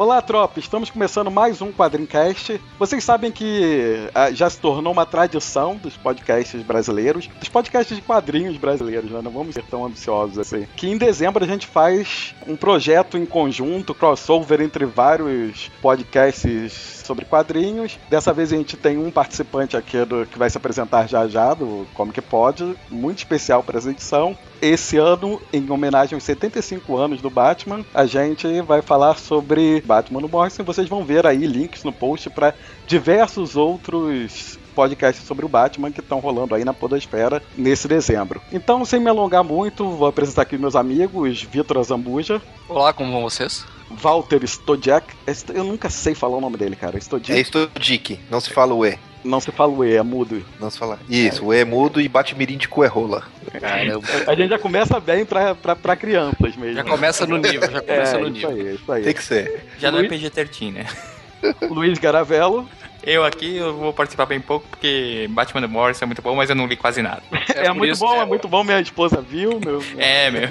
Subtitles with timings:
[0.00, 0.58] Olá, tropa!
[0.58, 2.58] Estamos começando mais um Quadrincast.
[2.78, 8.02] Vocês sabem que ah, já se tornou uma tradição dos podcasts brasileiros, dos podcasts de
[8.02, 9.20] quadrinhos brasileiros, né?
[9.22, 10.66] Não vamos ser tão ambiciosos assim.
[10.74, 17.26] Que em dezembro a gente faz um projeto em conjunto, crossover entre vários podcasts sobre
[17.26, 17.98] quadrinhos.
[18.08, 21.52] Dessa vez a gente tem um participante aqui do, que vai se apresentar já já,
[21.52, 24.34] do Comic Pod, muito especial para essa edição.
[24.62, 30.20] Esse ano, em homenagem aos 75 anos do Batman, a gente vai falar sobre Batman
[30.20, 30.62] no Morrison.
[30.64, 32.54] Vocês vão ver aí links no post para
[32.86, 38.40] diversos outros podcasts sobre o Batman que estão rolando aí na Podosfera nesse dezembro.
[38.52, 43.22] Então, sem me alongar muito, vou apresentar aqui meus amigos, Vitor Azambuja, Olá, como vão
[43.22, 43.66] vocês?
[43.90, 45.14] Walter Stodiak.
[45.52, 46.96] Eu nunca sei falar o nome dele, cara.
[46.98, 47.40] Stodiak.
[47.40, 48.98] É Stodic, não se fala o E.
[49.22, 50.42] Não se fala o E, é mudo.
[50.58, 50.98] Não se fala.
[51.08, 53.22] Isso, o E é mudo e bate mirim de cu é rola.
[53.60, 54.06] Caramba.
[54.26, 56.74] A gente já começa bem pra, pra, pra crianças mesmo.
[56.74, 58.50] Já começa no nível, já começa é, no isso nível.
[58.68, 59.02] aí, isso aí.
[59.02, 59.66] Tem que ser.
[59.78, 60.86] Já não é Luiz- PG-13, né?
[61.70, 62.68] Luiz Garavello.
[63.02, 66.50] Eu aqui eu vou participar bem pouco porque Batman do Morrison é muito bom, mas
[66.50, 67.22] eu não li quase nada.
[67.54, 68.20] É, por muito isso- bom, é...
[68.20, 68.62] é- muito bom.
[68.62, 69.82] Minha esposa viu, meu.
[69.96, 70.48] É, meu,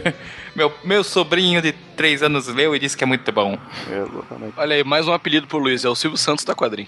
[0.55, 3.55] meu, meu sobrinho de 3 anos leu e disse que é muito bom.
[3.87, 4.53] Exatamente.
[4.57, 6.87] Olha aí, mais um apelido pro Luiz, é o Silvio Santos da quadrinho.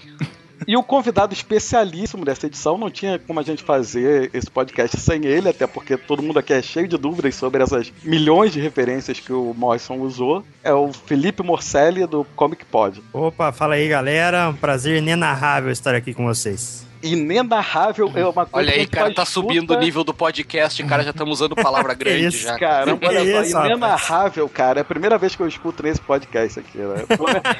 [0.66, 5.24] E o convidado especialíssimo dessa edição, não tinha como a gente fazer esse podcast sem
[5.24, 9.18] ele, até porque todo mundo aqui é cheio de dúvidas sobre essas milhões de referências
[9.20, 10.44] que o Morrison usou.
[10.62, 13.02] É o Felipe Morcelli do Comic Pod.
[13.12, 16.91] Opa, fala aí galera, um prazer inenarrável estar aqui com vocês.
[17.02, 21.02] Inenarrável é uma coisa Olha aí, cara, só tá subindo o nível do podcast, cara,
[21.02, 22.56] já estamos usando palavra grande isso, já.
[22.56, 23.70] Que olha só, isso, rapaz?
[23.70, 24.80] inenarrável, cara.
[24.80, 27.04] É a primeira vez que eu escuto nesse podcast aqui, né?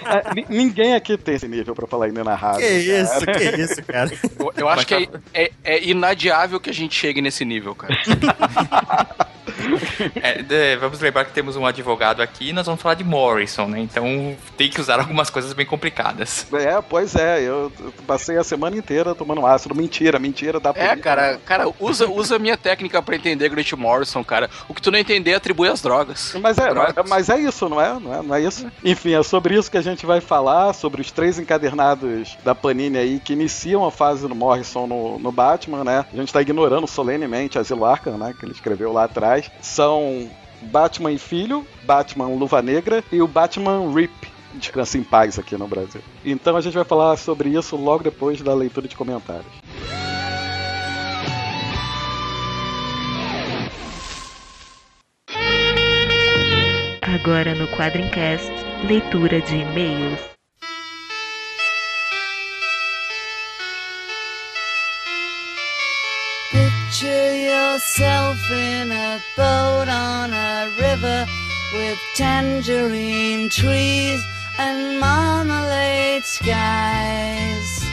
[0.05, 2.61] É, ni- Ninguém aqui tem esse nível pra falar inenarrável.
[2.61, 3.39] Que isso, cara.
[3.39, 4.11] que isso, cara.
[4.39, 5.09] Eu, eu acho que é,
[5.45, 7.95] é- é inadiável que a gente chegue nesse nível, cara.
[10.51, 13.81] É, vamos lembrar que temos um advogado aqui e nós vamos falar de Morrison, né?
[13.81, 16.47] Então tem que usar algumas coisas bem complicadas.
[16.53, 17.73] É, pois é, eu
[18.07, 19.75] passei a semana inteira tomando ácido.
[19.75, 23.73] Mentira, mentira, dá pra É, cara, cara, usa, usa a minha técnica pra entender Grant
[23.73, 24.51] Morrison, cara.
[24.69, 26.35] O que tu não entender, atribui às drogas.
[26.41, 26.95] Mas é, Drogas.
[26.97, 27.99] mas- mas é isso, não é?
[27.99, 28.67] Não é, não é isso?
[28.85, 32.99] Enfim, é sobre isso que a gente vai falar, sobre os três encadernados da Panini
[32.99, 36.05] aí que iniciam a fase do Morrison no, no Batman, né?
[36.13, 38.35] A gente tá ignorando solenemente Asilo Arkham, né?
[38.39, 39.32] Que ele escreveu lá atrás.
[39.61, 40.29] São
[40.63, 44.13] Batman e Filho, Batman Luva Negra e o Batman Rip.
[44.55, 46.03] Descansa em paz aqui no Brasil.
[46.25, 49.47] Então a gente vai falar sobre isso logo depois da leitura de comentários.
[57.03, 58.51] Agora no Quadrincast,
[58.89, 60.32] leitura de e-mails.
[66.93, 71.27] Picture yourself in a boat on a river
[71.73, 74.21] with tangerine trees
[74.59, 77.89] and marmalade skies.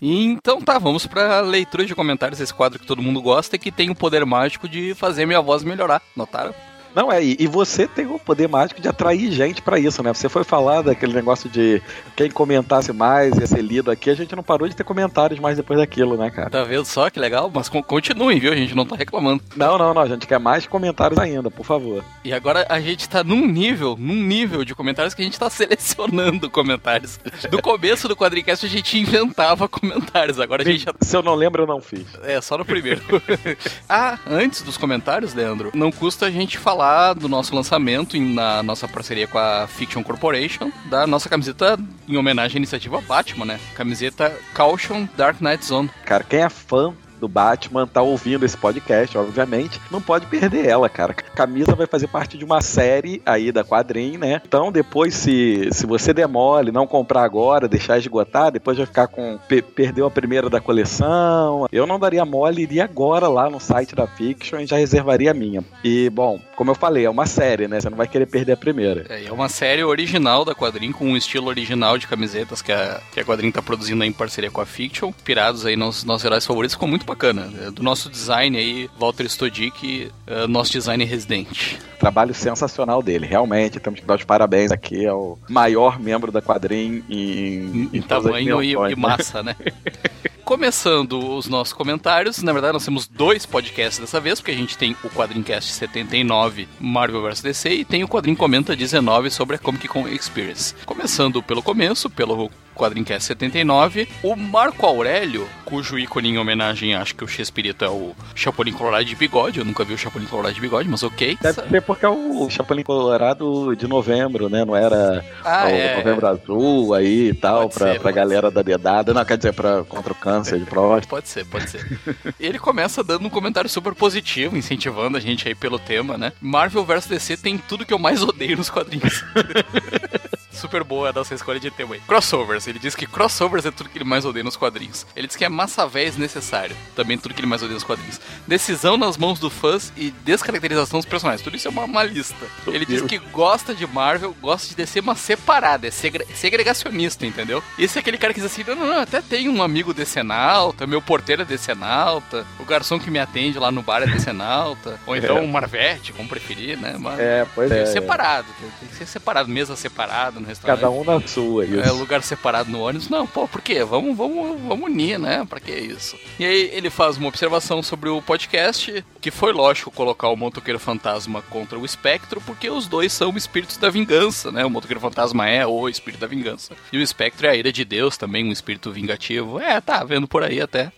[0.00, 3.72] Então tá, vamos pra leitura de comentários desse quadro que todo mundo gosta e que
[3.72, 6.00] tem o poder mágico de fazer minha voz melhorar.
[6.14, 6.54] Notaram?
[6.94, 10.12] Não, é, e você tem o poder mágico de atrair gente pra isso, né?
[10.12, 11.80] Você foi falar daquele negócio de
[12.16, 15.56] quem comentasse mais ia ser lido aqui, a gente não parou de ter comentários mais
[15.56, 16.50] depois daquilo, né, cara?
[16.50, 17.50] Tá vendo só que legal?
[17.52, 18.52] Mas con- continuem, viu?
[18.52, 19.42] A gente não tá reclamando.
[19.56, 22.04] Não, não, não, a gente quer mais comentários ainda, por favor.
[22.24, 25.48] E agora a gente tá num nível, num nível de comentários que a gente tá
[25.48, 27.18] selecionando comentários.
[27.50, 31.62] No começo do quadricast a gente inventava comentários, agora a gente Se eu não lembro,
[31.62, 32.06] eu não fiz.
[32.22, 33.00] É, só no primeiro.
[33.88, 36.81] ah, antes dos comentários, Leandro, não custa a gente falar
[37.14, 41.78] do nosso lançamento na nossa parceria com a Fiction Corporation, da nossa camiseta
[42.08, 43.60] em homenagem à iniciativa Batman, né?
[43.74, 45.90] Camiseta Caution Dark Knight Zone.
[46.04, 50.88] Cara, quem é fã do Batman tá ouvindo esse podcast, obviamente, não pode perder ela,
[50.88, 51.14] cara.
[51.14, 54.42] Camisa vai fazer parte de uma série aí da quadrinho, né?
[54.44, 59.06] Então, depois, se, se você der mole, não comprar agora, deixar esgotar, depois vai ficar
[59.06, 59.38] com.
[59.48, 61.66] pe- perdeu a primeira da coleção.
[61.70, 65.34] Eu não daria mole, iria agora lá no site da Fiction e já reservaria a
[65.34, 65.62] minha.
[65.84, 67.80] E, bom, como eu falei, é uma série, né?
[67.80, 69.06] Você não vai querer perder a primeira.
[69.08, 73.00] É, é uma série original da Quadrinho, com um estilo original de camisetas que a,
[73.12, 75.12] que a Quadrinho tá produzindo aí em parceria com a Fiction.
[75.24, 76.74] Pirados aí nos nossos heróis favoritos.
[76.74, 77.50] Ficou muito bacana.
[77.60, 81.78] É do nosso design aí, Walter Stodic, é, nosso design residente.
[81.98, 83.78] Trabalho sensacional dele, realmente.
[83.78, 88.62] Temos que dar os parabéns aqui ao maior membro da quadrinha em, em, em tamanho
[88.62, 89.54] e, e, massa, né?
[90.44, 94.76] Começando os nossos comentários, na verdade nós temos dois podcasts dessa vez, porque a gente
[94.76, 99.58] tem o Quadrincast 79 Marvel vs DC e tem o Quadrinho Comenta 19 sobre a
[99.58, 100.74] Comic Con Experience.
[100.84, 107.24] Começando pelo começo, pelo Quadrincast 79, o Marco Aurélio, cujo ícone em homenagem, acho que
[107.24, 110.60] o Chespirito é o Chapolin Colorado de bigode, eu nunca vi o Chapolin Colorado de
[110.60, 111.38] bigode, mas ok.
[111.40, 114.64] Deve ser porque é o Chapolin Colorado de novembro, né?
[114.64, 115.96] Não era ah, o é.
[115.96, 118.54] novembro azul aí e tal, pode pra, ser, pra galera ser.
[118.54, 121.08] da dedada, não, quer dizer, pra, contra o câncer de próstata.
[121.08, 122.00] Pode ser, pode ser.
[122.38, 126.32] Ele começa dando um comentário super positivo, incentivando a gente aí pelo tema, né?
[126.40, 129.24] Marvel vs DC tem tudo que eu mais odeio nos quadrinhos.
[130.52, 132.00] super boa a nossa escolha de tema aí.
[132.00, 132.66] Crossovers.
[132.66, 135.06] Ele diz que crossovers é tudo que ele mais odeia nos quadrinhos.
[135.16, 136.76] Ele diz que é massa véia necessário.
[136.94, 138.20] Também tudo que ele mais odeia nos quadrinhos.
[138.46, 141.42] Decisão nas mãos do fãs e descaracterização dos personagens.
[141.42, 142.46] Tudo isso é uma, uma lista.
[142.66, 145.86] Ele diz que gosta de Marvel, gosta de descer uma separada.
[145.86, 147.62] É segre segregacionista, entendeu?
[147.78, 150.86] Esse é aquele cara que diz assim: não, não, não, até tem um amigo decenalta,
[150.86, 154.98] meu porteiro é decenalta, o garçom que me atende lá no bar é decenalta.
[155.06, 155.40] Ou então é.
[155.40, 156.96] um Marvete, como preferir, né?
[156.98, 157.86] Mas é, pois é.
[157.86, 158.48] Separado.
[158.80, 160.80] Tem que ser separado, mesa separada no restaurante.
[160.80, 161.80] Cada um na sua, isso.
[161.80, 163.08] É, lugar separado no ônibus.
[163.08, 163.84] Não, pô, por quê?
[163.84, 165.44] Vamos, vamos, vamos unir, né?
[165.48, 166.16] Pra que isso?
[166.38, 170.78] E aí ele faz uma observação sobre o podcast, que foi lógico colocar o Motoqueiro
[170.78, 174.64] Fantasma contra o Espectro, porque os dois são espíritos da vingança, né?
[174.64, 176.74] O Motoqueiro Fantasma é o espírito da vingança.
[176.92, 179.58] E o Espectro é a ira de Deus também, um espírito vingativo.
[179.58, 180.92] É, tá vendo por aí até.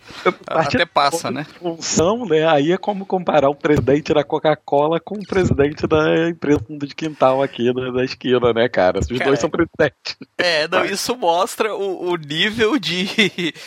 [0.47, 1.45] Até passa, né?
[1.59, 2.47] Função, né?
[2.47, 6.95] Aí é como comparar o presidente da Coca-Cola com o presidente da empresa fundo de
[6.95, 8.99] quintal aqui da, da esquina, né, cara?
[8.99, 10.17] Os cara, dois são presidentes.
[10.37, 13.05] É, não, isso mostra o, o nível de,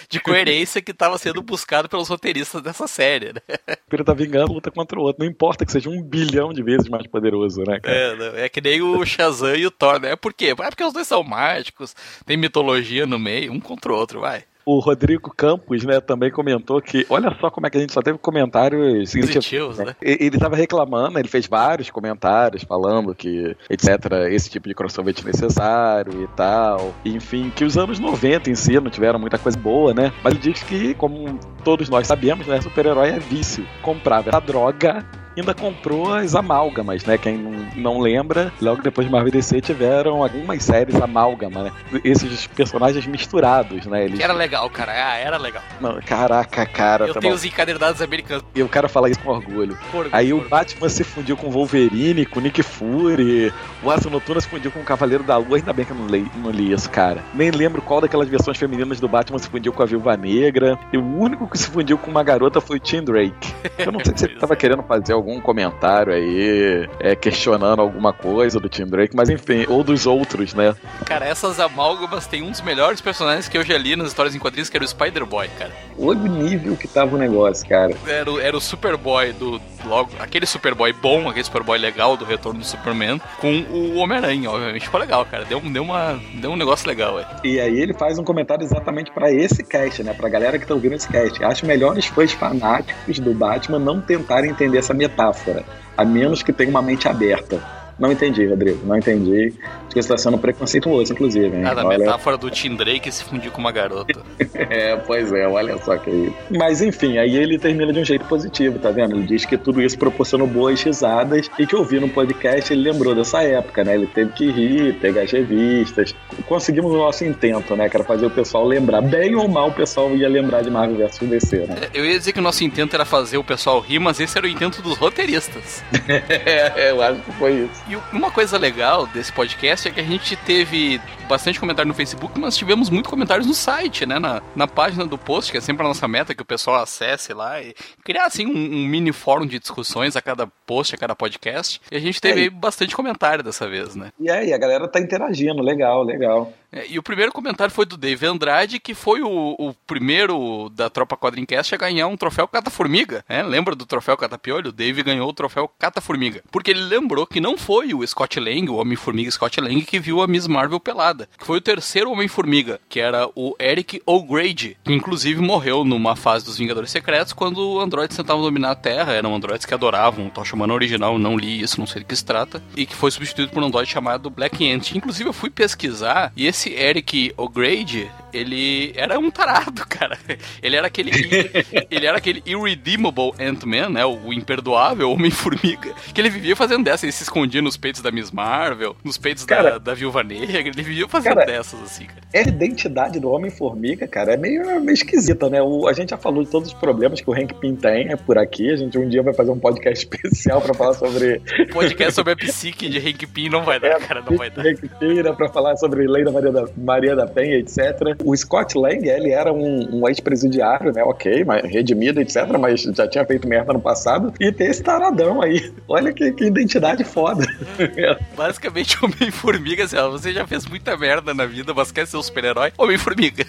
[0.09, 3.41] de coerência que estava sendo buscado pelos roteiristas dessa série, né?
[3.49, 5.25] O Espírito tá vingando luta contra o outro.
[5.25, 7.97] Não importa que seja um bilhão de vezes mais poderoso, né, cara?
[7.97, 10.17] É, não, é que nem o Shazam e o Thor, né?
[10.17, 10.55] Por quê?
[10.59, 11.95] É porque os dois são mágicos,
[12.27, 16.83] tem mitologia no meio, um contra o outro, vai o Rodrigo Campos, né, também comentou
[16.83, 19.97] que, olha só como é que a gente só teve comentários positivos, né?
[20.03, 25.15] Ele estava reclamando, ele fez vários comentários falando que, etc, esse tipo de crossover é
[25.15, 26.93] desnecessário e tal.
[27.03, 30.13] enfim, que os anos 90 em si não tiveram muita coisa boa, né?
[30.23, 33.67] Mas ele diz que, como todos nós sabemos, né, super-herói é vício.
[33.81, 35.03] Comprava a droga
[35.41, 37.19] ainda comprou as amálgamas, né?
[37.19, 41.73] Quem não, não lembra, logo depois de Marvel DC tiveram algumas séries amálgama, né?
[42.05, 44.05] Esses personagens misturados, né?
[44.05, 44.21] Eles...
[44.21, 44.93] Era legal, cara.
[44.93, 45.63] Ah, era legal.
[45.81, 47.07] Não, caraca, cara.
[47.07, 47.37] Eu tá tenho bom.
[47.37, 48.45] os encadernados americanos.
[48.55, 49.79] E eu quero falar isso com orgulho.
[49.93, 53.53] orgulho Aí o Batman se fundiu com o Wolverine, com o Nick Fury,
[53.83, 55.57] o Asa Noturna se fundiu com o Cavaleiro da Lua.
[55.57, 57.23] Ainda bem que eu não li, não li isso, cara.
[57.35, 60.79] Nem lembro qual daquelas versões femininas do Batman se fundiu com a Viúva Negra.
[60.93, 63.55] E o único que se fundiu com uma garota foi o Tim Drake.
[63.79, 68.13] Eu não sei se ele tava querendo fazer algum algum comentário aí é, questionando alguma
[68.13, 70.75] coisa do Tim Drake, mas enfim, ou dos outros, né?
[71.05, 74.39] Cara, essas amálgamas tem um dos melhores personagens que eu já li nas histórias em
[74.39, 75.73] quadrinhos, que era o Spider-Boy, cara.
[75.99, 77.95] Olha o nível que tava o negócio, cara.
[78.07, 79.61] Era, era o Superboy do.
[79.85, 84.83] Logo, aquele Superboy bom, aquele Superboy legal do retorno do Superman, com o Homem-Aranha, obviamente.
[84.83, 85.45] Ficou legal, cara.
[85.45, 87.27] Deu, deu, uma, deu um negócio legal, ué.
[87.45, 90.13] E aí ele faz um comentário exatamente para esse cast, né?
[90.13, 91.43] Pra galera que tá ouvindo esse cast.
[91.45, 95.65] Acho melhor os fãs fanáticos do Batman não tentarem entender essa metáfora,
[95.97, 97.61] a menos que tenham uma mente aberta.
[97.99, 99.53] Não entendi, Rodrigo, não entendi.
[99.59, 101.57] Acho que você está sendo preconceituoso, inclusive.
[101.57, 101.65] Hein?
[101.65, 101.99] Ah, da olha...
[101.99, 104.23] metáfora do Tim Drake se fundir com uma garota.
[104.55, 106.35] é, pois é, olha só que isso.
[106.51, 109.17] Mas enfim, aí ele termina de um jeito positivo, tá vendo?
[109.17, 113.15] Ele diz que tudo isso proporcionou boas risadas e que ouvindo no podcast ele lembrou
[113.15, 113.95] dessa época, né?
[113.95, 116.15] Ele teve que rir, pegar as revistas.
[116.47, 117.89] Conseguimos o nosso intento, né?
[117.89, 119.01] Que era fazer o pessoal lembrar.
[119.01, 121.77] Bem ou mal o pessoal ia lembrar de Marvel vs DC, né?
[121.93, 124.47] Eu ia dizer que o nosso intento era fazer o pessoal rir, mas esse era
[124.47, 125.83] o intento dos roteiristas.
[126.09, 127.88] é, eu acho que foi isso.
[127.89, 132.39] E uma coisa legal desse podcast é que a gente teve bastante comentário no Facebook,
[132.39, 134.19] mas tivemos muitos comentários no site, né?
[134.19, 137.33] Na, na página do post, que é sempre a nossa meta, que o pessoal acesse
[137.33, 141.17] lá e criar, assim, um, um mini fórum de discussões a cada post, a cada
[141.17, 141.81] podcast.
[141.91, 144.13] E a gente teve é, bastante comentário dessa vez, né?
[144.21, 146.53] E aí, a galera tá interagindo, legal, legal.
[146.73, 150.91] É, e o primeiro comentário foi do Dave Andrade, que foi o, o primeiro da
[150.91, 153.25] Tropa Quadrincast a ganhar um troféu Cata-Formiga.
[153.29, 153.43] Né?
[153.43, 154.69] Lembra do troféu Catapiolho?
[154.69, 156.43] O Dave ganhou o troféu Cata-Formiga.
[156.51, 160.21] Porque ele lembrou que não foi o Scott Lang, o Homem-Formiga Scott Lang, que viu
[160.21, 161.29] a Miss Marvel pelada.
[161.39, 166.45] Que foi o terceiro Homem-Formiga, que era o Eric O'Grady, que inclusive morreu numa fase
[166.45, 169.13] dos Vingadores Secretos quando androides tentavam dominar a Terra.
[169.13, 172.17] Eram androides que adoravam o Tocha Humana original, não li isso, não sei do que
[172.17, 172.63] se trata.
[172.77, 174.93] E que foi substituído por um androide chamado Black Ant.
[174.95, 180.19] Inclusive eu fui pesquisar e esse esse Eric O'Grady, ele era um tarado, cara.
[180.63, 181.11] Ele era aquele.
[181.91, 184.05] ele era aquele irredeemable Ant-Man, né?
[184.05, 185.95] O imperdoável Homem-Formiga.
[186.13, 187.07] Que ele vivia fazendo dessa.
[187.07, 190.61] Ele se escondia nos peitos da Miss Marvel, nos peitos Cara, da, da Viúva Negra.
[190.61, 192.21] Ele vivia fazendo cara, dessas, assim, cara.
[192.33, 195.63] Essa identidade do Homem-Formiga, cara, é meio, meio esquisita, né?
[195.63, 198.17] O, a gente já falou de todos os problemas que o Hank Pym tem é
[198.17, 198.71] por aqui.
[198.71, 201.41] A gente um dia vai fazer um podcast especial pra falar sobre.
[201.73, 204.23] Podcast sobre a psique de Hank Pym não vai dar, cara.
[204.29, 204.67] Não vai dar.
[204.67, 208.18] Hank Pym, né, pra falar sobre lei da Maria da, Maria da Penha, etc.
[208.25, 211.03] O Scott Lang, ele era um, um ex-presidiário, né?
[211.03, 212.47] Ok, mas redimido, etc.
[212.59, 214.33] Mas já tinha feito merda no passado.
[214.41, 215.73] E tem esse taradão aí.
[215.89, 217.47] Olha que, que identidade foda.
[218.37, 222.23] Basicamente, Homem-Formiga, assim, ó, você já fez muita merda na vida, mas quer ser um
[222.23, 222.73] super-herói?
[222.77, 223.45] Homem-Formiga.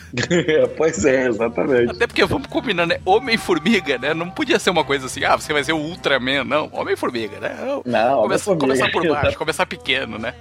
[0.77, 1.91] pois é, exatamente.
[1.91, 2.99] Até porque, vamos combinar, né?
[3.05, 4.13] Homem-Formiga, né?
[4.13, 6.69] Não podia ser uma coisa assim, ah, você vai ser o Ultraman, não.
[6.71, 7.55] Homem-Formiga, né?
[7.85, 8.59] Não, Começa, Homem-Formiga.
[8.59, 10.33] começar por baixo, começar pequeno, né?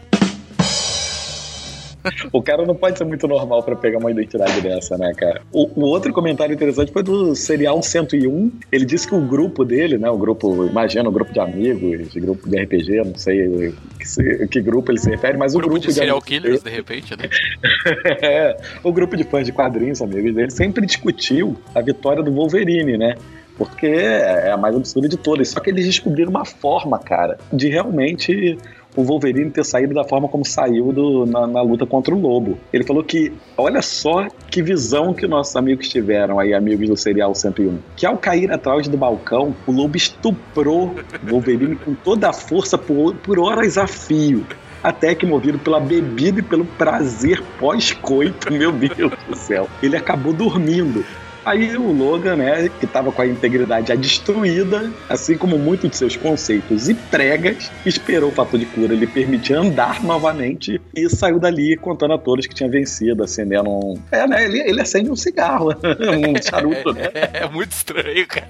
[2.33, 5.43] O cara não pode ser muito normal pra pegar uma identidade dessa, né, cara?
[5.53, 8.53] O, o outro comentário interessante foi do Serial 101.
[8.71, 12.21] Ele disse que o grupo dele, né, o grupo, imagina, o grupo de amigos, de
[12.21, 15.87] grupo de RPG, não sei que, que grupo ele se refere, mas o Grupo grupo
[15.87, 17.29] de serial amigos killers, de repente, né?
[18.23, 22.97] é, o grupo de fãs de quadrinhos, amigos dele, sempre discutiu a vitória do Wolverine,
[22.97, 23.15] né?
[23.57, 25.49] Porque é a mais absurda de todas.
[25.49, 28.57] Só que eles descobriram uma forma, cara, de realmente
[28.99, 32.59] o Wolverine ter saído da forma como saiu do- na, na luta contra o Lobo.
[32.73, 37.33] Ele falou que, olha só que visão que nossos amigos tiveram aí, amigos do Serial
[37.33, 37.79] 101.
[37.95, 43.15] Que ao cair atrás do balcão, o Lobo estuprou Wolverine com toda a força por,
[43.15, 44.45] por horas a fio
[44.83, 50.33] até que movido pela bebida e pelo prazer pós-coito, meu Deus do céu, ele acabou
[50.33, 51.05] dormindo.
[51.45, 55.97] Aí o Logan, né, que estava com a integridade já destruída, assim como muitos de
[55.97, 61.39] seus conceitos e pregas, esperou o fator de cura lhe permitir andar novamente e saiu
[61.39, 63.99] dali contando a todos que tinha vencido, acendendo um...
[64.11, 67.09] É, né, ele, ele acende um cigarro, um charuto, né?
[67.15, 68.49] É, é muito estranho, cara.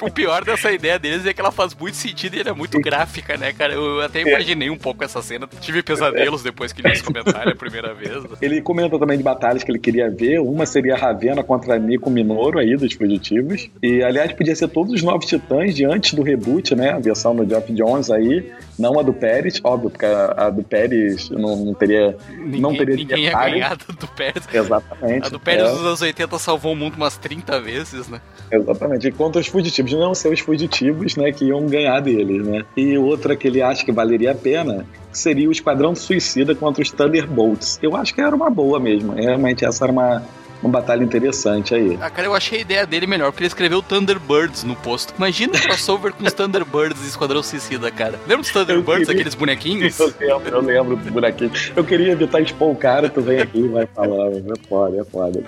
[0.00, 2.80] O pior dessa ideia deles é que ela faz muito sentido e ela é muito
[2.80, 3.74] gráfica, né, cara?
[3.74, 5.48] Eu até imaginei um pouco essa cena.
[5.60, 8.22] Tive pesadelos depois que li esse comentário a primeira vez.
[8.40, 10.40] Ele comenta também de batalhas que ele queria ver.
[10.40, 13.68] Uma seria a Ravena contra Nico Minoru aí, dos fugitivos.
[13.82, 16.90] E, aliás, podia ser todos os novos titãs de antes do reboot, né?
[16.90, 18.50] A versão do Geoff Jones aí.
[18.78, 22.16] Não a do Pérez, óbvio, porque a, a do Pérez não, não teria.
[22.38, 24.48] não Ninguém, teria ninguém ia ganhar do Pérez.
[24.54, 25.26] Exatamente.
[25.26, 25.72] A do Pérez É.
[25.72, 28.20] dos anos 80 salvou o mundo umas 30 vezes, né?
[28.50, 29.08] Exatamente.
[29.08, 32.64] E contra os fugitivos, não ser os fugitivos, né, que iam ganhar deles, né?
[32.76, 36.90] E outra que ele acha que valeria a pena seria o Esquadrão Suicida contra os
[36.90, 37.78] Thunderbolts.
[37.82, 39.12] Eu acho que era uma boa mesmo.
[39.12, 40.22] Realmente essa era uma,
[40.62, 41.98] uma batalha interessante aí.
[42.00, 45.14] Ah, cara, eu achei a ideia dele melhor, porque ele escreveu Thunderbirds no posto.
[45.16, 48.18] Imagina o crossover com os Thunderbirds e Esquadrão Suicida, cara.
[48.26, 49.98] Lembra dos Thunderbirds, queria- aqueles bonequinhos?
[49.98, 51.50] Eu lembro, eu lembro do bonequinho.
[51.74, 54.28] Eu queria evitar expor o cara, tu vem aqui e vai falar.
[54.32, 55.40] É foda, é foda.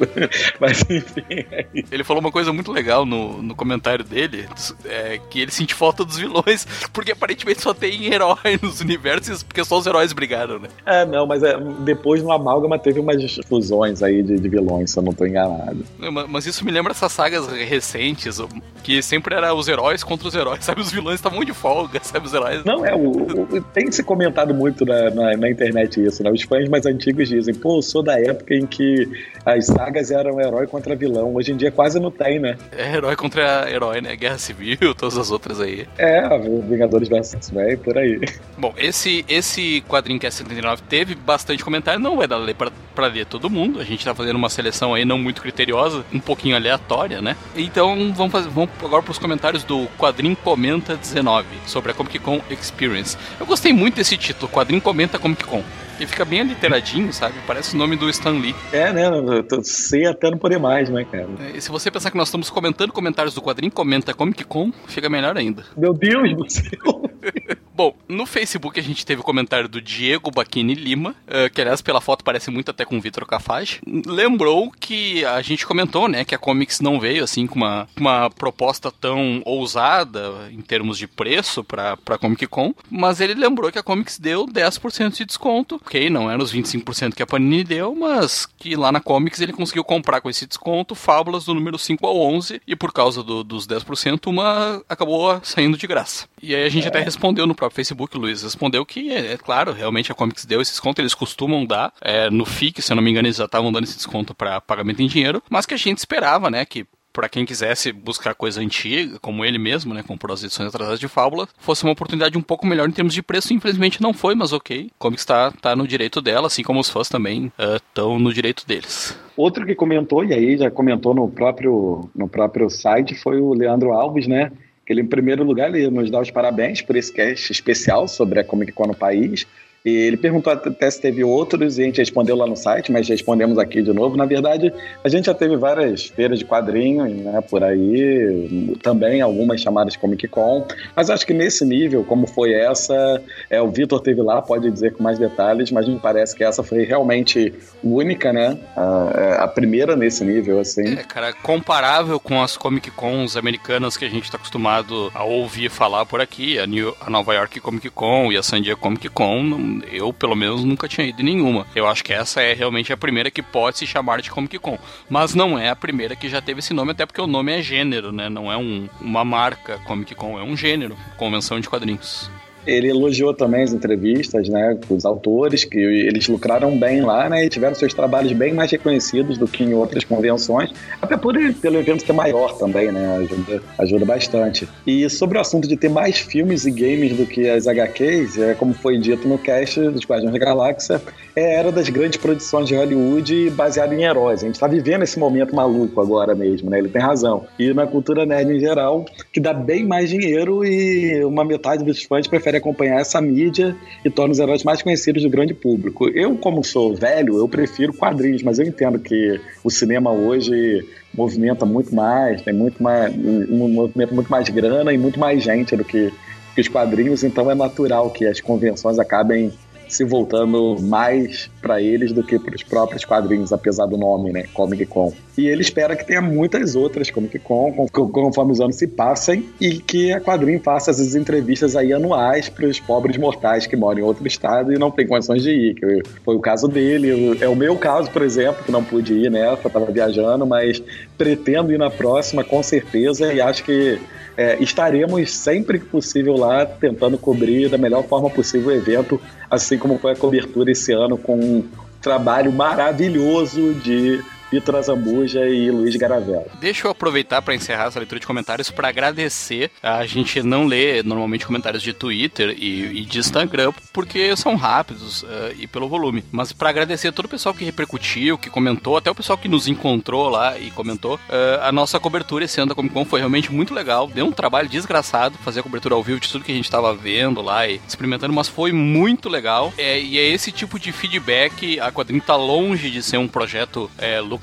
[0.61, 1.23] Mas enfim.
[1.29, 1.89] é isso.
[1.93, 4.47] Ele falou uma coisa muito legal no, no comentário dele,
[4.85, 9.65] é, que ele sente falta dos vilões, porque aparentemente só tem herói nos universos, porque
[9.65, 10.69] só os heróis brigaram, né?
[10.87, 14.99] É, não, mas é, depois no Amálgama teve umas fusões aí de, de vilões, se
[15.03, 15.85] eu não tô enganado.
[15.99, 18.41] Ma- Mas isso me lembra essas sagas recentes,
[18.83, 20.81] que sempre era os heróis contra os heróis, sabe?
[20.81, 22.27] Os vilões estavam de folga, sabe?
[22.27, 22.65] Os heróis.
[22.65, 26.31] Não, é, o, o- tem se comentado muito na, na, na internet isso, né?
[26.31, 29.09] Os fãs mais antigos dizem, pô, eu sou da época em que
[29.45, 31.35] as sagas eram herói contra vilão.
[31.35, 32.57] Hoje em dia quase não tem, né?
[32.77, 34.15] É herói contra herói, né?
[34.17, 35.87] Guerra Civil, todas as outras aí.
[35.99, 38.21] É, Vingadores vs X-Men, por aí.
[38.59, 43.07] Bom, esse, esse quadrinho que é 79 teve bastante comentário, não vai dar pra, pra
[43.07, 43.81] ler todo mundo.
[43.81, 47.37] A gente tá fazendo uma seleção aí não muito criteriosa, um pouquinho aleatória, né?
[47.57, 52.41] Então vamos, fazer, vamos agora pros comentários do Quadrinho Comenta 19, sobre a Comic Con
[52.51, 53.17] Experience.
[53.39, 55.63] Eu gostei muito desse título, Quadrinho Comenta Comic Con.
[55.99, 57.35] Ele fica bem aliteradinho, sabe?
[57.47, 58.55] Parece o nome do Stan Lee.
[58.73, 59.07] É, né?
[59.07, 61.29] eu tô- Sei até não poder mais, né, cara?
[61.55, 65.09] E se você pensar que nós estamos comentando comentários do Quadrinho Comenta Comic Con, fica
[65.09, 65.65] melhor ainda.
[65.77, 67.03] Meu Deus do céu!
[67.75, 71.81] Bom, no Facebook a gente teve o comentário do Diego Baquini Lima, eh, que aliás
[71.81, 73.81] pela foto parece muito até com o Vitor Cafage.
[74.07, 78.29] Lembrou que a gente comentou, né, que a Comics não veio assim com uma, uma
[78.31, 83.79] proposta tão ousada em termos de preço pra, pra Comic Con, mas ele lembrou que
[83.79, 85.77] a Comics deu 10% de desconto.
[85.77, 89.53] Ok, não era os 25% que a Panini deu, mas que lá na Comics ele
[89.53, 93.43] conseguiu comprar com esse desconto fábulas do número 5 ao 11 e por causa do-
[93.43, 96.27] dos 10% uma acabou saindo de graça.
[96.43, 99.73] E aí a gente até respondeu no próprio Facebook, Luiz respondeu que, é, é claro,
[99.73, 101.93] realmente a Comics deu esse desconto, eles costumam dar.
[102.01, 104.61] É, no FIC, se eu não me engano, eles já estavam dando esse desconto para
[104.61, 108.61] pagamento em dinheiro, mas que a gente esperava, né, que pra quem quisesse buscar coisa
[108.61, 112.43] antiga, como ele mesmo, né, comprou as edições atrasadas de Fábula, fosse uma oportunidade um
[112.43, 113.53] pouco melhor em termos de preço.
[113.53, 114.91] Infelizmente não foi, mas ok.
[114.99, 119.17] Comics tá, tá no direito dela, assim como os fãs também estão no direito deles.
[119.37, 123.93] Outro que comentou, e aí já comentou no próprio, no próprio site, foi o Leandro
[123.93, 124.51] Alves, né?
[124.93, 128.45] Ele, em primeiro lugar, ele nos dá os parabéns por esse cast especial sobre a
[128.45, 129.47] Comic Con no país.
[129.85, 133.09] E ele perguntou até se teve outros e a gente respondeu lá no site, mas
[133.09, 134.17] respondemos aqui de novo.
[134.17, 134.73] Na verdade,
[135.03, 140.29] a gente já teve várias feiras de quadrinhos, né, por aí, também algumas chamadas Comic
[140.29, 143.21] Con, mas acho que nesse nível, como foi essa,
[143.51, 146.63] é, o Vitor teve lá, pode dizer com mais detalhes, mas me parece que essa
[146.63, 150.95] foi realmente única, né, a, a primeira nesse nível, assim.
[150.95, 155.71] É, cara, comparável com as Comic Cons americanas que a gente está acostumado a ouvir
[155.71, 159.09] falar por aqui, a, New, a Nova York Comic Con e a San Diego Comic
[159.09, 161.67] Con, eu, pelo menos, nunca tinha ido em nenhuma.
[161.75, 164.79] Eu acho que essa é realmente a primeira que pode se chamar de Comic Con.
[165.09, 167.63] Mas não é a primeira que já teve esse nome, até porque o nome é
[167.63, 168.29] gênero, né?
[168.29, 172.31] Não é um, uma marca Comic Con, é um gênero, convenção de quadrinhos.
[172.67, 177.45] Ele elogiou também as entrevistas, né, com os autores, que eles lucraram bem lá, né,
[177.45, 181.79] e tiveram seus trabalhos bem mais reconhecidos do que em outras convenções, até por pelo
[181.79, 184.69] evento ser maior também, né, ajuda, ajuda bastante.
[184.87, 188.55] E sobre o assunto de ter mais filmes e games do que as HQs, é,
[188.55, 191.03] como foi dito no cast dos Guardiões da Galáxia,
[191.35, 194.43] é era das grandes produções de Hollywood baseada em heróis.
[194.43, 197.45] A gente está vivendo esse momento maluco agora mesmo, né, ele tem razão.
[197.59, 202.03] E na cultura nerd em geral, que dá bem mais dinheiro e uma metade dos
[202.03, 206.09] fãs prefere acompanhar essa mídia e torna os heróis mais conhecidos do grande público.
[206.09, 211.67] Eu, como sou velho, eu prefiro quadrinhos, mas eu entendo que o cinema hoje movimenta
[211.67, 215.85] muito mais, tem muito mais um movimento muito mais grana e muito mais gente do
[215.85, 216.13] que,
[216.55, 219.53] que os quadrinhos, então é natural que as convenções acabem
[219.93, 224.45] se voltando mais para eles do que para os próprios quadrinhos, apesar do nome, né?
[224.55, 225.13] Comic Con.
[225.37, 229.79] E ele espera que tenha muitas outras Comic Con, conforme os anos se passem, e
[229.79, 234.03] que a quadrinho faça essas entrevistas aí anuais para os pobres mortais que moram em
[234.03, 235.75] outro estado e não tem condições de ir.
[235.75, 237.39] Que foi o caso dele.
[237.41, 240.83] É o meu caso, por exemplo, que não pude ir nessa, estava viajando, mas
[241.17, 243.99] pretendo ir na próxima com certeza e acho que
[244.37, 249.21] é, estaremos sempre que possível lá tentando cobrir da melhor forma possível o evento,
[249.51, 251.65] assim como foi a cobertura esse ano com um
[252.01, 254.21] trabalho maravilhoso de
[254.53, 256.45] Vitor Azambuja e Luiz Garavella.
[256.61, 259.71] Deixa eu aproveitar para encerrar essa leitura de comentários para agradecer.
[259.83, 265.23] A gente não lê normalmente comentários de Twitter e, e de Instagram porque são rápidos
[265.23, 265.27] uh,
[265.59, 266.23] e pelo volume.
[266.31, 269.49] Mas para agradecer a todo o pessoal que repercutiu, que comentou, até o pessoal que
[269.49, 273.21] nos encontrou lá e comentou, uh, a nossa cobertura esse ano da Comic Con foi
[273.21, 274.07] realmente muito legal.
[274.07, 276.95] Deu um trabalho desgraçado fazer a cobertura ao vivo de tudo que a gente estava
[276.95, 279.73] vendo lá e experimentando, mas foi muito legal.
[279.79, 281.81] É, e é esse tipo de feedback.
[281.81, 284.42] A quadrinha tá longe de ser um projeto é, lucrativo.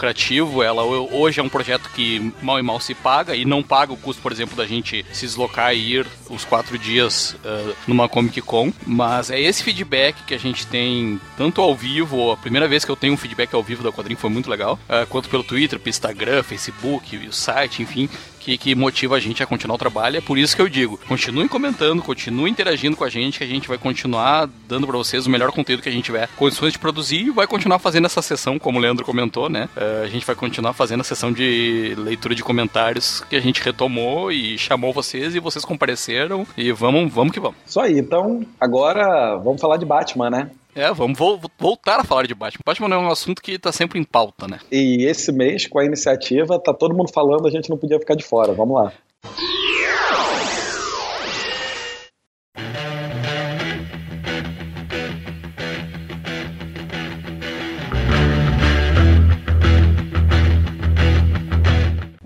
[0.63, 3.97] Ela hoje é um projeto que mal e mal se paga e não paga o
[3.97, 8.41] custo, por exemplo, da gente se deslocar e ir os quatro dias uh, numa Comic
[8.41, 8.71] Con.
[8.85, 12.31] Mas é esse feedback que a gente tem tanto ao vivo.
[12.31, 14.79] A primeira vez que eu tenho um feedback ao vivo da quadrinho foi muito legal,
[14.87, 18.09] uh, quanto pelo Twitter, pelo Instagram, Facebook, o site, enfim
[18.39, 20.17] que, que motiva a gente a continuar o trabalho.
[20.17, 23.47] É por isso que eu digo: continuem comentando, continuem interagindo com a gente, que a
[23.47, 26.79] gente vai continuar dando para vocês o melhor conteúdo que a gente tiver condições de
[26.79, 29.69] produzir e vai continuar fazendo essa sessão, como o Leandro comentou, né?
[29.75, 33.61] Uh, a gente vai continuar fazendo a sessão de leitura de comentários que a gente
[33.61, 37.57] retomou e chamou vocês e vocês compareceram e vamos, vamos que vamos.
[37.65, 40.51] Isso aí, então agora vamos falar de Batman, né?
[40.75, 42.61] É, vamos vo voltar a falar de Batman.
[42.65, 44.59] Batman é um assunto que tá sempre em pauta, né?
[44.71, 48.15] E esse mês, com a iniciativa, tá todo mundo falando, a gente não podia ficar
[48.15, 48.53] de fora.
[48.53, 48.93] Vamos lá.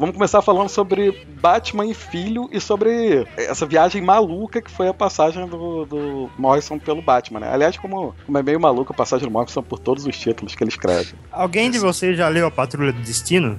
[0.03, 4.93] Vamos começar falando sobre Batman e Filho e sobre essa viagem maluca que foi a
[4.93, 7.49] passagem do, do Morrison pelo Batman, né?
[7.49, 10.61] Aliás, como, como é meio maluca a passagem do Morrison por todos os títulos que
[10.61, 11.13] ele escreve.
[11.31, 13.57] Alguém de vocês já leu A Patrulha do Destino?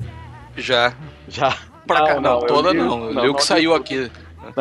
[0.55, 0.93] Já.
[1.27, 1.57] Já.
[1.87, 3.11] Pra não, cá, não, não toda li, não.
[3.11, 4.13] Eu li o que saiu aqui.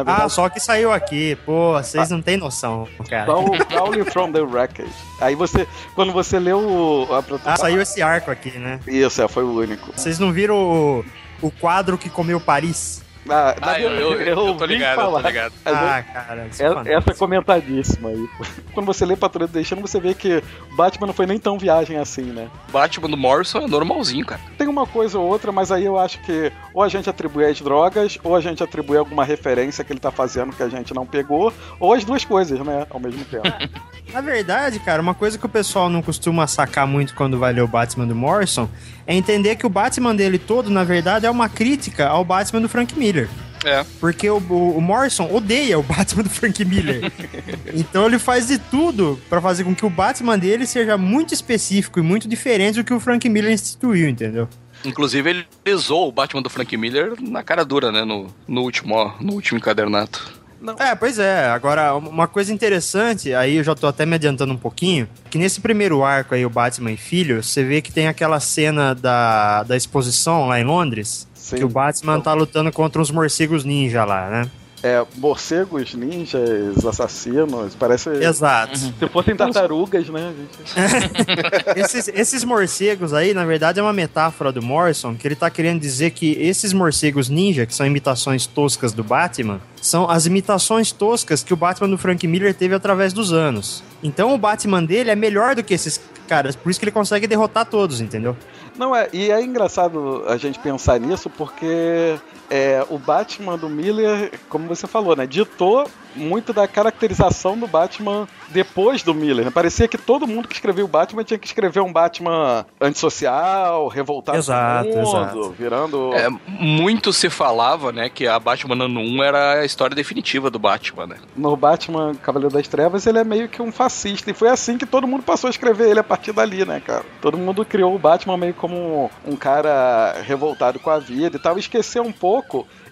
[0.06, 1.38] Ah, só que saiu aqui.
[1.46, 2.16] Pô, vocês ah.
[2.16, 3.26] não têm noção, cara.
[3.66, 4.90] Crawling from the Wreckage.
[5.20, 8.80] Aí você, quando você leu a Ah, saiu esse arco aqui, né?
[8.88, 9.92] Isso, é, foi o único.
[9.94, 11.06] Vocês não viram o,
[11.44, 13.04] o quadro que comeu Paris?
[13.30, 15.20] Ah, ah eu, eu, eu, eu, tô ligado, falar.
[15.20, 15.54] eu tô ligado.
[15.66, 18.30] Ah, cara, é, essa é comentadíssima aí.
[18.74, 20.44] Quando você lê Patrulha do Destino, você vê que
[20.76, 22.50] Batman não foi nem tão viagem assim, né?
[22.72, 24.42] Batman do Morrison é normalzinho, cara.
[24.58, 27.62] Tem uma coisa ou outra, mas aí eu acho que ou a gente atribui as
[27.62, 31.06] drogas, ou a gente atribui alguma referência que ele tá fazendo que a gente não
[31.06, 33.48] pegou, ou as duas coisas, né, ao mesmo tempo.
[34.12, 37.62] Na verdade, cara, uma coisa que o pessoal não costuma sacar muito quando vai ler
[37.62, 38.70] o Batman do Morrison
[39.08, 42.70] é entender que o Batman dele todo, na verdade, é uma crítica ao Batman do
[42.70, 43.28] Frank Miller.
[43.66, 43.84] É.
[44.00, 47.12] Porque o, o, o Morrison odeia o Batman do Frank Miller.
[47.74, 52.00] então ele faz de tudo pra fazer com que o Batman dele seja muito específico
[52.00, 54.48] e muito diferente do que o Frank Miller instituiu, entendeu?
[54.86, 58.04] Inclusive, ele usou o Batman do Frank Miller na cara dura, né?
[58.04, 60.44] No, no, último, no último encadernato.
[60.80, 61.48] É, pois é.
[61.48, 65.60] Agora, uma coisa interessante, aí eu já tô até me adiantando um pouquinho, que nesse
[65.60, 69.76] primeiro arco aí, o Batman e Filho, você vê que tem aquela cena da, da
[69.76, 71.58] exposição lá em Londres, Sim.
[71.58, 74.52] que o Batman tá lutando contra uns morcegos ninja lá, né?
[74.84, 78.10] É, morcegos, ninjas, assassinos, parece.
[78.10, 78.78] Exato.
[78.78, 81.80] Se fossem tartarugas, né, gente?
[81.80, 85.80] esses, esses morcegos aí, na verdade, é uma metáfora do Morrison, que ele tá querendo
[85.80, 91.44] dizer que esses morcegos ninja, que são imitações toscas do Batman, são as imitações toscas
[91.44, 93.82] que o Batman do Frank Miller teve através dos anos.
[94.04, 97.26] Então o Batman dele é melhor do que esses caras, por isso que ele consegue
[97.26, 98.36] derrotar todos, entendeu?
[98.78, 102.18] Não, é, e é engraçado a gente pensar nisso porque
[102.54, 108.28] é, o Batman do Miller, como você falou, né, ditou muito da caracterização do Batman
[108.50, 109.46] depois do Miller.
[109.46, 109.50] Né?
[109.50, 114.38] Parecia que todo mundo que escreveu o Batman tinha que escrever um Batman antissocial, revoltado
[114.38, 115.56] Exato, com o mundo, exato.
[115.58, 116.14] virando...
[116.14, 120.60] É, muito se falava, né, que a Batman ano 1 era a história definitiva do
[120.60, 121.16] Batman, né?
[121.36, 124.30] No Batman Cavaleiro das Trevas, ele é meio que um fascista.
[124.30, 127.04] E foi assim que todo mundo passou a escrever ele a partir dali, né, cara?
[127.20, 131.58] Todo mundo criou o Batman meio como um cara revoltado com a vida e tal.
[131.58, 132.43] Esqueceu um pouco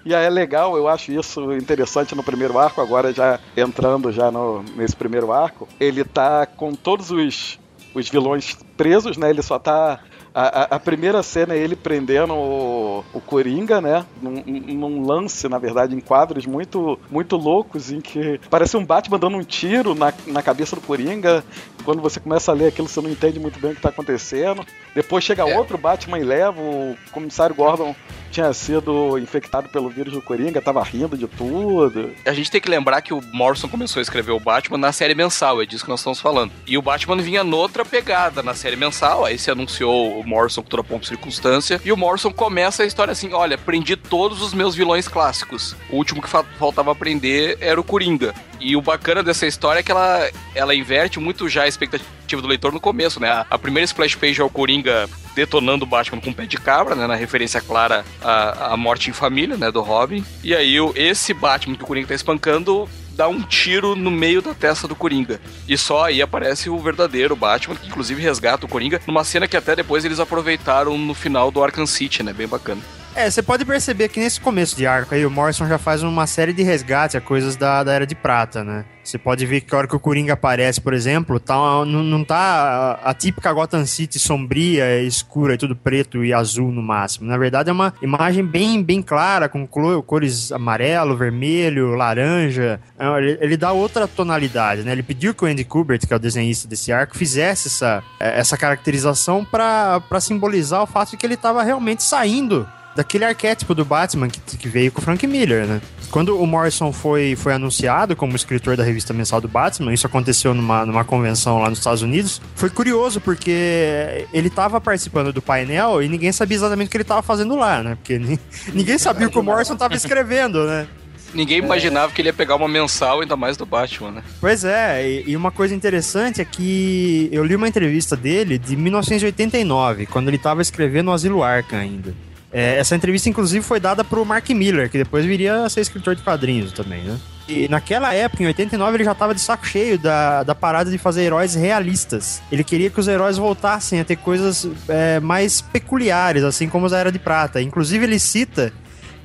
[0.06, 4.32] e aí é legal, eu acho isso interessante no primeiro arco, agora já entrando já
[4.32, 5.68] no, nesse primeiro arco.
[5.80, 7.60] Ele tá com todos os,
[7.94, 9.30] os vilões presos, né?
[9.30, 10.00] Ele só tá.
[10.34, 14.06] A, a- a primeira cena é ele prendendo o, o Coringa, né?
[14.22, 19.20] Num, num lance, na verdade, em quadros muito, muito loucos, em que parece um Batman
[19.20, 21.44] dando um tiro na, na cabeça do Coringa.
[21.84, 24.66] Quando você começa a ler aquilo, você não entende muito bem o que tá acontecendo.
[24.96, 27.94] Depois chega outro Batman e leva, o comissário Gordon
[28.32, 32.12] tinha sido infectado pelo vírus do Coringa, tava rindo de tudo.
[32.26, 35.13] A gente tem que lembrar que o Morrison começou a escrever o Batman na série
[35.13, 36.52] mensal, é disso que nós estamos falando.
[36.65, 40.70] E o Batman vinha noutra pegada na série mensal, aí se anunciou o Morrison com
[40.70, 44.74] toda pompa circunstância, e o Morrison começa a história assim, olha, prendi todos os meus
[44.74, 45.76] vilões clássicos.
[45.89, 48.34] O último que fa- faltava aprender era o Coringa.
[48.62, 52.47] E o bacana dessa história é que ela, ela inverte muito já a expectativa do
[52.47, 53.30] leitor no começo, né?
[53.30, 56.58] A, a primeira splash page é o Coringa detonando o Batman com um pé de
[56.58, 57.08] cabra, né?
[57.08, 59.71] Na referência clara à, à morte em família, né?
[59.71, 60.24] Do Robin.
[60.43, 64.41] E aí o- esse Batman que o Coringa tá espancando dá um tiro no meio
[64.41, 65.41] da testa do Coringa.
[65.67, 69.58] E só aí aparece o verdadeiro Batman, que inclusive resgata o Coringa, numa cena que
[69.58, 72.32] até depois eles aproveitaram no final do Arkham City, né?
[72.32, 72.82] Bem bacana.
[73.13, 76.26] É, você pode perceber que nesse começo de arco aí, o Morrison já faz uma
[76.26, 78.86] série de resgate a coisas da, da Era de Prata, né?
[79.04, 82.24] Você pode ver que a hora que o Coringa aparece, por exemplo, tá, não, não
[82.24, 87.28] tá a, a típica Gotham City sombria, escura e tudo preto e azul no máximo.
[87.28, 92.80] Na verdade é uma imagem bem, bem clara, com cores amarelo, vermelho, laranja.
[92.97, 94.93] É, Ele, ele dá outra tonalidade, né?
[94.93, 98.39] Ele pediu que o Andy Kubert, que é o desenhista desse arco, fizesse essa, eh,
[98.39, 103.86] essa caracterização para simbolizar o fato de que ele estava realmente saindo daquele arquétipo do
[103.86, 105.82] Batman que, que veio com o Frank Miller, né?
[106.10, 110.54] Quando o Morrison foi, foi anunciado como escritor da revista mensal do Batman, isso aconteceu
[110.54, 116.04] numa, numa convenção lá nos Estados Unidos, foi curioso porque ele estava participando do painel
[116.04, 117.95] e ninguém sabia exatamente o que ele estava fazendo lá, né?
[117.95, 118.39] Porque ni-
[118.73, 120.86] ninguém sabia o que o Morrison estava escrevendo, né?
[121.34, 124.23] Ninguém imaginava que ele ia pegar uma mensal, ainda mais do Batman, né?
[124.41, 130.08] Pois é, e, uma coisa interessante é que eu li uma entrevista dele de 1989,
[130.08, 132.13] quando ele estava escrevendo o Asilo Arkham ainda.
[132.52, 136.16] É, essa entrevista, inclusive, foi dada pro Mark Miller, que depois viria a ser escritor
[136.16, 137.18] de quadrinhos também, né?
[137.48, 140.98] E naquela época, em 89, ele já tava de saco cheio da, da parada de
[140.98, 142.42] fazer heróis realistas.
[142.52, 146.92] Ele queria que os heróis voltassem a ter coisas é, mais peculiares, assim como os
[146.92, 147.62] da Era de Prata.
[147.62, 148.72] Inclusive, ele cita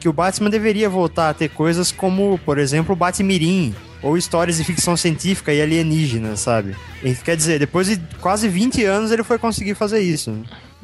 [0.00, 4.56] que o Batman deveria voltar a ter coisas como, por exemplo, o Batmirim, ou histórias
[4.56, 6.76] de ficção científica e alienígena, sabe?
[7.02, 10.36] E, quer dizer, depois de quase 20 anos ele foi conseguir fazer isso.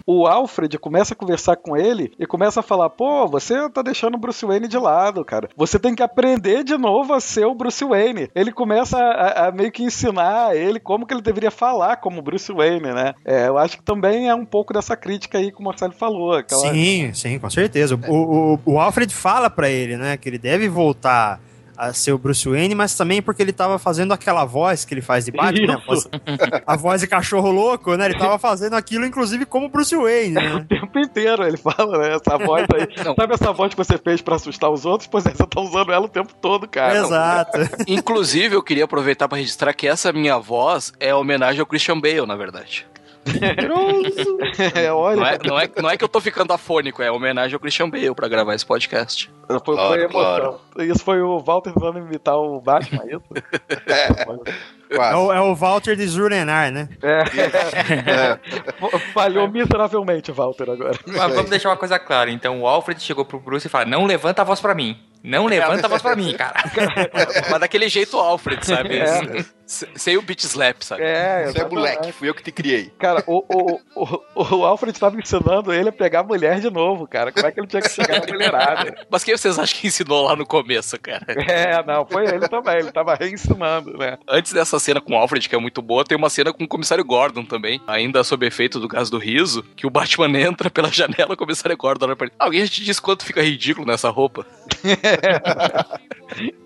[0.07, 4.15] O Alfred começa a conversar com ele e começa a falar: pô, você tá deixando
[4.15, 5.49] o Bruce Wayne de lado, cara.
[5.57, 8.31] Você tem que aprender de novo a ser o Bruce Wayne.
[8.35, 12.23] Ele começa a, a meio que ensinar a ele como que ele deveria falar como
[12.23, 13.15] Bruce Wayne, né?
[13.25, 16.35] É, eu acho que também é um pouco dessa crítica aí que o Marcelo falou.
[16.35, 16.73] Aquela...
[16.73, 17.99] Sim, sim, com certeza.
[18.09, 21.41] O, o, o Alfred fala pra ele, né, que ele deve voltar
[21.77, 25.01] a ser o Bruce Wayne, mas também porque ele tava fazendo aquela voz que ele
[25.01, 25.75] faz de Batman, né?
[25.75, 26.09] a, voz,
[26.67, 28.07] a voz de cachorro louco, né?
[28.07, 30.53] Ele tava fazendo aquilo, inclusive, como Bruce Wayne, né?
[30.63, 32.15] O tempo inteiro ele fala, né?
[32.15, 33.15] Essa voz aí.
[33.17, 35.09] Sabe essa voz que você fez pra assustar os outros?
[35.09, 36.99] Pois é, você tá usando ela o tempo todo, cara.
[36.99, 37.59] Exato.
[37.87, 42.27] Inclusive, eu queria aproveitar pra registrar que essa minha voz é homenagem ao Christian Bale,
[42.27, 42.87] na verdade.
[44.75, 45.17] É, olha.
[45.17, 47.89] Não é, não, é, não é que eu tô ficando afônico, é homenagem ao Christian
[47.89, 49.31] Bale pra gravar esse podcast.
[49.47, 50.11] Foi, foi Claro, emoção.
[50.21, 50.61] claro.
[50.79, 53.23] Isso foi o Walter tentando imitar o Batman, é isso?
[54.97, 56.89] É o, é o Walter de Zurnenar, né?
[57.03, 58.39] É.
[59.13, 60.99] Falhou miseravelmente Walter agora.
[61.07, 62.31] Mas vamos deixar uma coisa clara.
[62.31, 64.99] Então o Alfred chegou pro Bruce e falou: Não levanta a voz pra mim.
[65.23, 66.63] Não levanta a voz pra mim, cara.
[67.51, 68.99] Mas daquele jeito Alfred, sabe?
[68.99, 69.45] É.
[69.65, 71.03] Se- Sem o beat slap, sabe?
[71.03, 72.93] É, Você é moleque, fui eu que te criei.
[72.99, 77.07] Cara, o, o, o, o Alfred tava ensinando ele a pegar a mulher de novo,
[77.07, 77.33] cara.
[77.33, 78.95] Como é que ele tinha que chegar na mulherada?
[79.09, 81.25] Mas quem vocês acham que ensinou lá no começo, cara?
[81.29, 82.77] É, não, foi ele também.
[82.81, 84.19] Ele tava reensinando, né?
[84.29, 86.69] Antes dessa cena com o Alfred, que é muito boa, tem uma cena com o
[86.69, 90.91] comissário Gordon também, ainda sob efeito do gás do riso, que o Batman entra pela
[90.93, 92.35] janela, o comissário Gordon olha pra ele.
[92.39, 94.45] Alguém já te disse quanto fica ridículo nessa roupa?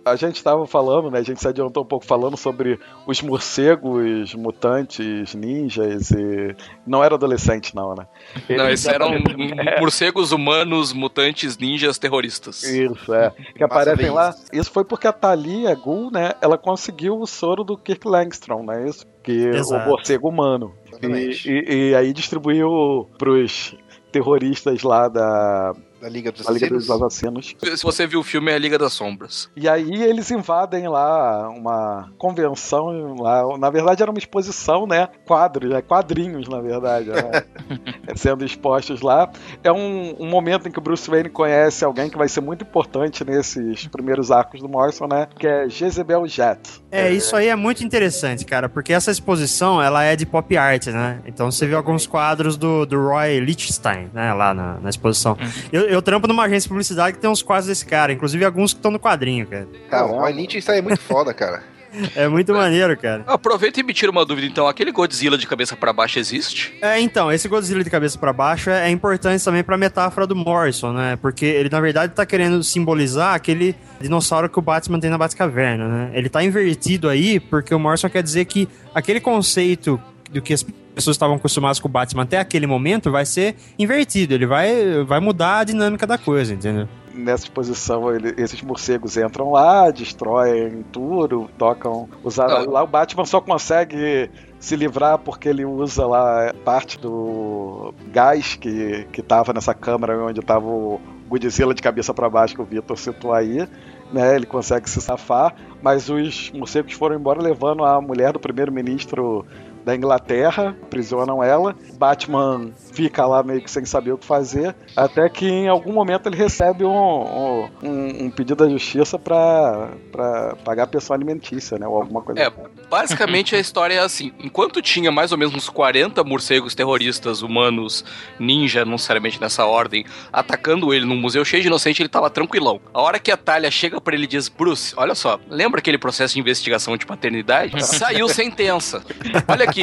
[0.04, 1.18] A gente tava falando, né?
[1.18, 6.54] A gente se adiantou um pouco falando sobre os morcegos, mutantes, ninjas e.
[6.87, 8.06] Não era adolescente, não, né?
[8.48, 9.80] Não, Eles esses eram É.
[9.80, 12.62] morcegos humanos, mutantes, ninjas, terroristas.
[12.62, 13.32] Isso, é.
[13.56, 14.32] Que aparecem lá.
[14.52, 16.35] Isso foi porque a Thalia Gul, né?
[16.40, 18.88] Ela conseguiu o soro do Kirk Langstrom, né?
[18.88, 19.04] Isso.
[19.24, 19.85] Que Exato.
[19.85, 20.72] o morcego humano.
[21.02, 23.76] E, e- e aí distribuiu pros
[24.12, 25.72] terroristas lá da,
[26.07, 27.57] Da Liga dos da Liga dos Assassinos.
[27.77, 29.51] Se você viu o filme, é a Liga das Sombras.
[29.57, 35.09] E aí eles invadem lá uma convenção lá, na verdade era uma exposição, né?
[35.27, 35.83] Quadros, né?
[35.83, 37.42] quadrinhos, na verdade, né?
[38.14, 39.29] sendo expostos lá.
[39.64, 42.62] É um, um momento em que o Bruce Wayne conhece alguém que vai ser muito
[42.62, 45.27] importante nesses primeiros arcos do Morrison, né?
[45.37, 46.61] Que é Jezebel Jet.
[46.88, 50.87] É, isso aí é muito interessante, cara, porque essa exposição, ela é de pop art,
[50.87, 51.21] né?
[51.27, 55.37] Então você vê alguns quadros do, do Roy Lichtenstein, né, lá na, na exposição.
[55.73, 58.72] Eu, eu trampo numa agência de publicidade que tem uns quadros desse cara, inclusive alguns
[58.72, 59.68] que estão no quadrinho, cara.
[59.90, 61.62] Cara, o Roy Lynch isso aí é muito foda, cara.
[62.14, 63.24] É muito maneiro, cara.
[63.26, 64.66] Aproveita e me tira uma dúvida, então.
[64.66, 66.76] Aquele Godzilla de cabeça pra baixo existe?
[66.80, 70.37] É, então, esse Godzilla de cabeça pra baixo é, é importante também pra metáfora do
[70.37, 71.16] Morrison, né?
[71.16, 75.88] Porque ele, na verdade, tá querendo simbolizar aquele dinossauro que o Batman tem na Batcaverna,
[75.88, 76.11] né?
[76.12, 80.64] Ele tá invertido aí porque o Morrison quer dizer que aquele conceito do que as
[80.96, 84.35] pessoas estavam acostumadas com o Batman até aquele momento vai ser invertido.
[84.35, 86.88] Ele vai, vai mudar a dinâmica da coisa, entendeu?
[87.14, 92.09] Nessa exposição, ele- esses morcegos entram lá, destroem tudo, tocam.
[92.24, 92.72] Usaram, Não.
[92.72, 99.06] lá o Batman só consegue se livrar porque ele usa lá parte do gás que,
[99.12, 102.96] que tava nessa câmara onde tava o Godzilla de cabeça para baixo que o Victor
[102.98, 103.66] citou aí.
[104.12, 109.44] Né, ele consegue se safar, mas os morcegos foram embora levando a mulher do primeiro-ministro
[109.87, 111.77] da Inglaterra, aprisionam ela.
[111.96, 116.27] Batman fica lá meio que sem saber o que fazer, até que em algum momento
[116.29, 121.87] ele recebe um, um, um- pedido da justiça pra, pra pagar a pensão alimentícia, né?
[121.87, 122.40] Ou alguma coisa.
[122.42, 122.53] É,
[122.90, 128.05] basicamente a história é assim: enquanto tinha mais ou menos uns 40 morcegos terroristas humanos,
[128.40, 132.81] ninja, não necessariamente nessa ordem, atacando ele num museu cheio de inocente, ele tava tranquilão.
[132.92, 135.96] A hora que a Talia chega pra ele e diz: Bruce, olha só, lembra aquele
[135.99, 137.81] processo de investigação de paternidade?
[137.87, 139.03] Saiu sentença.
[139.46, 139.76] Olha aqui,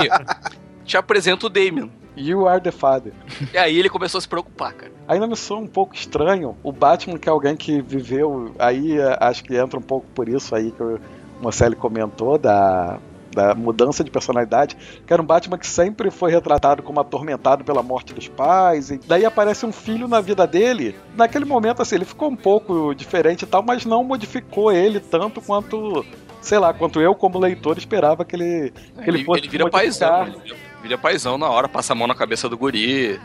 [0.85, 1.91] te apresento o Damien.
[2.15, 3.13] You are the father.
[3.51, 4.91] E aí ele começou a se preocupar, cara.
[5.07, 8.53] Ainda me soa um pouco estranho o Batman, que é alguém que viveu.
[8.59, 10.99] Aí é, acho que entra um pouco por isso aí que o
[11.41, 12.99] Marcelo comentou, da,
[13.33, 17.81] da mudança de personalidade, que era um Batman que sempre foi retratado como atormentado pela
[17.81, 18.91] morte dos pais.
[18.91, 20.95] E daí aparece um filho na vida dele.
[21.15, 25.41] Naquele momento, assim, ele ficou um pouco diferente e tal, mas não modificou ele tanto
[25.41, 26.05] quanto.
[26.43, 29.69] Sei lá, quanto eu, como leitor, esperava que ele, que ele, Ele, fosse ele vira
[29.69, 30.23] paizão.
[30.27, 33.17] Ele vira- vira paizão na hora, passa a mão na cabeça do guri.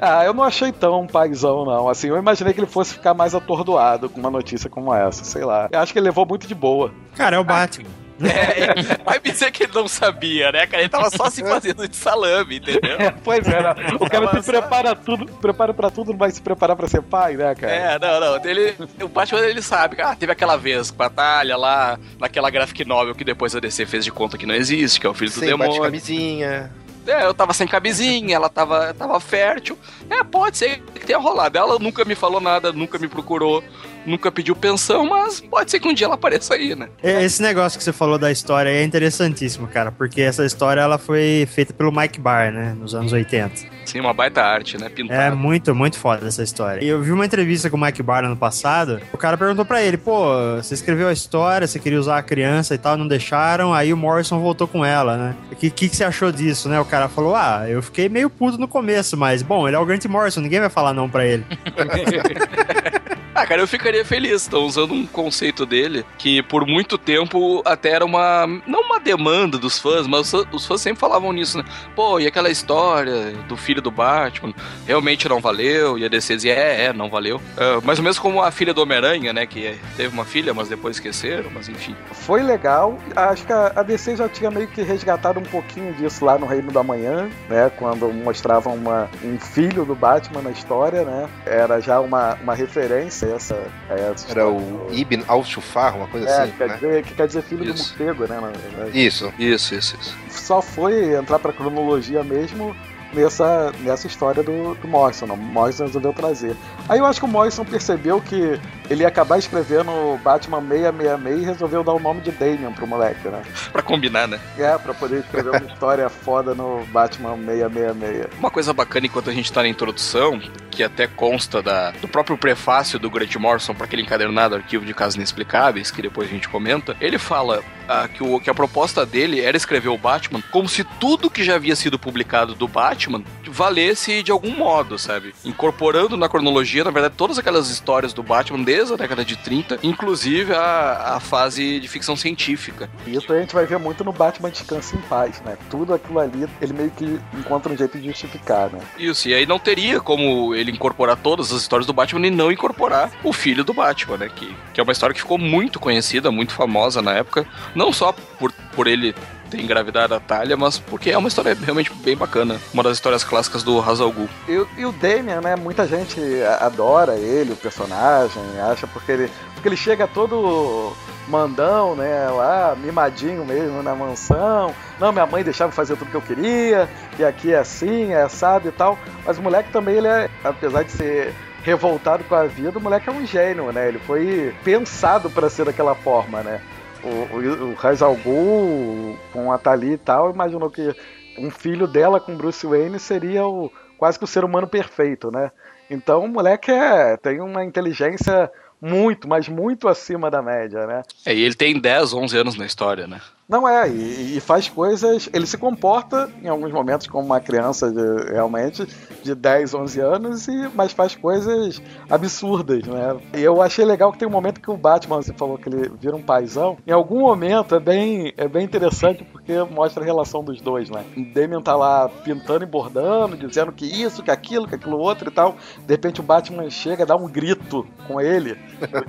[0.00, 1.88] Ah, eu não achei tão paizão, não.
[1.88, 5.44] Assim, eu imaginei que ele fosse ficar mais atordoado com uma notícia como essa, sei
[5.44, 5.68] lá.
[5.72, 6.92] Eu acho que ele levou muito de boa.
[7.16, 7.88] Cara, é o Batman.
[8.22, 10.82] É, vai me dizer que ele não sabia, né, cara?
[10.82, 12.98] Ele tava só se fazendo de salame, entendeu?
[13.24, 13.74] pois é, né?
[13.98, 17.36] O cara se prepara tudo, prepara pra tudo, não vai se preparar pra ser pai,
[17.36, 17.72] né, cara?
[17.72, 18.44] É, não, não.
[18.44, 20.00] Ele, o Batman ele sabe.
[20.00, 23.86] Ah, teve aquela vez com a Batalha lá, naquela graphic novel que depois a DC
[23.86, 25.72] fez de conta que não existe, que é o filho do Sem demônio.
[25.72, 26.70] bate-camisinha.
[27.06, 29.76] É, eu tava sem camisinha, ela tava, tava fértil.
[30.08, 31.56] É, pode ser que tenha rolado.
[31.58, 33.64] Ela nunca me falou nada, nunca me procurou.
[34.06, 36.88] Nunca pediu pensão, mas pode ser que um dia ela apareça aí, né?
[37.02, 40.98] É, Esse negócio que você falou da história é interessantíssimo, cara, porque essa história ela
[40.98, 43.80] foi feita pelo Mike Barr, né, nos anos 80.
[43.84, 44.86] Sim, uma baita arte, né?
[44.86, 45.34] É Pintada.
[45.34, 46.84] muito, muito foda essa história.
[46.84, 49.00] E eu vi uma entrevista com o Mike Barr ano passado.
[49.12, 52.74] O cara perguntou pra ele: pô, você escreveu a história, você queria usar a criança
[52.74, 53.74] e tal, não deixaram.
[53.74, 55.36] Aí o Morrison voltou com ela, né?
[55.50, 56.78] O que, que, que você achou disso, né?
[56.78, 59.84] O cara falou: ah, eu fiquei meio puto no começo, mas bom, ele é o
[59.84, 61.44] Grant Morrison, ninguém vai falar não pra ele.
[63.34, 64.42] Ah, cara, eu ficaria feliz.
[64.42, 68.46] Estão usando um conceito dele que por muito tempo até era uma.
[68.66, 71.64] Não uma demanda dos fãs, mas os, fãs sempre falavam nisso, né?
[71.94, 74.52] Pô, e aquela história do filho do Batman
[74.86, 75.96] realmente não valeu?
[75.96, 77.40] E a DC dizia, é, é, não valeu.
[77.56, 79.46] É, mais ou menos como a filha do Homem-Aranha, né?
[79.46, 81.94] Que teve uma filha, mas depois esqueceram, mas enfim.
[82.12, 82.98] Foi legal.
[83.14, 86.72] Acho que a DC já tinha meio que resgatado um pouquinho disso lá no Reino
[86.72, 87.70] da Manhã, né?
[87.76, 91.28] Quando mostravam uma, um filho do Batman na história, né?
[91.46, 93.66] Era já uma, uma referência a essa.
[93.88, 96.74] a essa Era o Ibn al-Shufar, uma coisa É, assim, quer né?
[96.74, 97.94] dizer, que quer dizer filho Isso.
[97.94, 98.40] do morcego, né?
[98.40, 98.88] na.
[98.88, 99.32] Isso.
[99.38, 100.16] Isso, isso, isso.
[100.28, 102.74] Só foi entrar pra cronologia mesmo
[103.12, 105.26] nessa, nessa história do, do Morrison.
[105.26, 106.56] O Morrison resolveu trazer.
[106.88, 108.58] Aí eu acho que o Morrison percebeu que
[108.90, 113.28] ele ia acabar escrevendo Batman 666 e resolveu dar o nome de Damian pro moleque,
[113.28, 113.40] né?
[113.70, 114.40] Pra combinar, né?
[114.58, 118.38] É, pra poder escrever uma história foda no Batman 666.
[118.38, 122.36] Uma coisa bacana enquanto a gente tá na introdução, que até consta da, do próprio
[122.36, 126.48] prefácio do Grant Morrison para aquele encadernado Arquivo de Casos Inexplicáveis, que depois a gente
[126.48, 130.68] comenta, ele fala ah, que, o, que a proposta dele era escrever o Batman como
[130.68, 135.34] se tudo que já havia sido publicado do Batman valesse de algum modo, sabe?
[135.44, 139.80] Incorporando na cronologia, na verdade, todas aquelas histórias do Batman desde a década de 30,
[139.82, 142.88] inclusive a, a fase de ficção científica.
[143.06, 145.58] Isso a gente vai ver muito no Batman Descansa em Paz, né?
[145.68, 148.80] Tudo aquilo ali, ele meio que encontra um jeito de justificar, né?
[148.98, 152.50] Isso, e aí não teria como ele incorporar todas as histórias do Batman e não
[152.50, 154.30] incorporar o filho do Batman, né?
[154.34, 157.46] Que, que é uma história que ficou muito conhecida, muito famosa na época.
[157.74, 159.14] Não só por, por ele
[159.50, 162.58] ter engravidado a Talia, mas porque é uma história realmente bem bacana.
[162.72, 164.14] Uma das histórias clássicas do Hazal.
[164.48, 165.56] E, o- e o Damian, né?
[165.56, 166.20] Muita gente
[166.60, 170.92] adora ele, o personagem, acha porque ele, porque ele chega todo
[171.28, 172.28] mandão, né?
[172.28, 174.74] Lá, mimadinho mesmo na mansão.
[174.98, 178.68] Não, minha mãe deixava fazer tudo que eu queria, e aqui é assim, é assado
[178.68, 178.98] e tal.
[179.24, 183.08] Mas o moleque também, ele é, apesar de ser revoltado com a vida, o moleque
[183.08, 183.88] é um gênio, né?
[183.88, 186.60] Ele foi pensado para ser daquela forma, né?
[187.02, 190.94] O, o, al Ghul, com a Tali e tal, imaginou que
[191.38, 195.50] um filho dela com Bruce Wayne seria o, quase que o ser humano perfeito, né?
[195.90, 201.02] Então o moleque é, tem uma inteligência muito, mas muito acima da média, né?
[201.26, 203.20] É, e ele tem 10, 11 anos na história, né?
[203.50, 205.28] Não é, e, e faz coisas.
[205.32, 208.86] Ele se comporta em alguns momentos como uma criança de- realmente
[209.24, 213.16] de 10, 11 anos, e, mas faz coisas absurdas, né?
[213.36, 215.90] E eu achei legal que tem um momento que o Batman, você falou que ele
[216.00, 216.78] vira um paizão.
[216.86, 221.04] Em algum momento é bem, é bem interessante porque mostra a relação dos dois, né?
[221.16, 225.28] O Damian tá lá pintando e bordando, dizendo que isso, que aquilo, que aquilo outro
[225.28, 225.56] e tal.
[225.84, 228.56] De repente o Batman chega, dá um grito com ele,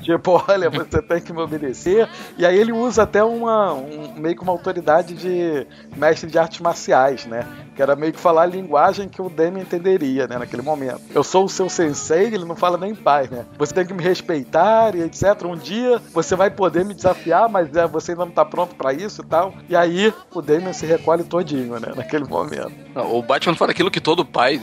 [0.01, 2.09] tipo, olha, você tem que me obedecer.
[2.39, 6.59] E aí ele usa até uma, um, meio que uma autoridade de mestre de artes
[6.59, 7.45] marciais, né?
[7.75, 11.01] Que era meio que falar a linguagem que o Damian entenderia, né, naquele momento.
[11.13, 13.45] Eu sou o seu sensei, ele não fala nem paz, né?
[13.57, 15.43] Você tem que me respeitar e etc.
[15.45, 18.93] Um dia você vai poder me desafiar, mas é, você ainda não tá pronto pra
[18.93, 19.53] isso e tal.
[19.69, 22.71] E aí o Damian se recolhe todinho, né, naquele momento.
[22.95, 24.57] O Batman fala aquilo que todo pai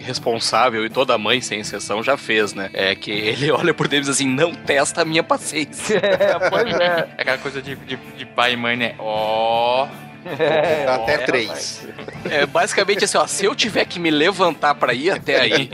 [0.00, 2.70] responsável e toda mãe, sem exceção, já fez, né?
[2.72, 6.00] É que ele olha por dentro e diz assim, não testa a minha paciência.
[6.20, 7.08] É, pois é.
[7.16, 8.94] Aquela coisa de, de, de pai e mãe, né?
[8.98, 9.86] Ó.
[10.24, 11.86] É, Dá até é, três.
[12.28, 15.70] É basicamente assim, ó, se eu tiver que me levantar pra ir até aí,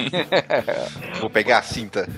[1.20, 2.08] Vou pegar a cinta.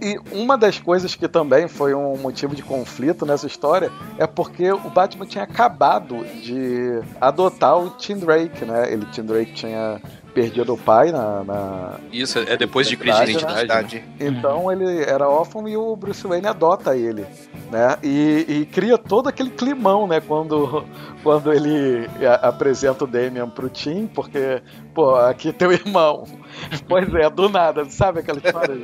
[0.00, 4.70] E uma das coisas que também foi um motivo de conflito nessa história é porque
[4.72, 8.92] o Batman tinha acabado de adotar o Tim Drake, né?
[8.92, 10.00] Ele, Tim Drake, tinha
[10.42, 11.44] perdido o pai na.
[11.44, 13.56] na- isso é depois de crise de identidade.
[13.56, 13.58] né?
[13.58, 14.04] Verdade.
[14.18, 17.26] Então ele era órfão e o Bruce Wayne adota ele,
[17.70, 17.96] né?
[18.02, 20.20] E, e cria todo aquele climão, né?
[20.20, 20.84] Quando,
[21.22, 22.08] quando ele
[22.42, 24.62] apresenta o Damian pro Tim, porque,
[24.94, 26.24] pô, aqui é teu irmão.
[26.88, 28.76] Pois é, do nada, sabe aquela história?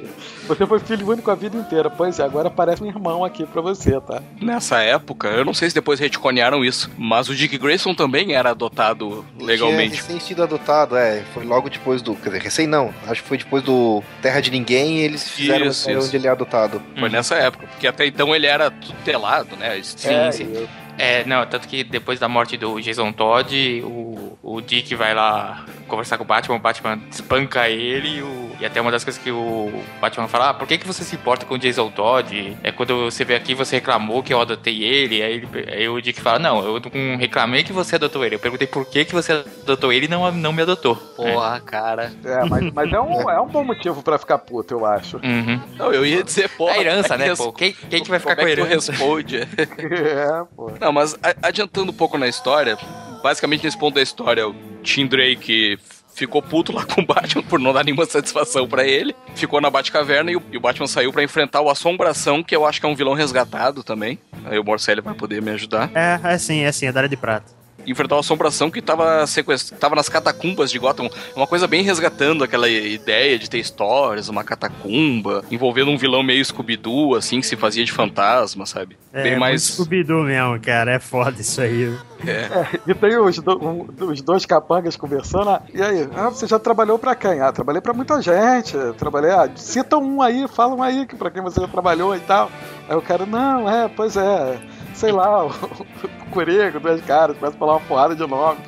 [0.46, 1.90] Você foi filho único a vida inteira.
[1.90, 4.22] Pois é, agora aparece um irmão aqui pra você, tá?
[4.40, 8.50] Nessa época, eu não sei se depois retconearam isso, mas o Dick Grayson também era
[8.50, 9.96] adotado Tinha legalmente.
[9.96, 11.22] recém sido adotado, é.
[11.34, 12.14] Foi logo depois do.
[12.14, 12.92] Quer dizer, recém não.
[13.06, 16.06] Acho que foi depois do Terra de Ninguém e eles fizeram Isso, isso.
[16.06, 16.80] onde ele é adotado.
[16.98, 19.80] Foi nessa época, porque até então ele era tutelado, né?
[19.82, 20.44] Sim, É, sim.
[20.44, 20.68] e-
[20.98, 25.64] É, não, tanto que depois da morte do Jason Todd, o, o Dick vai lá
[25.86, 29.22] conversar com o Batman, o Batman espanca ele e, o- e até uma das coisas
[29.22, 32.56] que o Batman fala, ah, por que, que você se importa com o Jason Todd?
[32.62, 36.00] É quando você veio aqui você reclamou que eu adotei ele, aí, ele- aí o
[36.00, 39.12] Dick fala, não, eu não reclamei que você adotou ele, eu perguntei por que, que
[39.14, 40.96] você adotou ele e não, não me adotou.
[40.96, 42.12] Porra, cara.
[42.24, 45.16] É, mas, mas é, um, é um bom motivo pra ficar puto, eu acho.
[45.18, 45.60] Uhum.
[45.76, 46.76] Não, eu ia dizer, porra.
[46.76, 47.52] É herança, é né, pô?
[47.52, 48.92] Quem, quem que vai ficar como com é que tu herança?
[48.92, 49.40] responde?
[49.78, 50.72] É, pô.
[50.80, 52.76] Não, mas adiantando um pouco na história,
[53.22, 55.78] basicamente nesse ponto da história, o Tim Drake
[56.16, 59.14] ficou puto lá com o Batman por não dar nenhuma satisfação pra ele.
[59.34, 62.64] Ficou na Batcaverna e o, e o Batman saiu pra enfrentar o Assombração, que eu
[62.64, 64.18] acho que é um vilão resgatado também.
[64.44, 65.90] Aí o Morcelli vai poder me ajudar.
[65.94, 67.65] É, é sim, é sim, é da área de prata.
[67.86, 69.72] Enfrentar o Assombração que tava, sequest...
[69.72, 71.08] tava nas catacumbas de Gotham.
[71.34, 76.44] Uma coisa bem resgatando aquela ideia de ter histórias, uma catacumba, envolvendo um vilão meio
[76.44, 78.96] Scooby-Doo, assim, que se fazia de fantasma, sabe?
[79.12, 79.62] É, bem mais...
[79.62, 80.92] Scooby-Doo mesmo, cara.
[80.92, 81.94] É foda isso aí.
[82.26, 82.78] É.
[82.86, 85.50] E tem os, do- um- os dois capangas conversando.
[85.50, 87.40] ah, E aí, ah, você já trabalhou pra quem?
[87.40, 88.74] Ah, trabalhei pra muita gente.
[88.98, 89.30] Trabalhei.
[89.30, 92.50] Ah, cita um aí, fala um aí que pra quem você já trabalhou e tal.
[92.88, 94.58] Aí o cara, não, é, pois é.
[94.96, 98.58] Sei lá, o, o dois caras, começa a falar uma porrada de nome.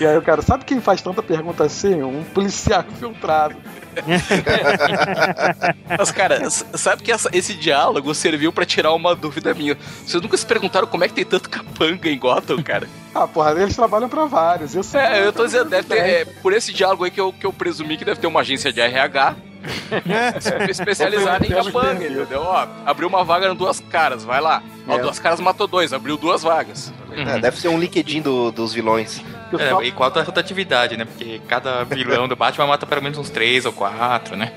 [0.00, 2.02] E aí o cara, sabe quem faz tanta pergunta assim?
[2.02, 3.56] Um policial infiltrado.
[5.98, 9.76] Mas, cara, sabe que essa- esse diálogo serviu pra tirar uma dúvida minha.
[10.06, 12.88] Vocês nunca se perguntaram como é que tem tanto capanga em Gotham, cara?
[13.12, 14.72] Ah, porra, eles trabalham pra vários.
[14.76, 17.44] Isso É, eu tô dizendo, deve ter, é, por esse diálogo aí que eu, que
[17.44, 19.34] eu presumi que deve ter uma agência de RH
[20.70, 22.42] especializada em capanga, entendeu?
[22.42, 24.62] Ó, abriu uma vaga em duas caras, vai lá.
[24.88, 24.98] Ó, É.
[24.98, 26.92] duas caras matou dois, abriu duas vagas.
[27.12, 29.22] É, deve ser um LinkedIn do- dos vilões.
[29.58, 31.04] É, e qual a rotatividade, né?
[31.04, 34.52] Porque cada vilão do Batman mata pelo menos uns três ou quatro, né?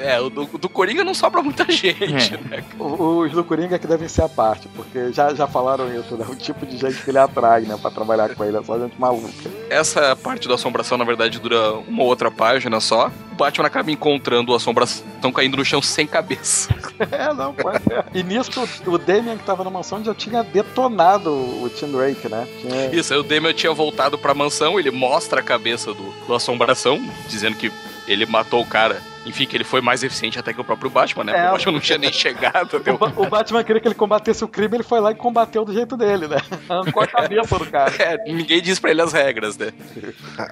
[0.00, 2.64] É, o do, do Coringa não sobra muita gente, né?
[2.78, 6.26] O- Os do Coringa que devem ser a parte, porque já, já falaram isso, né?
[6.28, 7.78] O tipo de gente que ele atrai, né?
[7.80, 9.28] Pra trabalhar com ele, é só gente maluca.
[9.70, 13.10] Essa parte da assombração, na verdade, dura uma ou outra página só.
[13.32, 16.74] O Batman acaba encontrando a assombração caindo no chão sem cabeça.
[17.12, 18.06] É, não, pode ser.
[18.14, 18.50] E nisso,
[18.86, 22.48] o Damian que tava na mansão já tinha detonado o Tim Drake, né?
[22.60, 22.86] Tinha...
[22.94, 27.56] Isso, o Damian tinha voltado pra mansão, ele mostra a cabeça do, do assombração, dizendo
[27.56, 27.72] que
[28.06, 29.00] ele matou o cara.
[29.24, 31.32] Enfim, que ele foi mais eficiente até que o próprio Batman, né?
[31.36, 31.48] É.
[31.48, 32.98] o Batman não tinha nem chegado até O, o...
[32.98, 35.72] Ba- o Batman queria que ele combatesse o crime, ele foi lá e combateu do
[35.72, 36.36] jeito dele, né?
[36.68, 37.92] Arrancou a cabeça do cara.
[37.98, 39.72] É, ninguém diz pra ele as regras, né?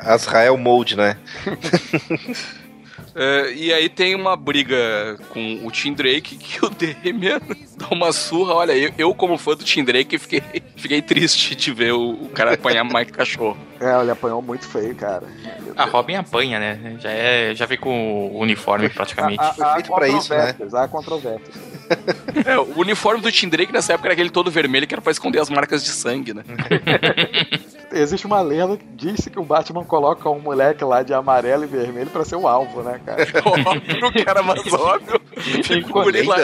[0.01, 1.16] Azrael Mode, né?
[3.16, 7.41] É, e aí tem uma briga com o Tim Drake que o Damian
[7.76, 8.55] dá uma surra.
[8.55, 10.43] Olha, eu, eu como fã do Tim Drake, fiquei,
[10.76, 13.57] fiquei triste de ver o, o cara apanhar Mike Cachorro.
[13.85, 15.24] É, ele apanhou muito feio, cara.
[15.76, 16.97] A Robin apanha, né?
[17.01, 19.41] Já, é, já vem com o uniforme praticamente.
[19.41, 20.55] Há- há feito pra isso, né?
[20.72, 21.55] Há controvérsias.
[22.47, 25.12] É, o uniforme do Tim Drake nessa época era aquele todo vermelho que era pra
[25.12, 26.43] esconder as marcas de sangue, né?
[27.93, 31.66] Existe uma lenda que diz que o Batman coloca um moleque lá de amarelo e
[31.66, 33.22] vermelho pra ser o alvo, né, cara?
[33.45, 35.20] óbvio, cara, mas óbvio.
[35.62, 36.37] Fica o guri lá,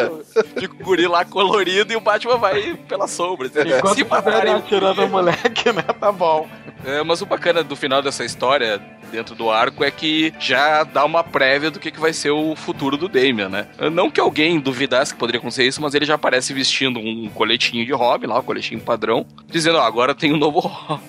[0.55, 3.51] fica o guri lá colorido e o Batman vai pelas sombras.
[3.57, 6.47] Enquanto Se matarem atirando o moleque, né, tá bom.
[6.85, 11.05] É, mas o bacana do final dessa história, dentro do arco, é que já dá
[11.05, 13.67] uma prévia do que, que vai ser o futuro do Damian, né?
[13.93, 17.85] Não que alguém duvidasse que poderia acontecer isso, mas ele já aparece vestindo um coletinho
[17.85, 21.03] de Robin, lá, um coletinho padrão, dizendo, ó, agora tem um novo Robin.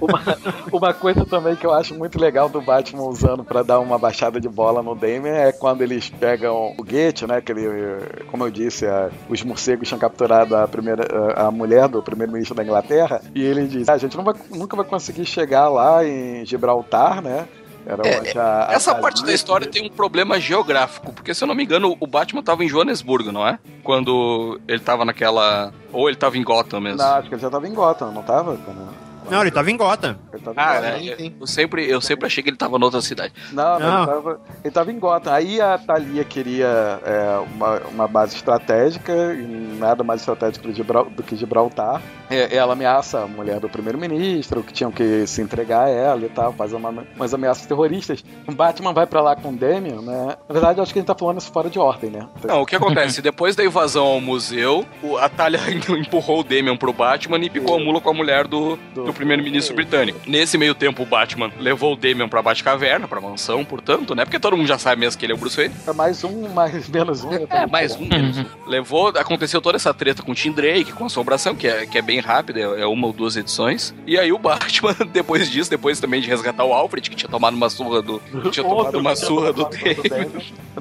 [0.00, 0.22] Uma,
[0.72, 4.40] uma coisa também que eu acho muito legal do Batman usando pra dar uma baixada
[4.40, 7.40] de bola no Damian é quando eles pegam o Gate, né?
[7.40, 7.66] Que ele,
[8.30, 12.62] como eu disse, a- os morcegos tinham capturado a, primeira, a, mulher do primeiro-ministro da
[12.64, 17.22] Inglaterra e ele diz: "Ah, a gente vai, nunca vai conseguir chegar lá em Gibraltar,
[17.22, 17.45] né?
[17.86, 21.48] É, a- a- Essa a- parte da história tem um problema geográfico, porque se eu
[21.48, 23.58] não me engano, o Batman tava em Joanesburgo, não é?
[23.84, 25.72] Quando ele tava naquela.
[25.92, 26.98] Ou ele tava em Gotham mesmo.
[26.98, 28.56] Não, acho que ele já tava em Gotham, não tava?
[28.56, 30.16] Quando- Não, ele tava em Gotham.
[30.32, 30.88] Ele tava em Ah, Gotham.
[31.26, 33.32] é, eu, sempre, eu sempre achei que ele tava noutra cidade.
[33.52, 33.98] Não, não.
[34.02, 35.32] Ele, tava, ele tava em Gotham.
[35.32, 39.12] Aí a Thalia queria é, uma, uma base estratégica,
[39.78, 42.00] nada mais estratégico do, do que Gibraltar.
[42.30, 46.28] É, ela ameaça a mulher do primeiro-ministro, que tinham que se entregar a ela e
[46.28, 48.24] tal, faz uma, umas ameaças terroristas.
[48.46, 50.36] O Batman vai pra lá com o Damian, né?
[50.48, 52.26] Na verdade, eu acho que a gente tá falando isso fora de ordem, né?
[52.44, 53.22] Não, o que acontece?
[53.22, 54.84] Depois da invasão ao museu,
[55.20, 55.60] a Talia
[55.98, 59.74] empurrou o Damian pro Batman e picou a mula com a mulher do, do primeiro-ministro
[59.74, 60.18] britânico.
[60.26, 64.24] Nesse meio tempo, o Batman levou o Damian pra Batcaverna, pra mansão, portanto, né?
[64.24, 65.74] Porque todo mundo já sabe mesmo que ele é o Bruce Wayne.
[65.86, 67.30] É mais um, mais menos um.
[67.30, 67.46] né?
[67.50, 68.44] É, mais um menos um.
[68.66, 71.98] Levou, aconteceu toda essa treta com o Tim Drake, com a assombração, que é, que
[71.98, 73.94] é bem rápida, é, é uma ou duas edições.
[74.06, 77.54] E aí o Batman, depois disso, depois também de resgatar o Alfred, que tinha tomado
[77.54, 78.20] uma surra do.
[78.50, 79.94] Tinha tomado Outro uma que tinha surra do Damian.
[79.94, 80.30] do Damian.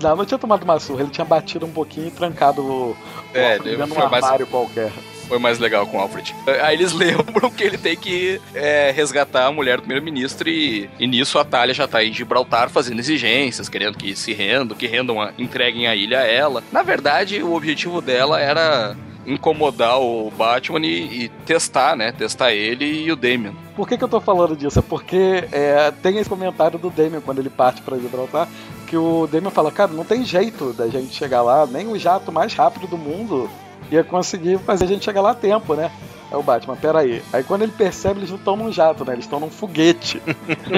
[0.01, 2.97] Não, não tinha tomado uma surra, ele tinha batido um pouquinho e trancado o,
[3.33, 4.91] É, o dentro de um foi mais- armário qualquer.
[5.27, 6.35] Foi mais legal com o Alfred.
[6.61, 11.07] Aí eles lembram que ele tem que é, resgatar a mulher do primeiro-ministro e, e
[11.07, 15.21] nisso a Talia já tá em Gibraltar fazendo exigências, querendo que se rendam, que rendam,
[15.21, 16.63] a, entreguem a ilha a ela.
[16.71, 18.95] Na verdade, o objetivo dela era
[19.25, 22.11] incomodar o Batman e, e testar, né?
[22.11, 23.53] Testar ele e o Damian.
[23.75, 24.79] Por que, que eu tô falando disso?
[24.79, 28.47] É porque é, tem esse comentário do Damian quando ele parte pra Gibraltar,
[28.87, 32.31] que o Damian fala, cara, não tem jeito da gente chegar lá, nem o jato
[32.31, 33.49] mais rápido do mundo
[33.91, 35.91] ia conseguir fazer a gente chegar lá a tempo, né?
[36.31, 37.21] É o Batman, peraí.
[37.31, 39.13] Aí quando ele percebe, eles não estão num jato, né?
[39.13, 40.21] Eles estão num foguete.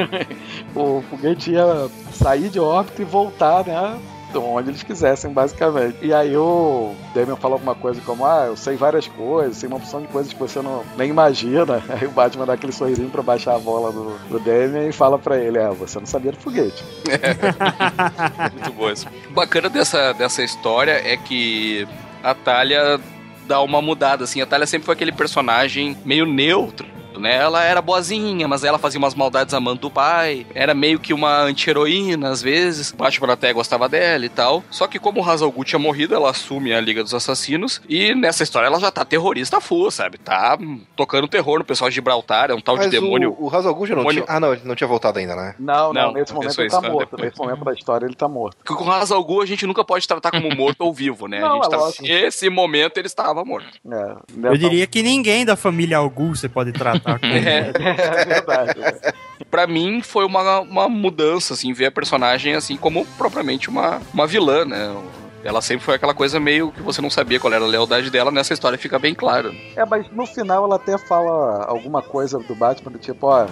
[0.75, 3.97] o foguete ia sair de órbita e voltar, né?
[4.35, 5.97] Onde eles quisessem, basicamente.
[6.01, 9.77] E aí o Damian fala alguma coisa como: Ah, eu sei várias coisas, sei uma
[9.77, 11.81] opção de coisas que você não nem imagina.
[11.89, 15.17] Aí o Batman dá aquele sorrisinho pra baixar a bola do, do Damian e fala
[15.17, 16.83] pra ele: É, você não sabia do foguete.
[18.53, 19.07] Muito boa isso.
[19.29, 21.87] O bacana dessa, dessa história é que
[22.27, 22.99] a Talia
[23.47, 24.41] dá uma mudada, assim.
[24.41, 26.85] A Talia sempre foi aquele personagem meio neutro.
[27.19, 27.35] Né?
[27.35, 30.45] Ela era boazinha, mas ela fazia umas maldades amando do pai.
[30.53, 32.91] Era meio que uma anti-heroína, às vezes.
[32.91, 34.63] Batman até gostava dela e tal.
[34.69, 37.81] Só que como o Hazal Ghul tinha morrido, ela assume a Liga dos Assassinos.
[37.87, 40.17] E nessa história ela já tá terrorista full, sabe?
[40.17, 40.57] Tá
[40.95, 42.51] tocando terror no pessoal de Gibraltar.
[42.51, 43.35] É um tal Mas de demônio.
[43.37, 44.35] o, o Hazal já não demônio- tinha...
[44.35, 45.55] Ah, não, ele não tinha voltado ainda, né?
[45.59, 47.09] Não, não, Não, nesse momento ele tá isso, morto.
[47.11, 47.23] depois.
[47.29, 48.57] Nesse momento da história ele tá morto.
[48.63, 51.39] Porque com o Hazal Ghul a gente nunca pode tratar como morto ou vivo, né?
[51.39, 52.27] Não, a gente é tá...
[52.27, 53.67] Esse momento ele estava morto.
[53.91, 54.15] É,
[54.49, 57.71] Eu diria que ninguém da família Algu você pode tratar É.
[58.21, 58.79] É verdade.
[59.49, 64.27] Pra mim foi uma, uma mudança, assim, ver a personagem assim como propriamente uma, uma
[64.27, 64.95] vilã, né?
[65.43, 68.31] Ela sempre foi aquela coisa meio que você não sabia qual era a lealdade dela,
[68.31, 69.55] nessa história fica bem claro.
[69.75, 73.47] É, mas no final ela até fala alguma coisa do Batman do tipo, ó,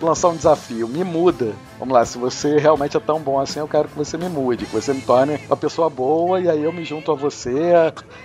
[0.00, 1.54] lançar um desafio, me muda.
[1.78, 4.66] Vamos lá, se você realmente é tão bom assim, eu quero que você me mude,
[4.66, 7.72] que você me torne uma pessoa boa e aí eu me junto a você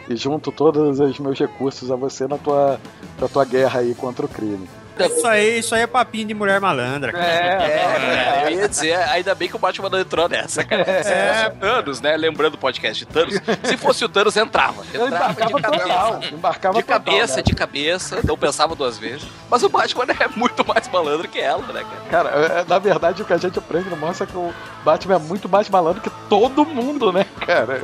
[0.10, 2.80] e junto todos os meus recursos a você na tua,
[3.20, 4.68] na tua guerra aí contra o crime.
[5.00, 7.12] Isso aí, isso aí é papinho de mulher malandra.
[7.12, 7.26] cara.
[7.26, 10.84] É, eu ia dizer, ainda bem que o Batman não entrou nessa, cara.
[11.04, 12.18] Se fosse o Thanos, né?
[12.18, 14.84] Lembrando o podcast de Thanos, se fosse o Thanos, entrava.
[14.94, 15.84] Eu Entrava embarcava de cabeça.
[15.84, 17.42] total, embarcava De total, cabeça, né?
[17.44, 19.28] de cabeça, não pensava duas vezes.
[19.50, 22.30] Mas o Batman é muito mais malandro que ela, né, cara?
[22.30, 25.16] Cara, é, na verdade o que a gente aprende no mostra é que o Batman
[25.16, 27.82] é muito mais malandro que todo mundo, né, cara?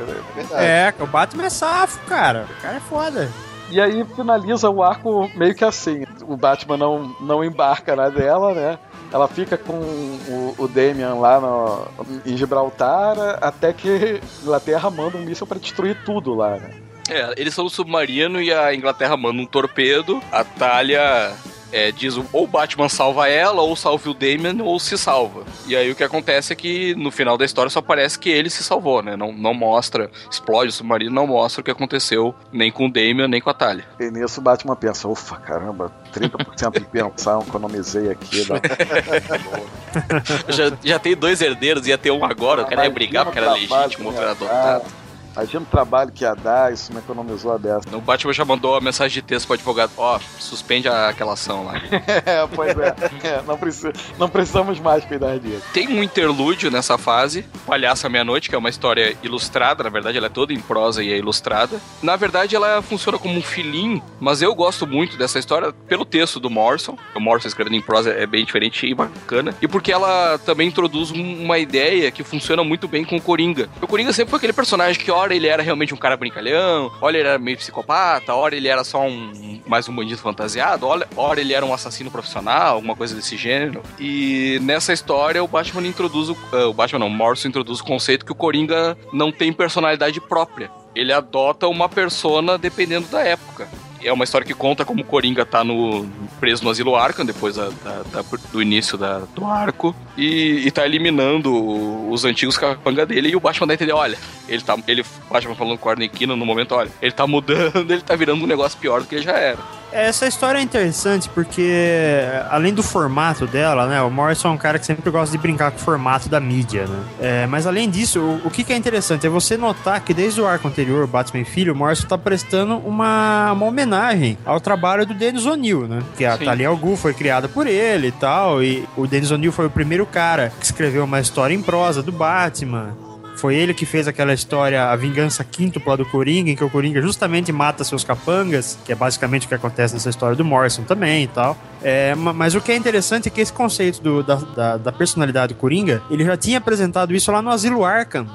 [0.52, 2.46] É, o Batman é safo, cara.
[2.58, 3.30] O cara é foda.
[3.70, 6.04] E aí finaliza o arco meio que assim.
[6.28, 8.78] O Batman não, não embarca na dela, né?
[9.10, 11.88] Ela fica com o, o Damian lá no,
[12.26, 16.70] em Gibraltar até que a Inglaterra manda um míssil pra destruir tudo lá, né?
[17.08, 20.22] É, eles são no submarino e a Inglaterra manda um torpedo.
[20.30, 21.32] A Talia
[21.72, 25.44] é, diz ou o Batman salva ela, ou salva o Damian, ou se salva.
[25.66, 28.50] E aí o que acontece é que no final da história só parece que ele
[28.50, 29.16] se salvou, né?
[29.16, 33.28] Não, não mostra, explode o submarino, não mostra o que aconteceu nem com o Damian,
[33.28, 33.84] nem com a Talia.
[34.00, 38.44] E nisso o Batman pensa, ufa, caramba, 30% de pensão, economizei aqui.
[38.44, 38.56] Dá...
[40.48, 43.50] já, já tem dois herdeiros, ia ter um agora, o cara ia brigar porque era
[43.50, 44.97] o legítimo, outro era trabalho que ia adotado.
[45.38, 47.96] Imagina o trabalho que ia dar, isso me economizou a dessa.
[47.96, 51.64] O Batman já mandou a mensagem de texto pro advogado, ó, suspende a- aquela ação
[51.64, 51.74] lá.
[52.26, 55.62] é, pois é, É, não, precisa, não precisamos mais cuidar disso.
[55.72, 60.18] Tem um interlúdio nessa fase, Palhaço à Meia-Noite, que é uma história ilustrada, na verdade
[60.18, 61.80] ela é toda em prosa e é ilustrada.
[62.02, 66.40] Na verdade ela funciona como um filhinho, mas eu gosto muito dessa história pelo texto
[66.40, 66.96] do Morrison.
[67.14, 69.54] O Morrison escrevendo em prosa é bem diferente e bacana.
[69.62, 73.68] E porque ela também introduz um- uma ideia que funciona muito bem com o Coringa.
[73.80, 77.16] O Coringa sempre foi aquele personagem que, ora, ele era realmente um cara brincalhão, ora,
[77.16, 81.52] ele era meio psicopata, ora, ele era só um mais um bandido fantasiado, ora, ele
[81.52, 83.82] era um assassino profissional, alguma coisa desse gênero.
[84.00, 86.36] E nessa história, o Batman introduz o.
[86.52, 90.20] eh, o Batman não, o Morrison introduz o conceito que o Coringa não tem personalidade
[90.20, 90.70] própria.
[90.94, 93.68] Ele adota uma persona dependendo da época.
[94.02, 96.06] É uma história que conta como Coringa tá no,
[96.38, 100.70] preso no asilo Arkham, depois da- da- da- do início da- do arco, e, e
[100.70, 104.16] tá eliminando os antigos capanga dele, e o Batman dá a entender, olha,
[104.48, 104.76] ele tá.
[104.86, 108.44] Ele, Batman falando com o Arlequino no momento, olha, ele tá mudando, ele tá virando
[108.44, 109.58] um negócio pior do que ele já era.
[109.90, 114.02] Essa história é interessante porque, além do formato dela, né?
[114.02, 116.86] O Morrison é um cara que sempre gosta de brincar com o formato da mídia,
[116.86, 117.04] né?
[117.20, 120.40] É, mas além disso, o, o que, que é interessante é você notar que desde
[120.40, 125.06] o arco anterior, Batman e Filho, o Morrison tá prestando uma, uma homenagem ao trabalho
[125.06, 126.02] do Dennis O'Neill, né?
[126.16, 126.44] Que a Sim.
[126.44, 129.70] Talia al Ghul foi criada por ele e tal, e o Dennis O'Neill foi o
[129.70, 133.07] primeiro cara que escreveu uma história em prosa do Batman.
[133.38, 137.00] Foi ele que fez aquela história A Vingança Quíntupla do Coringa, em que o Coringa
[137.00, 141.22] justamente mata seus capangas, que é basicamente o que acontece nessa história do Morrison também
[141.22, 141.56] e tal.
[141.80, 144.92] É, ma- mas o que é interessante é que esse conceito do- da, da- da
[144.92, 148.26] personalidade do Coringa, ele já tinha apresentado isso lá no Asilo Arkham.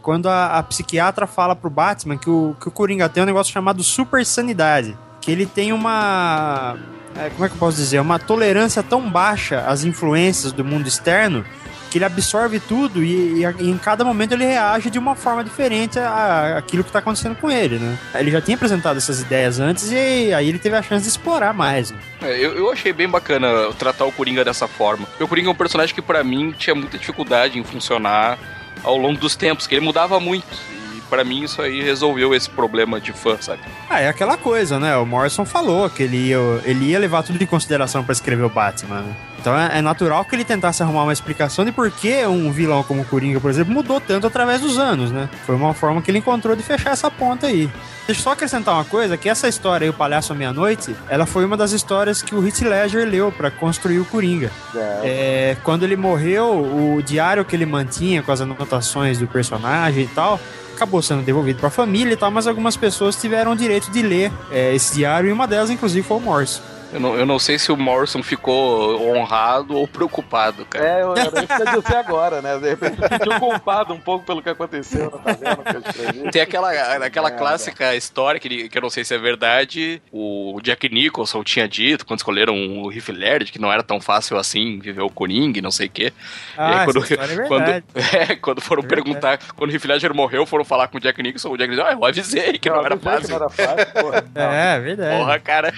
[0.00, 3.52] Quando a, a psiquiatra fala pro Batman que o, que o Coringa tem um negócio
[3.52, 4.96] chamado super sanidade.
[5.20, 6.76] que ele tem uma.
[7.16, 8.00] é, como é que eu posso dizer?
[8.00, 11.44] Uma tolerância tão baixa às influências do mundo externo
[11.92, 15.14] que ele absorve tudo e, e a- e em cada momento ele reage de uma
[15.14, 17.98] forma diferente a- àquilo que está acontecendo com ele, né?
[18.14, 21.52] Ele já tinha apresentado essas ideias antes e aí ele teve a chance de explorar
[21.52, 21.90] mais.
[21.90, 21.98] Né?
[22.22, 25.06] É, eu, eu achei bem bacana tratar o Coringa dessa forma.
[25.20, 28.38] O Coringa é um personagem que, pra mim, tinha muita dificuldade em funcionar
[28.82, 30.46] ao longo dos tempos, que ele mudava muito.
[31.12, 33.60] Pra mim, isso aí resolveu esse problema de fã, sabe?
[33.90, 34.96] Ah, é aquela coisa, né?
[34.96, 38.48] O Morrison falou que ele ia, ele ia levar tudo em consideração para escrever o
[38.48, 39.02] Batman.
[39.02, 39.14] né?
[39.38, 42.82] Então é, é natural que ele tentasse arrumar uma explicação de por que um vilão
[42.82, 45.28] como o Coringa, por exemplo, mudou tanto através dos anos, né?
[45.44, 47.68] Foi uma forma que ele encontrou de fechar essa ponta aí.
[48.06, 51.26] Deixa eu só acrescentar uma coisa, que essa história aí, O Palhaço à Meia-Noite, ela
[51.26, 54.50] foi uma das histórias que o Heath Ledger leu para construir o Coringa.
[55.04, 56.48] É, quando ele morreu,
[56.96, 60.40] o diário que ele mantinha com as anotações do personagem e tal,
[60.82, 64.02] acabou sendo devolvido para a família e tal, mas algumas pessoas tiveram o direito de
[64.02, 66.71] ler é, esse diário e uma delas, inclusive, foi o Morrison.
[66.92, 70.84] Eu não, eu não sei se o Morrison ficou honrado ou preocupado, cara.
[70.84, 72.58] É, eu era isso que eu ia dizer agora, né?
[72.58, 76.30] De repente se sentiu culpado um pouco pelo que aconteceu na taverna.
[76.30, 80.02] Tem aquela, aquela É, clássica história que, que eu não sei se é verdade.
[80.12, 84.36] O Jack Nicholson tinha dito quando escolheram o Heath Ledger que não era tão fácil
[84.36, 86.12] assim viver o Coringa e não sei o quê.
[86.56, 87.84] Ah, e aí, quando, essa história é quando, verdade.
[88.32, 91.50] é, quando foram perguntar, quando o Heath Ledger morreu, foram falar com o Jack Nicholson,
[91.50, 93.28] o Jack Nicholson, ah, eu avisei que não, era fácil.
[93.30, 94.24] não era fácil, porra.
[94.34, 95.16] É, verdade.
[95.16, 95.72] Porra, cara.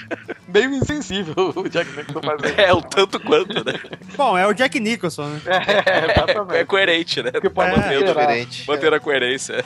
[0.48, 0.70] Meio
[1.04, 3.78] insensível o Jack Nicholson fazer É, o tanto quanto, né?
[4.16, 5.40] Bom, é o Jack Nicholson, né?
[5.46, 6.56] É, exatamente.
[6.56, 7.30] É coerente, né?
[7.30, 8.46] Porque pode manter, esperar.
[8.66, 9.64] manter a coerência.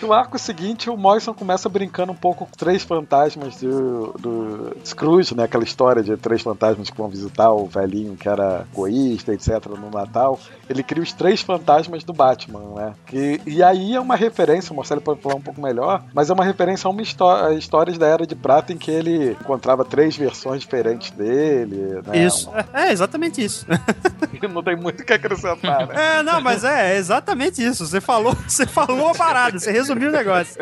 [0.00, 5.34] No arco seguinte, o Morrison começa brincando um pouco com três fantasmas do, do Scrooge,
[5.34, 5.44] né?
[5.44, 9.90] Aquela história de três fantasmas que vão visitar o velhinho que era egoísta, etc., no
[9.90, 10.38] Natal.
[10.68, 12.94] Ele cria os três fantasmas do Batman, né?
[13.06, 16.32] Que, e aí é uma referência, o Marcelo pode falar um pouco melhor, mas é
[16.32, 19.84] uma referência a uma história, a histórias da Era de Prata em que ele encontrava
[19.84, 22.18] três versões diferentes dele, né?
[22.24, 22.50] Isso.
[22.72, 23.66] É, é exatamente isso.
[24.48, 26.18] Não tem muito o que acrescentar, né?
[26.18, 27.84] É, não, mas é, é exatamente isso.
[27.84, 30.60] Você falou, você falou a parada, você resumiu o negócio.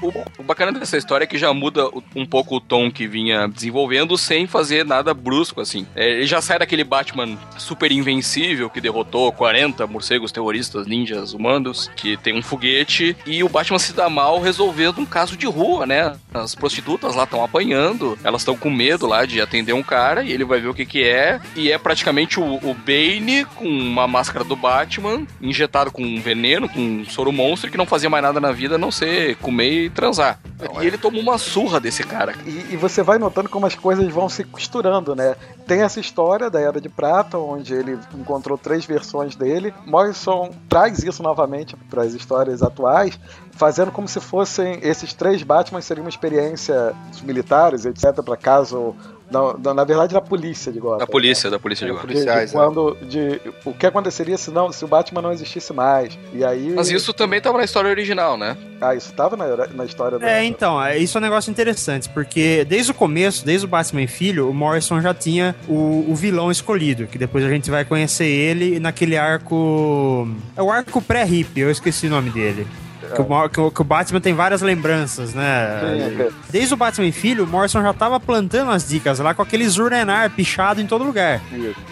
[0.00, 3.48] O, o bacana dessa história é que já muda um pouco o tom que vinha
[3.48, 5.86] desenvolvendo sem fazer nada brusco, assim.
[5.94, 11.90] É, ele já sai daquele Batman super invencível que derrotou 40 morcegos terroristas, ninjas, humanos,
[11.96, 15.86] que tem um foguete, e o Batman se dá mal resolvendo um caso de rua,
[15.86, 16.16] né?
[16.34, 20.32] As prostitutas lá estão apanhando, elas estão com medo lá de atender um cara, e
[20.32, 24.08] ele vai ver o que que é, e é praticamente o, o Bane com uma
[24.08, 28.22] máscara do Batman, injetado com um veneno, com um soro monstro, que não fazia mais
[28.22, 30.38] nada na vida a não ser comer e transar.
[30.80, 32.34] E ele toma uma surra desse cara.
[32.46, 35.34] E, e você vai notando como as coisas vão se costurando, né?
[35.66, 39.74] Tem essa história da Era de Prata, onde ele encontrou três versões dele.
[39.86, 43.18] Morrison traz isso novamente para as histórias atuais,
[43.52, 48.94] fazendo como se fossem esses três Batman seriam uma experiência dos militares, etc., para caso.
[49.30, 50.98] Na, na, na verdade, da polícia de Gotham.
[50.98, 52.14] Da polícia, da polícia de De- Gotham.
[52.42, 56.18] de, de quando, de, o que aconteceria se, não, se o Batman não existisse mais.
[56.34, 56.74] E aí.
[56.76, 58.58] Mas isso também tava na história original, né?
[58.78, 60.28] Ah, isso tava na, na história da.
[60.30, 64.02] É, então, é- isso é um negócio interessante, porque desde o começo, desde o Batman
[64.02, 67.86] e Filho, o Morrison já tinha o, o vilão escolhido, que depois a gente vai
[67.86, 70.28] conhecer ele naquele arco.
[70.54, 72.66] É o arco pré-hip, eu esqueci o nome dele.
[73.14, 75.80] Que o, que o- que o Batman tem várias lembranças, né?
[75.80, 76.30] Sim, ok.
[76.50, 79.68] Desde o Batman e Filho, o Morrison já tava plantando as dicas lá com aquele
[79.68, 81.40] Zurnenar pichado em todo lugar.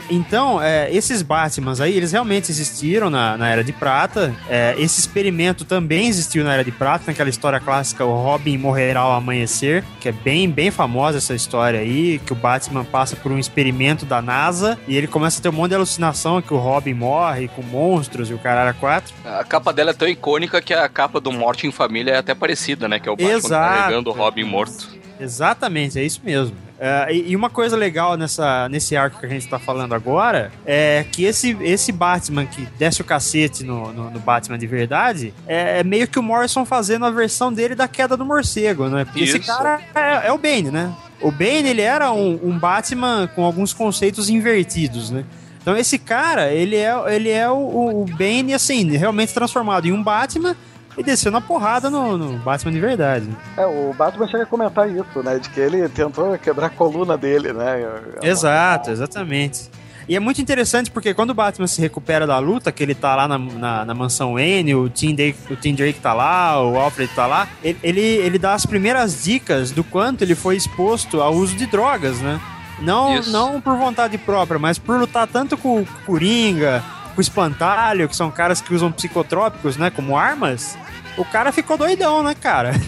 [0.08, 4.34] Então, é, esses Batmans aí, eles realmente existiram na, na Era de Prata.
[4.48, 9.00] É, esse experimento também existiu na Era de Prata, naquela história clássica, o Robin morrerá
[9.00, 13.32] ao amanhecer, que é bem, bem famosa essa história aí, que o Batman passa por
[13.32, 16.56] um experimento da NASA e ele começa a ter um monte de alucinação que o
[16.58, 19.12] Robin morre com monstros e o caralho a quatro.
[19.24, 22.34] A capa dela é tão icônica que a capa do Morte em Família é até
[22.34, 23.00] parecida, né?
[23.00, 23.78] Que é o Batman Exato.
[23.78, 25.00] carregando o Robin morto.
[25.18, 26.56] Exatamente, é isso mesmo.
[26.78, 30.50] É, e, e uma coisa legal nessa, nesse arco que a gente tá falando agora
[30.64, 35.34] é que esse, esse Batman que desce o cacete no, no, no Batman de verdade
[35.46, 39.04] é, é meio que o Morrison fazendo a versão dele da queda do morcego, né?
[39.04, 39.46] Porque esse Isso.
[39.46, 40.90] cara é, é o Bane, né?
[41.20, 45.26] O Bane, ele era um, um Batman com alguns conceitos invertidos, né?
[45.60, 50.02] Então esse cara, ele é, ele é o, o Bane, assim, realmente transformado em um
[50.02, 50.56] Batman
[50.96, 53.28] e desceu na porrada no, no Batman de verdade.
[53.56, 55.38] É, o Batman chega a comentar isso, né?
[55.38, 57.82] De que ele tentou quebrar a coluna dele, né?
[58.22, 59.70] Exato, exatamente.
[60.08, 63.14] E é muito interessante porque quando o Batman se recupera da luta, que ele tá
[63.14, 66.76] lá na, na, na mansão Wayne, o Tim, Drake, o Tim Drake tá lá, o
[66.76, 71.20] Alfred tá lá, ele, ele, ele dá as primeiras dicas do quanto ele foi exposto
[71.20, 72.40] ao uso de drogas, né?
[72.80, 73.30] Não, Isso.
[73.30, 78.30] não por vontade própria, mas por lutar tanto com o Coringa, com espantalho, que são
[78.30, 80.76] caras que usam psicotrópicos, né, como armas,
[81.16, 82.72] o cara ficou doidão, né, cara?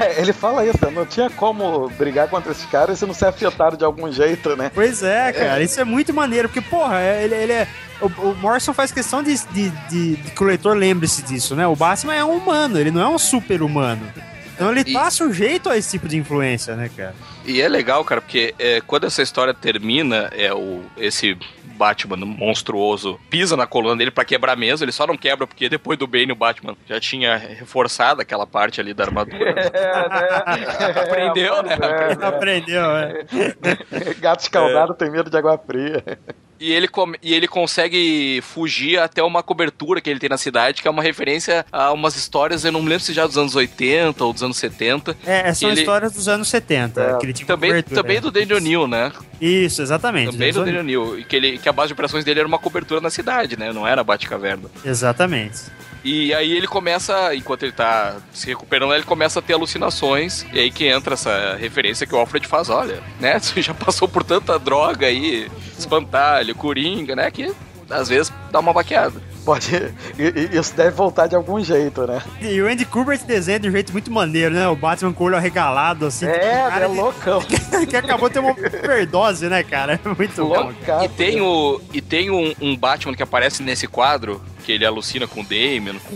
[0.00, 3.76] É, ele fala isso, não tinha como brigar contra esses caras se não ser afetado
[3.76, 4.70] de algum jeito, né?
[4.74, 7.68] Pois é, cara, isso é muito maneiro, porque, porra, ele, ele é.
[8.00, 11.66] O, o Morrison faz questão de, de, de- de que o leitor lembre-se disso, né?
[11.66, 14.02] O Batman é um humano, ele não é um super-humano.
[14.54, 17.14] Então ele tá sujeito a esse tipo de influência, né, cara?
[17.44, 21.36] E é legal, cara, porque é, quando essa história termina, é o esse
[21.78, 24.84] Batman monstruoso pisa na coluna dele pra quebrar mesmo.
[24.84, 28.80] Ele só não quebra porque depois do Bane o Batman já tinha reforçado aquela parte
[28.80, 29.54] ali da armadura.
[31.02, 31.78] Aprendeu, né?
[32.20, 33.24] Aprendeu, é.
[34.18, 36.02] Gato escaldado tem medo de água fria.
[36.60, 40.82] E ele, come- e ele consegue fugir até uma cobertura que ele tem na cidade,
[40.82, 43.54] que é uma referência a umas histórias, eu não me lembro se já dos anos
[43.54, 45.16] 80 ou dos anos 70.
[45.24, 47.18] É, são Ele- histórias dos anos 70.
[47.20, 48.20] que ele tinha uma Também, também é.
[48.20, 49.12] do Daniel Neal, né?
[49.40, 50.32] Isso, exatamente.
[50.32, 51.18] Também do Daniel Neal.
[51.18, 53.72] E que, ele, que a base de operações dele era uma cobertura na cidade, né?
[53.72, 54.68] Não era Batcaverna.
[54.84, 55.60] Exatamente.
[56.04, 60.46] E aí ele começa, enquanto ele tá se recuperando, ele começa a ter alucinações.
[60.52, 63.38] E aí que entra essa referência que o Alfred faz, olha, né?
[63.40, 67.30] Você já passou por tanta droga aí, espantalho, coringa, né?
[67.30, 67.52] Que
[67.90, 69.20] às vezes dá uma baqueada.
[69.48, 69.94] Pode.
[70.52, 72.20] Isso deve voltar de algum jeito, né?
[72.38, 74.68] E o Andy Kubert desenha de um jeito muito maneiro, né?
[74.68, 76.26] O Batman com o olho arregalado, assim.
[76.26, 77.40] É, cara é loucão.
[77.88, 79.98] que acabou de ter uma overdose, né, cara?
[80.04, 80.70] É Muito bom.
[81.02, 85.26] E tem, o, e tem um, um Batman que aparece nesse quadro, que ele alucina
[85.26, 86.14] com o Damien, com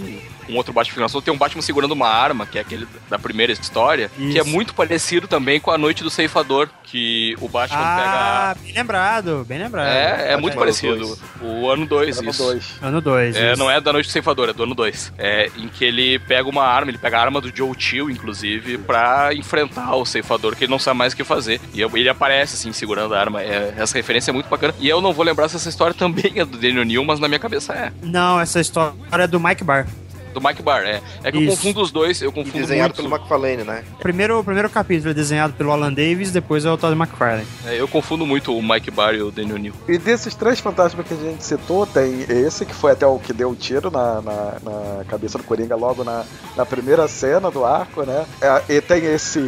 [0.53, 1.23] um outro Batman financiado.
[1.23, 4.49] Tem um Batman segurando uma arma, que é aquele da primeira história, que é Isso.
[4.51, 9.59] muito parecido também com a Noite do Ceifador, que o Batman Ah, bem lembrado, bem
[9.59, 9.87] lembrado.
[9.87, 10.23] pega.
[10.23, 11.19] É, é muito parecido.
[11.41, 12.43] O ano 2, Ano isso.
[12.43, 12.75] dois.
[12.83, 13.37] Ano 2.
[13.37, 15.13] É, não é da Noite do Ceifador, é do ano 2.
[15.19, 18.79] É, em que ele pega uma arma, ele pega a arma do Joe Chill, inclusive,
[18.79, 21.61] pra enfrentar o Ceifador, que ele não sabe mais o que fazer.
[21.73, 23.43] E ele aparece, assim, segurando a arma.
[23.43, 24.75] É, essa referência é muito bacana.
[24.79, 27.29] E eu não vou lembrar se essa história também é do Daniel Neal, mas na
[27.29, 27.93] minha cabeça é.
[28.03, 29.87] Não, essa história é do Mike Barr.
[30.33, 31.01] Do Mike Barr, é.
[31.23, 31.51] É que eu Isso.
[31.57, 33.03] confundo os dois, eu E confundo desenhado muito.
[33.09, 33.85] pelo McFarlane, né?
[33.95, 37.47] O primeiro, o primeiro capítulo é desenhado pelo Alan Davis, depois é o Todd McFarlane.
[37.67, 39.75] é, eu confundo muito o Mike Barr e o Daniel Neal.
[39.89, 43.33] E desses três fantasmas que a gente citou, tem esse que foi até o que
[43.33, 46.25] deu o tiro na, na, na cabeça do Coringa logo na,
[46.57, 48.25] na primeira cena do arco, né?
[48.41, 49.39] É, e tem esse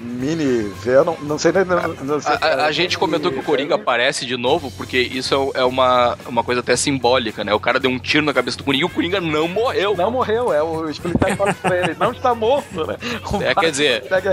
[0.00, 1.64] mini Venom, não sei nem.
[1.64, 5.52] Não, sei, A, a- a gente comentou que o Coringa aparece de novo, porque isso
[5.54, 7.52] é, é uma, uma coisa até simbólica, né?
[7.54, 9.94] O cara deu um tiro na cabeça do Coringa e o Coringa não morreu.
[9.96, 12.96] Não morreu, é o Splinter fala pra ele, não está morto, né?
[13.32, 14.30] O É, quer dizer, Pega.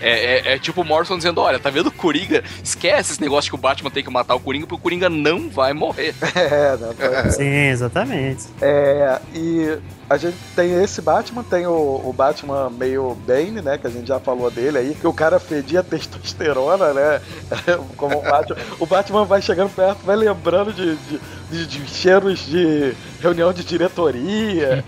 [0.00, 2.42] É, é, é tipo o Morrison dizendo: olha, tá vendo o Coringa?
[2.62, 5.48] Esquece esse negócio que o Batman tem que matar o Coringa, porque o Coringa não
[5.48, 6.14] vai morrer.
[6.38, 7.30] É, né?
[7.30, 8.46] Sim, exatamente.
[8.60, 9.78] É, e
[10.08, 11.72] a gente tem esse Batman, tem o,
[12.04, 13.76] o Batman meio Bane, né?
[13.78, 17.20] Que a gente já falou dele aí, que o cara fedia testosterona, né?
[17.96, 18.56] Como o Batman.
[18.78, 23.64] O Batman vai chegando perto, vai lembrando de, de, de- de cheiros de reunião de
[23.64, 24.84] diretoria.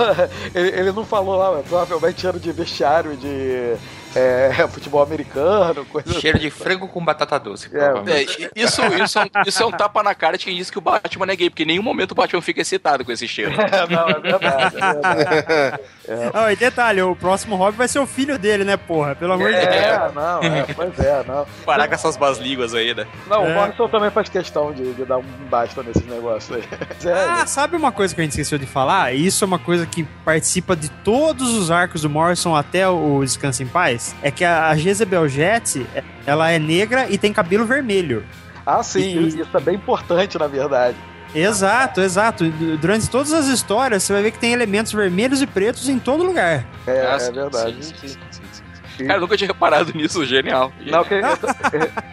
[0.54, 3.74] Ele, ele não falou lá, mas provavelmente cheiro de vestiário de
[4.14, 7.70] é, futebol americano, coisa Cheiro de frango com batata doce.
[7.74, 8.12] É.
[8.12, 10.78] É, isso, isso, é um, isso é um tapa na cara de quem diz que
[10.78, 13.52] o Batman é gay, porque em nenhum momento o Batman fica excitado com esse cheiro.
[13.60, 14.76] É, não, é verdade.
[14.76, 15.80] É verdade.
[16.34, 19.14] Ah, e detalhe, o próximo Robin vai ser o filho dele, né, porra?
[19.14, 19.72] Pelo amor de Deus.
[19.72, 21.46] É, não, é, pois é, não.
[21.64, 23.06] Parar com essas baslíguas aí, né?
[23.26, 23.54] Não, o É.
[23.54, 26.64] Morrison também faz questão de, de dar um basta nesses negócios aí.
[27.10, 29.14] Ah, sabe uma coisa que a gente esqueceu de falar?
[29.14, 33.62] Isso é uma coisa que participa de todos os arcos do Morrison até o Descanso
[33.62, 34.03] em Paz.
[34.22, 35.86] É que a a Jezebel Jet,
[36.26, 38.24] ela é negra e tem cabelo vermelho.
[38.66, 40.96] Ah, sim, isso é bem importante, na verdade.
[41.34, 42.48] Exato, exato.
[42.80, 46.22] Durante todas as histórias, você vai ver que tem elementos vermelhos e pretos em todo
[46.22, 46.64] lugar.
[46.86, 47.84] É, Ah, é verdade.
[47.84, 48.62] sim, sim, sim.
[48.98, 50.72] Cara, eu nunca tinha reparado nisso, genial.
[50.86, 51.22] Não, que, é,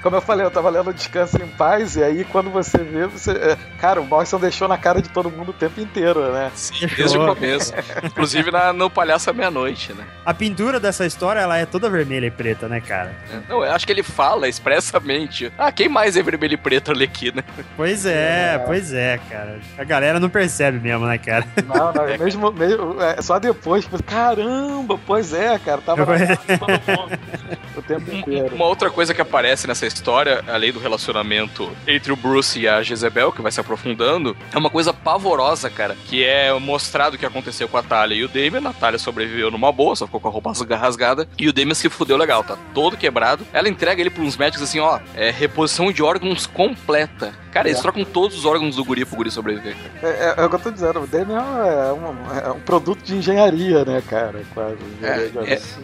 [0.02, 3.32] como eu falei, eu tava lendo Descanso em Paz, e aí quando você vê, você.
[3.32, 6.52] é, Cara, o Morrison deixou na cara de todo mundo o tempo inteiro, né?
[6.56, 7.74] Sim, desde o começo.
[8.04, 10.04] Inclusive na, no Palhaço à Meia-Noite, né?
[10.26, 13.14] A pintura dessa história, ela é toda vermelha e preta, né, cara?
[13.50, 15.52] Não, eu acho que ele fala expressamente.
[15.58, 17.44] Ah, quem mais é vermelho e preto ali aqui, né?
[17.76, 19.60] Pois é, pois é, cara.
[19.78, 21.46] A galera não percebe mesmo, né, cara?
[21.68, 26.71] Não, não, mesmo, mesmo é, só depois, você, caramba, pois é, cara, tava na
[27.76, 28.56] o tempo inteiro.
[28.56, 32.82] Uma outra coisa que aparece nessa história, além do relacionamento entre o Bruce e a
[32.82, 35.96] Jezebel, que vai se aprofundando, é uma coisa pavorosa, cara.
[36.08, 38.68] Que é mostrado o que aconteceu com a Talia e o Damien.
[38.68, 41.28] A Talia sobreviveu numa boa, só ficou com a roupa rasgada.
[41.38, 43.46] E o Damien se fudeu legal, tá todo quebrado.
[43.54, 47.34] Ela entrega ele pra uns médicos assim, ó, é reposição de órgãos completa.
[47.52, 47.82] Cara, eles É.
[47.82, 49.76] trocam todos os órgãos do guri pro guri sobreviver.
[50.02, 53.04] É, é- é o que eu tô dizendo, o Damian é um, é um produto
[53.04, 54.42] de engenharia, né, cara?
[54.54, 54.78] Quase.
[55.04, 55.32] É,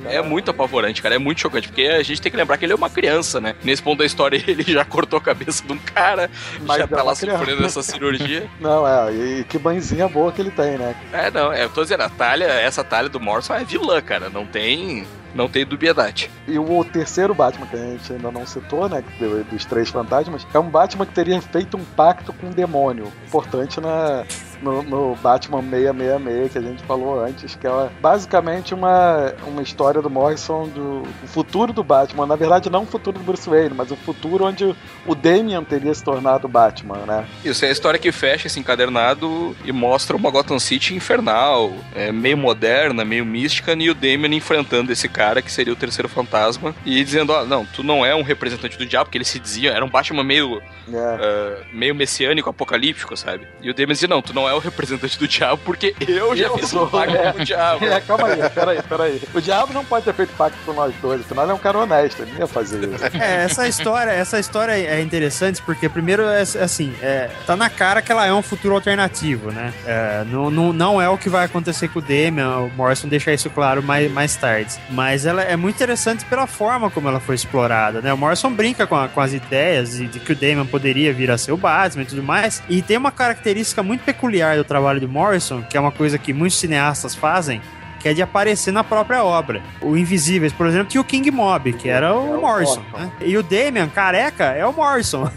[0.10, 1.16] é, é muito apavorante, cara.
[1.16, 1.68] É muito chocante.
[1.68, 3.56] porque a gente tem que lembrar que ele é uma criança, né?
[3.64, 6.30] Nesse ponto da história, ele já cortou a cabeça de um cara,
[6.62, 7.38] Mas já tá lá criança.
[7.40, 8.48] sofrendo essa cirurgia.
[8.62, 10.96] Não, é, e que banzinha boa que ele tem, né?
[11.12, 14.30] É, não, é, eu tô dizendo, a talha, essa talha do Morrison é vilã, cara,
[14.30, 15.06] não tem,
[15.36, 16.30] não tem dubiedade.
[16.48, 19.04] E o terceiro Batman, que a gente ainda não citou, né?
[19.20, 23.12] do- Dos três fantasmas, é um Batman que teria feito um pacto com o demônio.
[23.28, 24.24] Importante na,
[24.62, 30.02] no, no Batman 666 que a gente falou antes, que é basicamente uma, uma história
[30.02, 32.26] do Morrison do, futuro do Batman.
[32.26, 35.94] Na verdade, não o futuro do Bruce Wayne, mas o futuro onde o Damian teria
[35.94, 37.26] se tornado Batman, né?
[37.44, 42.12] Isso é a história que fecha esse encadernado e mostra uma Gotham City infernal, é,
[42.12, 46.74] meio moderna, meio mística, e o Damian enfrentando esse cara que seria o terceiro fantasma
[46.86, 49.72] e dizendo: Ó, não, tu não é um representante do diabo, porque ele se dizia,
[49.72, 50.98] era um Batman meio, É.
[50.98, 53.48] ah, meio messiânico, apocalíptico, sabe?
[53.62, 56.50] E o Damian dizia: não, tu não é o representante do diabo, porque eu já
[56.52, 57.32] fiz um pacto é.
[57.34, 57.86] com o diabo.
[57.86, 59.22] É, calma aí, peraí, peraí.
[59.34, 61.78] O diabo não pode ter feito pacto com nós dois, afinal ele é um cara
[61.80, 63.06] honesto, ele não ia fazer isso.
[63.18, 68.02] É, essa história, essa história é interessante porque, primeiro, é assim, é, tá na cara
[68.02, 69.74] que ela é um futuro alternativo, né?
[69.86, 73.34] É, não, não, não é o que vai acontecer com o Damian, o Morrison deixa
[73.34, 74.76] isso claro mais, mais tarde.
[74.90, 78.14] Mas ela é muito interessante pela forma como ela foi explorada, né?
[78.14, 81.32] O Morrison brinca com, a- com as ideias de, de que o Damian poderia vir
[81.32, 82.62] a ser o Batman e tudo mais.
[82.70, 86.34] E tem uma característica muito peculiar do trabalho do Morrison, que é uma coisa que
[86.34, 87.62] muitos cineastas fazem,
[88.00, 89.62] que é de aparecer na própria obra.
[89.82, 92.84] O Invisíveis, por exemplo, tinha o King Mob, que era o Morrison.
[92.94, 93.12] né?
[93.22, 95.30] E o Damian, careca, é o Morrison.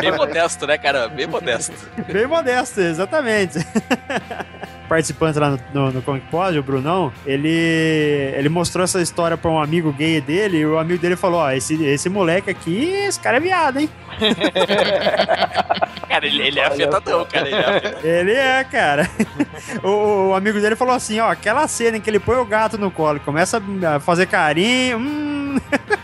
[0.00, 1.08] Bem modesto, né, cara?
[1.08, 1.72] Bem modesto.
[2.12, 3.58] Bem modesto, exatamente.
[4.90, 9.48] Participante lá no, no, no Comic Pod, o Brunão, ele, ele mostrou essa história pra
[9.48, 13.20] um amigo gay dele e o amigo dele falou: Ó, esse, esse moleque aqui, esse
[13.20, 13.88] cara é viado, hein?
[16.10, 17.46] Cara, ele, ele é afetadão, cara.
[17.46, 18.00] Ele é afetadão.
[18.02, 19.10] Ele é, cara.
[19.84, 22.76] o, o amigo dele falou assim: ó, aquela cena em que ele põe o gato
[22.76, 23.62] no colo e começa
[23.94, 24.98] a fazer carinho.
[24.98, 25.49] Hum.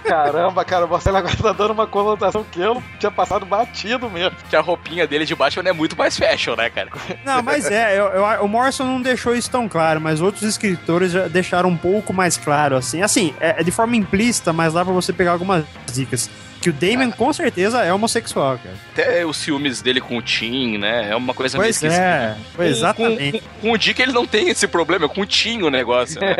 [0.05, 4.37] Caramba, cara, você agora tá dando uma conotação que eu tinha passado batido mesmo.
[4.49, 6.89] Que a roupinha dele de Batman é muito mais fashion, né, cara?
[7.25, 11.11] Não, mas é, eu- eu- o Morrison não deixou isso tão claro, mas outros escritores
[11.13, 13.03] já deixaram um pouco mais claro, assim.
[13.03, 16.31] Assim, é, é de forma implícita, mas dá pra você pegar algumas dicas.
[16.67, 18.75] Que o Damon com certeza é homossexual, cara.
[18.93, 21.11] Até os ciúmes dele com o Tim, né?
[21.11, 22.39] É uma coisa Pois meio é, esquisita.
[22.57, 23.41] pois Com- exatamente.
[23.41, 26.21] Com, com o Dick ele não tem esse problema, é com o Tim o negócio,
[26.21, 26.35] né?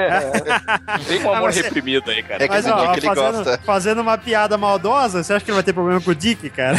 [0.99, 2.43] Não tem um Ah, amor você- reprimido aí, cara.
[2.43, 3.61] É que Mas, o ó, Dick ele fazendo, gosta.
[3.65, 6.77] fazendo uma piada maldosa, você acha que ele vai ter problema com o Dick, cara?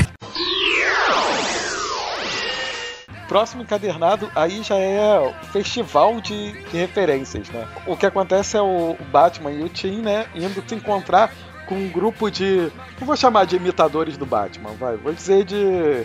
[3.28, 7.68] Próximo encadernado, aí já é o festival de, de referências, né?
[7.86, 11.30] O que acontece é o Batman e o Tim, né, indo se encontrar
[11.68, 12.72] com um grupo de.
[13.00, 14.96] Não vou chamar de imitadores do Batman, vai.
[14.98, 15.56] Vou dizer de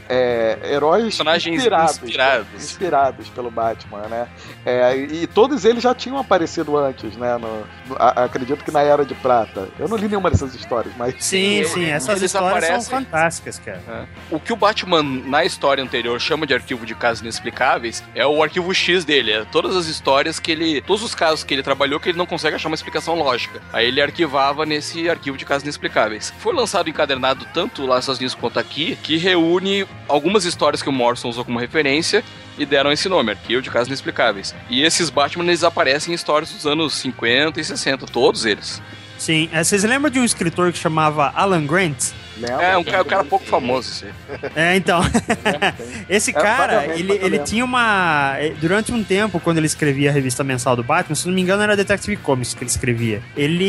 [0.08, 2.46] é, heróis Personagens inspirados, inspirados.
[2.56, 4.28] inspirados pelo Batman, né?
[4.66, 7.36] É, e todos eles já tinham aparecido antes, né?
[7.38, 9.68] no- no- a- acredito que na Era de Prata.
[9.78, 11.14] Eu não li nenhuma dessas histórias, mas.
[11.18, 12.80] Sim, sim, essas histórias aparecem.
[12.82, 14.08] são fantásticas, cara.
[14.30, 18.42] O que o Batman, na história anterior, chama de arquivo de casos inexplicáveis é o
[18.42, 19.32] arquivo X dele.
[19.32, 20.80] É todas as histórias que ele.
[20.82, 23.60] Todos os casos que ele trabalhou que ele não consegue achar uma explicação lógica.
[23.72, 26.32] Aí ele arquivava nesse arquivo de casos inexplicáveis.
[26.38, 30.88] Foi lançado encadernado tanto lá nos Estados Unidos quanto aqui, que reúne algumas histórias que
[30.88, 32.24] o Morrison usou como referência
[32.56, 34.54] e deram esse nome, Arquivo de Casos Inexplicáveis.
[34.70, 38.80] E esses Batman, eles aparecem em histórias dos anos 50 e 60, todos eles.
[39.18, 42.12] Sim, é, vocês lembram de um escritor que chamava Alan Grant?
[42.38, 42.62] Lembra?
[42.64, 44.38] É, um cara, um cara pouco famoso, aí.
[44.56, 45.00] É, então.
[46.08, 48.34] Esse É, cara, ele, mas ele tinha uma.
[48.38, 51.40] eh, Durante um tempo, quando ele escrevia a revista mensal do Batman, se não me
[51.42, 53.22] engano, era Detective Comics que ele escrevia.
[53.36, 53.64] Ele,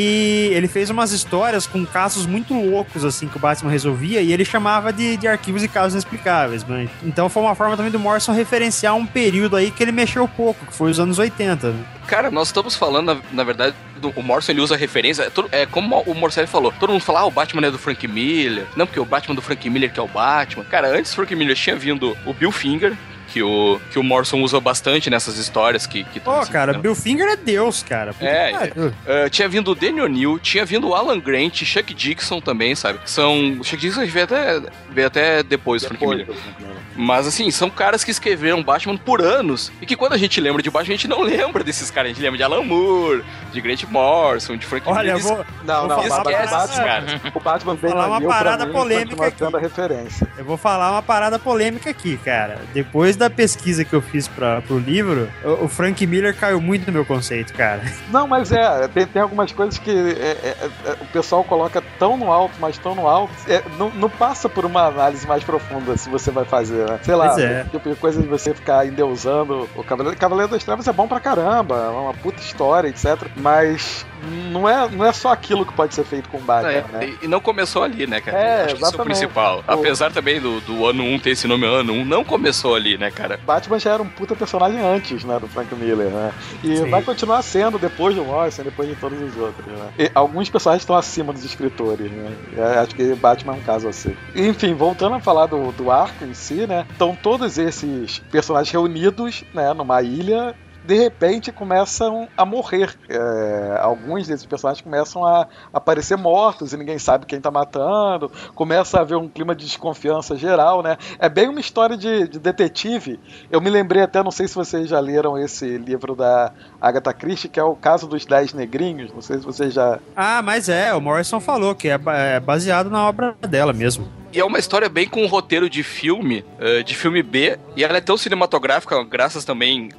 [0.54, 4.46] ele fez umas histórias com casos muito loucos, assim, que o Batman resolvia, e ele
[4.46, 6.64] chamava de, de arquivos e casos inexplicáveis.
[6.66, 6.88] Né?
[7.04, 10.66] Então foi uma forma também do Morrison referenciar um período aí que ele mexeu pouco,
[10.66, 11.70] que foi os anos 80.
[11.72, 11.84] Né?
[12.08, 15.24] Cara, nós estamos falando, na, na verdade, do, o Morrison ele usa referência.
[15.24, 17.78] É, todo- é como o Morcelli falou: todo mundo fala, ah, o Batman é do
[17.80, 18.53] Frank Miller.
[18.76, 20.64] Não, porque o Batman do Frank Miller que é o Batman.
[20.66, 22.96] Cara, antes do Frank Miller tinha vindo o Bill Finger.
[23.34, 26.04] Que o, que o Morrison usa bastante nessas histórias que.
[26.04, 26.74] que Pô, assim, cara?
[26.78, 28.14] Bill Finger é Deus, cara.
[28.14, 28.88] Puta É, pariu.
[28.90, 33.00] Uh, tinha vindo o Daniel Neal, tinha vindo o Alan Grant, Chuck Dixon também, sabe?
[33.06, 33.60] São.
[33.64, 34.62] Chuck Dixon veio até,
[34.92, 36.74] veio até depois do Frank Depois do Frank Miller.
[36.96, 39.72] Mas assim, são caras que escreveram Batman por anos.
[39.82, 42.12] E que quando a gente lembra de Batman, a gente não lembra desses caras.
[42.12, 45.36] A gente lembra de Alan Moore, de Grant Morrison, de Frank Olha, eu Miller.
[45.38, 47.22] vou, Não, não, falar mas uma o parada- Batman, cara.
[47.34, 49.60] o Batman falar uma parada mim, polêmica continua aqui.
[49.60, 50.24] a.
[50.38, 52.60] Eu vou falar uma parada polêmica aqui, cara.
[52.76, 56.88] Depois da pesquisa que eu fiz pra, pro livro, o, o Frank Miller caiu muito
[56.88, 57.82] no meu conceito, cara.
[58.10, 62.18] Não, mas é, tem, tem algumas coisas que é, é, é, o pessoal coloca tão
[62.18, 65.96] no alto, mas tão no alto, é, não, não passa por uma análise mais profunda
[65.98, 67.00] se você vai fazer, né?
[67.04, 67.64] Sei lá, Pois é.
[67.72, 70.18] tipo de coisa de você ficar endeusando o Cavaleiro.
[70.18, 73.28] Cavaleiro das Trevas é bom pra caramba, é uma puta história, etc.
[73.36, 74.06] Mas
[74.52, 77.14] não é, não é só aquilo que pode ser feito com o Batman, É, né?
[77.22, 78.38] e- não começou ali, né, cara?
[78.38, 79.64] É, Acho que isso é o principal.
[79.68, 83.12] Apesar também do, do ano 1 ter esse nome ano 1, não começou ali, né,
[83.14, 83.40] cara?
[83.44, 86.32] Batman já era um puta personagem antes, né, do Frank Miller, né?
[86.64, 86.90] E Sim.
[86.90, 89.92] vai continuar sendo depois do Morrison, depois de todos os outros, né?
[89.98, 92.32] E alguns personagens estão acima dos escritores, né?
[92.56, 94.16] E acho que Batman é um caso assim.
[94.36, 96.86] Enfim, voltando a falar do, do arco em si, né?
[96.92, 102.96] Estão todos esses personagens reunidos, né, numa ilha de repente começam a morrer.
[103.10, 108.32] É, alguns desses personagens começam a aparecer mortos e ninguém sabe quem tá matando.
[108.54, 110.98] Começa a haver um clima de desconfiança geral, né?
[111.20, 113.20] É bem uma história de, de detetive.
[113.52, 117.50] Eu me lembrei até, não sei se vocês já leram esse livro da Agatha Christie,
[117.50, 119.12] que é o caso dos Dez Negrinhos.
[119.14, 120.00] Não sei se vocês já.
[120.16, 124.23] Ah, mas é, o Morrison falou que é, é baseado na obra dela mesmo.
[124.34, 127.84] E é uma história bem com um roteiro de filme, eh, de filme B, e
[127.84, 129.90] ela é tão cinematográfica, graças também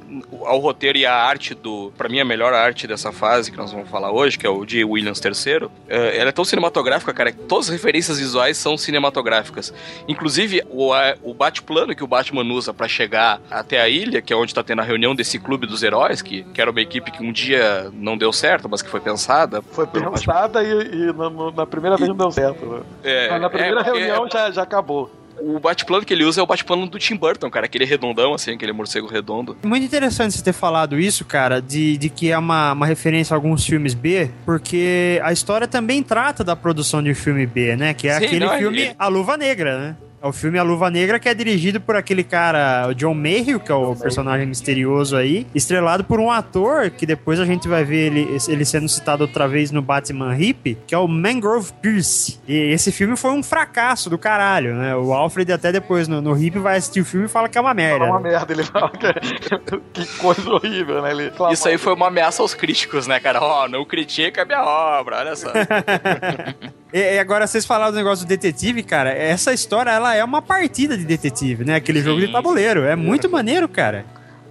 [0.45, 1.91] ao roteiro e à arte do.
[1.97, 4.65] Pra mim, a melhor arte dessa fase que nós vamos falar hoje, que é o
[4.65, 5.69] de Williams III.
[5.87, 9.73] eh, ela é tão cinematográfica, cara, que todas as referências visuais são cinematográficas.
[10.07, 14.33] Inclusive, o, a- o bate-plano que o Batman usa pra chegar até a ilha, que
[14.33, 17.09] é onde tá tendo a reunião desse clube dos heróis, que, que era uma equipe
[17.11, 19.61] que um dia não deu certo, mas que foi pensada.
[19.61, 22.65] Foi pensada e, e na, na primeira vez não deu certo.
[22.65, 22.81] Né?
[23.03, 25.11] É, Mas na primeira é, porque- já, já acabou.
[25.37, 27.65] O bate-plano que ele usa é o bate-plano do Tim Burton, cara.
[27.65, 29.57] Aquele redondão, assim, aquele morcego redondo.
[29.65, 33.37] Muito interessante você ter falado isso, cara, de, de que é uma, uma referência a
[33.37, 37.93] alguns filmes B, porque a história também trata da produção de filme B, né?
[37.93, 39.95] Que é Sim, aquele não, filme ele- A Luva Negra, né?
[40.25, 43.59] É o filme A Luva Negra, que é dirigido por aquele cara, o John Mayhew,
[43.59, 47.83] que é o personagem misterioso aí, estrelado por um ator que depois a gente vai
[47.83, 52.39] ver ele, ele sendo citado outra vez no Batman Hip, que é o Mangrove Pierce.
[52.47, 54.95] E esse filme foi um fracasso do caralho, né?
[54.95, 57.61] O Alfred até depois no, no Hip vai assistir o filme e fala que é
[57.61, 58.05] uma merda.
[58.05, 58.31] É uma né?
[58.31, 59.13] merda, ele fala que,
[59.93, 61.11] que coisa horrível, né?
[61.11, 63.43] Ele Isso aí foi uma ameaça aos críticos, né, cara?
[63.43, 65.51] Ó, não critica a minha obra, olha só.
[66.97, 69.09] E, agora, vocês falaram do negócio do detetive, cara.
[69.11, 71.75] Essa história, ela é uma partida de detetive, né?
[71.75, 72.85] Aquele jogo de tabuleiro.
[72.85, 74.05] É muito maneiro, cara.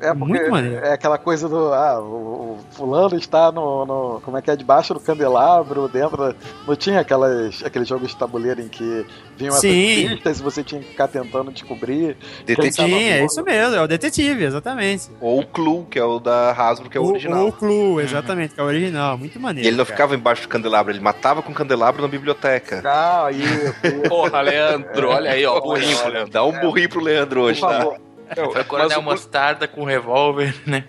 [0.05, 0.85] É porque Muito maneiro.
[0.85, 1.73] é aquela coisa do.
[1.73, 4.57] Ah, o, o fulano está no, no- Como é que é?
[4.57, 6.17] Debaixo do candelabro, dentro.
[6.17, 6.35] da-
[6.67, 10.81] Não tinha aquelas, aqueles jogos de tabuleiro em que vinham essas pistas e você tinha
[10.81, 12.17] que ficar tentando descobrir.
[12.47, 12.73] Detetive.
[12.89, 13.75] Sim, é isso mesmo.
[13.75, 15.09] É o detetive, exatamente.
[15.21, 17.49] Ou o Clue, que é o da Hasbro, que é o, original.
[17.49, 19.17] O Clue, exatamente, que é o original.
[19.19, 19.67] Muito maneiro.
[19.67, 19.97] E ele não cara.
[19.97, 22.83] ficava embaixo do candelabro, ele matava com o candelabro na biblioteca.
[22.85, 23.75] Ah, isso.
[24.09, 26.31] Porra, Leandro, olha aí, ó, burrinho Leandro.
[26.33, 27.97] Dá um burrinho pro Leandro hoje, Por tá?
[28.35, 30.85] Foi o Coronel o- Mostarda com revólver, né?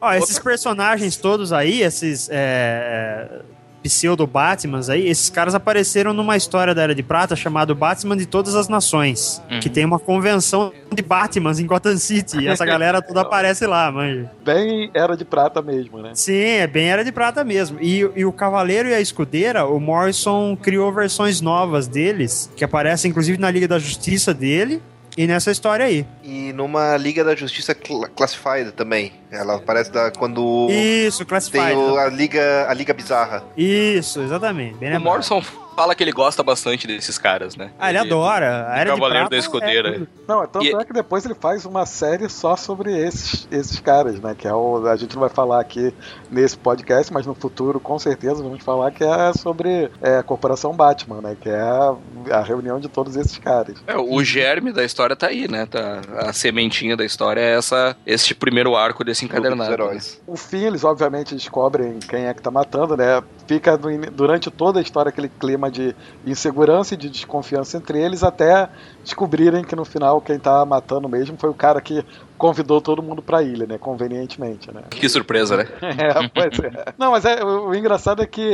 [0.00, 3.42] Ó, esses personagens todos aí, esses é, é,
[3.82, 8.54] pseudo-Batmans aí, esses caras apareceram numa história da Era de Prata chamado Batman de Todas
[8.54, 9.60] as Nações, Uhum.
[9.60, 13.90] que tem uma convenção de Batmans em Gotham City, e essa galera toda aparece lá,
[13.92, 14.30] manja.
[14.44, 16.12] Bem era de prata mesmo, né?
[16.14, 17.78] Sim, é bem Era de Prata mesmo.
[17.80, 23.10] E, e o Cavaleiro e a Escudeira, o Morrison criou versões novas deles, que aparecem
[23.10, 24.82] inclusive na Liga da Justiça dele,
[25.16, 26.06] e nessa história aí.
[26.22, 29.12] E numa Liga da Justiça cl- Classified também.
[29.30, 31.74] Ela aparece da, quando Isso, tem Classified.
[31.76, 33.44] o- a, Liga, a Liga Bizarra.
[33.56, 34.76] Isso, exatamente.
[34.78, 35.02] Bem O lembrado.
[35.12, 35.42] Morrison
[35.80, 37.70] fala que ele gosta bastante desses caras, né?
[37.78, 38.66] Ah, ele adora.
[38.68, 39.96] A Era Cavaleiro da Escudeira.
[39.96, 40.00] é.
[40.28, 44.20] Não, tanto E- é que depois ele faz uma série só sobre esses, esses caras,
[44.20, 44.34] né?
[44.36, 44.86] Que é o.
[44.86, 45.92] A gente não vai falar aqui
[46.30, 50.72] nesse podcast, mas no futuro, com certeza, vamos falar que é sobre é, a Corporação
[50.74, 51.36] Batman, né?
[51.40, 51.94] Que é a,
[52.32, 53.76] a reunião de todos esses caras.
[53.86, 55.66] É, o germe da história tá aí, né?
[55.66, 59.68] Tá, a sementinha da história é essa, esse primeiro arco desse encadernado.
[59.70, 59.72] né?
[59.74, 60.20] Heróis.
[60.26, 63.22] O fim, eles obviamente descobrem quem é que tá matando, né?
[63.46, 65.94] Fica durante toda a história aquele clima de
[66.26, 68.68] insegurança e de desconfiança entre eles, até
[69.02, 72.04] descobrirem que no final quem tá matando mesmo foi o cara que
[72.36, 73.76] convidou todo mundo pra ilha, né?
[73.76, 74.80] Convenientemente, né?
[74.90, 75.68] Que surpresa, né?
[75.82, 76.94] É, pois é.
[76.96, 78.50] Não, mas é, o, o engraçado é que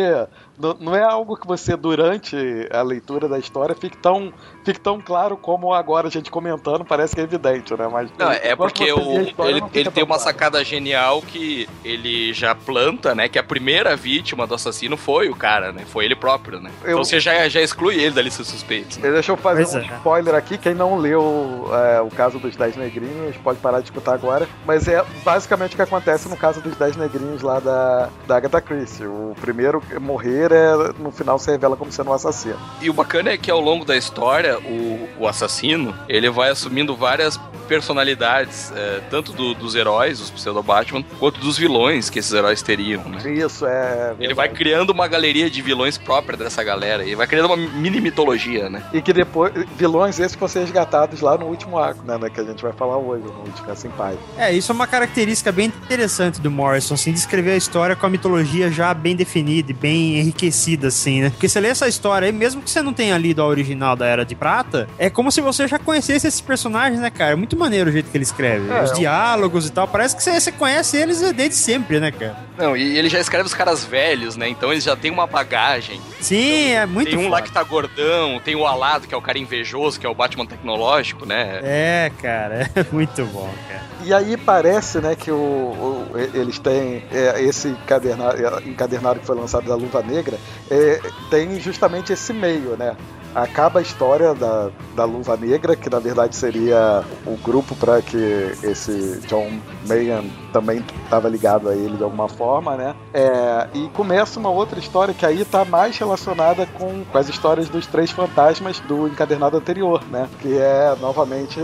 [0.59, 2.37] não, não é algo que você, durante
[2.73, 4.33] a leitura da história, fique tão,
[4.65, 7.87] fique tão claro como agora a gente comentando, parece que é evidente, né?
[7.87, 10.23] Mas Não, é porque o, história, ele, ele tem uma claro.
[10.23, 13.29] sacada genial que ele já planta, né?
[13.29, 15.85] Que a primeira vítima do assassino foi o cara, né?
[15.87, 16.71] Foi ele próprio, né?
[16.83, 18.97] Eu- Então você já, já exclui ele da lista dos suspeitos.
[18.99, 19.13] Né?
[19.13, 19.97] Deixa eu fazer Pois um é.
[19.99, 20.46] spoiler aqui.
[20.59, 24.49] Quem não leu é, o caso dos 10 negrinhos pode parar de escutar agora.
[24.67, 28.61] Mas é basicamente o que acontece no caso dos 10 negrinhos lá da, da Agatha
[28.61, 29.07] Christie.
[29.07, 32.59] O primeiro morrer é, no final se revela como sendo um assassino.
[32.83, 36.95] E o bacana é que ao longo da história, o, o assassino, ele vai assumindo
[36.97, 37.39] várias
[37.69, 43.03] personalidades, é, tanto do- dos heróis, os pseudo-Batman, quanto dos vilões que esses heróis teriam,
[43.05, 43.19] né?
[43.31, 44.15] Isso, é.
[44.21, 47.05] Ele vai criando uma galeria de vilões própria dessa galera.
[47.05, 48.83] E vai criando uma mini mitologia, né?
[48.93, 49.53] E que depois.
[49.77, 52.19] Vilões esses que vão ser resgatados lá no último arco, né?
[52.19, 54.17] né, Que a gente vai falar hoje, no último Assim Pai.
[54.37, 58.07] É, isso é uma característica bem interessante do Morrison, assim, de escrever a história com
[58.07, 61.31] a mitologia já bem definida e bem enriquecida, assim, né?
[61.31, 64.07] Porque você lê essa história aí, mesmo que você não tenha lido a original da
[64.07, 67.33] Era de Prata, é como se você já conhecesse esses personagens, né, cara?
[67.33, 68.71] É muito maneiro o jeito que ele escreve.
[68.71, 72.46] É, Os diálogos e tal, parece que você, você conhece eles desde sempre, né, cara?
[72.59, 74.49] Não, e ele já escreve os caras velhos, né?
[74.49, 76.01] Então eles já têm uma bagagem.
[76.21, 77.35] Sim, é muito Tem um foda.
[77.35, 80.15] lá que tá gordão, tem o Alado, que é o cara invejoso, que é o
[80.15, 81.61] Batman tecnológico, né?
[81.63, 83.85] É, cara, é muito bom, cara.
[84.05, 88.37] E aí parece, né, que o, o- eles têm é, esse encadernado,
[88.69, 90.39] encadernado que foi lançado da Luva Negra,
[90.71, 91.01] é,
[91.31, 92.97] tem justamente esse meio, né?
[93.37, 98.17] Acaba a história da, da Luva Negra, que na verdade seria o grupo para que
[98.63, 100.25] esse John Mayan
[100.55, 102.95] também estava ligado a ele de alguma forma, né?
[103.13, 107.69] É, e começa uma outra história que aí tá mais relacionada com, com as histórias
[107.69, 110.31] dos três fantasmas do encadernado anterior, né?
[110.41, 111.61] Que é novamente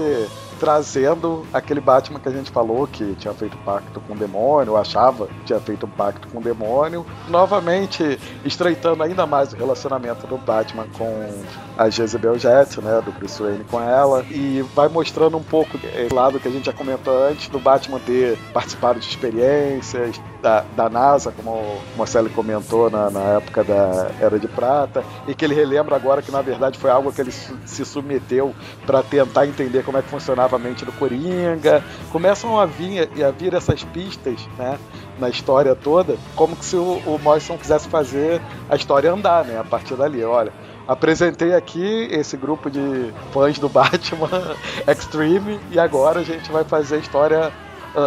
[0.62, 5.26] trazendo aquele Batman que a gente falou que tinha feito pacto com o demônio, achava
[5.26, 10.38] que tinha feito um pacto com o demônio, novamente estreitando ainda mais o relacionamento do
[10.38, 11.28] Batman com
[11.76, 16.14] a Jezebel Jet, né, do Bruce Wayne com ela, e vai mostrando um pouco esse
[16.14, 20.88] lado que a gente já comentou antes do Batman ter participado de experiências da, da
[20.90, 25.54] NASA, como o Marcelo comentou na, na época da Era de Prata, e que ele
[25.54, 29.84] relembra agora que na verdade foi algo que ele su- se submeteu para tentar entender
[29.84, 31.82] como é que funcionava a mente do Coringa.
[32.10, 34.78] Começam a vir, a vir essas pistas, né?
[35.18, 39.58] Na história toda, como que se o, o Morrison quisesse fazer a história andar, né?
[39.58, 40.52] A partir dali, olha.
[40.88, 44.56] Apresentei aqui esse grupo de fãs do Batman
[44.88, 47.52] Extreme e agora a gente vai fazer a história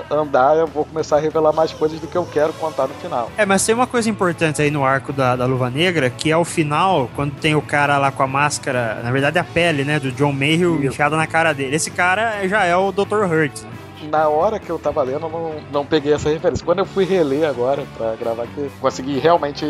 [0.10, 0.58] andar.
[0.58, 3.30] Eu vou começar a revelar mais coisas do que eu quero contar no final.
[3.38, 6.38] É, mas tem uma coisa importante aí no arco da, da Luva Negra, que é
[6.38, 10.00] o final, quando tem o cara lá com a máscara, na verdade a pele, né,
[10.00, 11.76] do John Mayhew inchada na cara dele.
[11.76, 13.24] Esse cara já é o Dr.
[13.26, 13.62] Hurt.
[13.62, 13.70] né?
[14.12, 16.64] Na hora que eu tava lendo, eu não, não peguei essa referência.
[16.64, 19.66] Quando eu fui reler agora pra gravar aqui, consegui realmente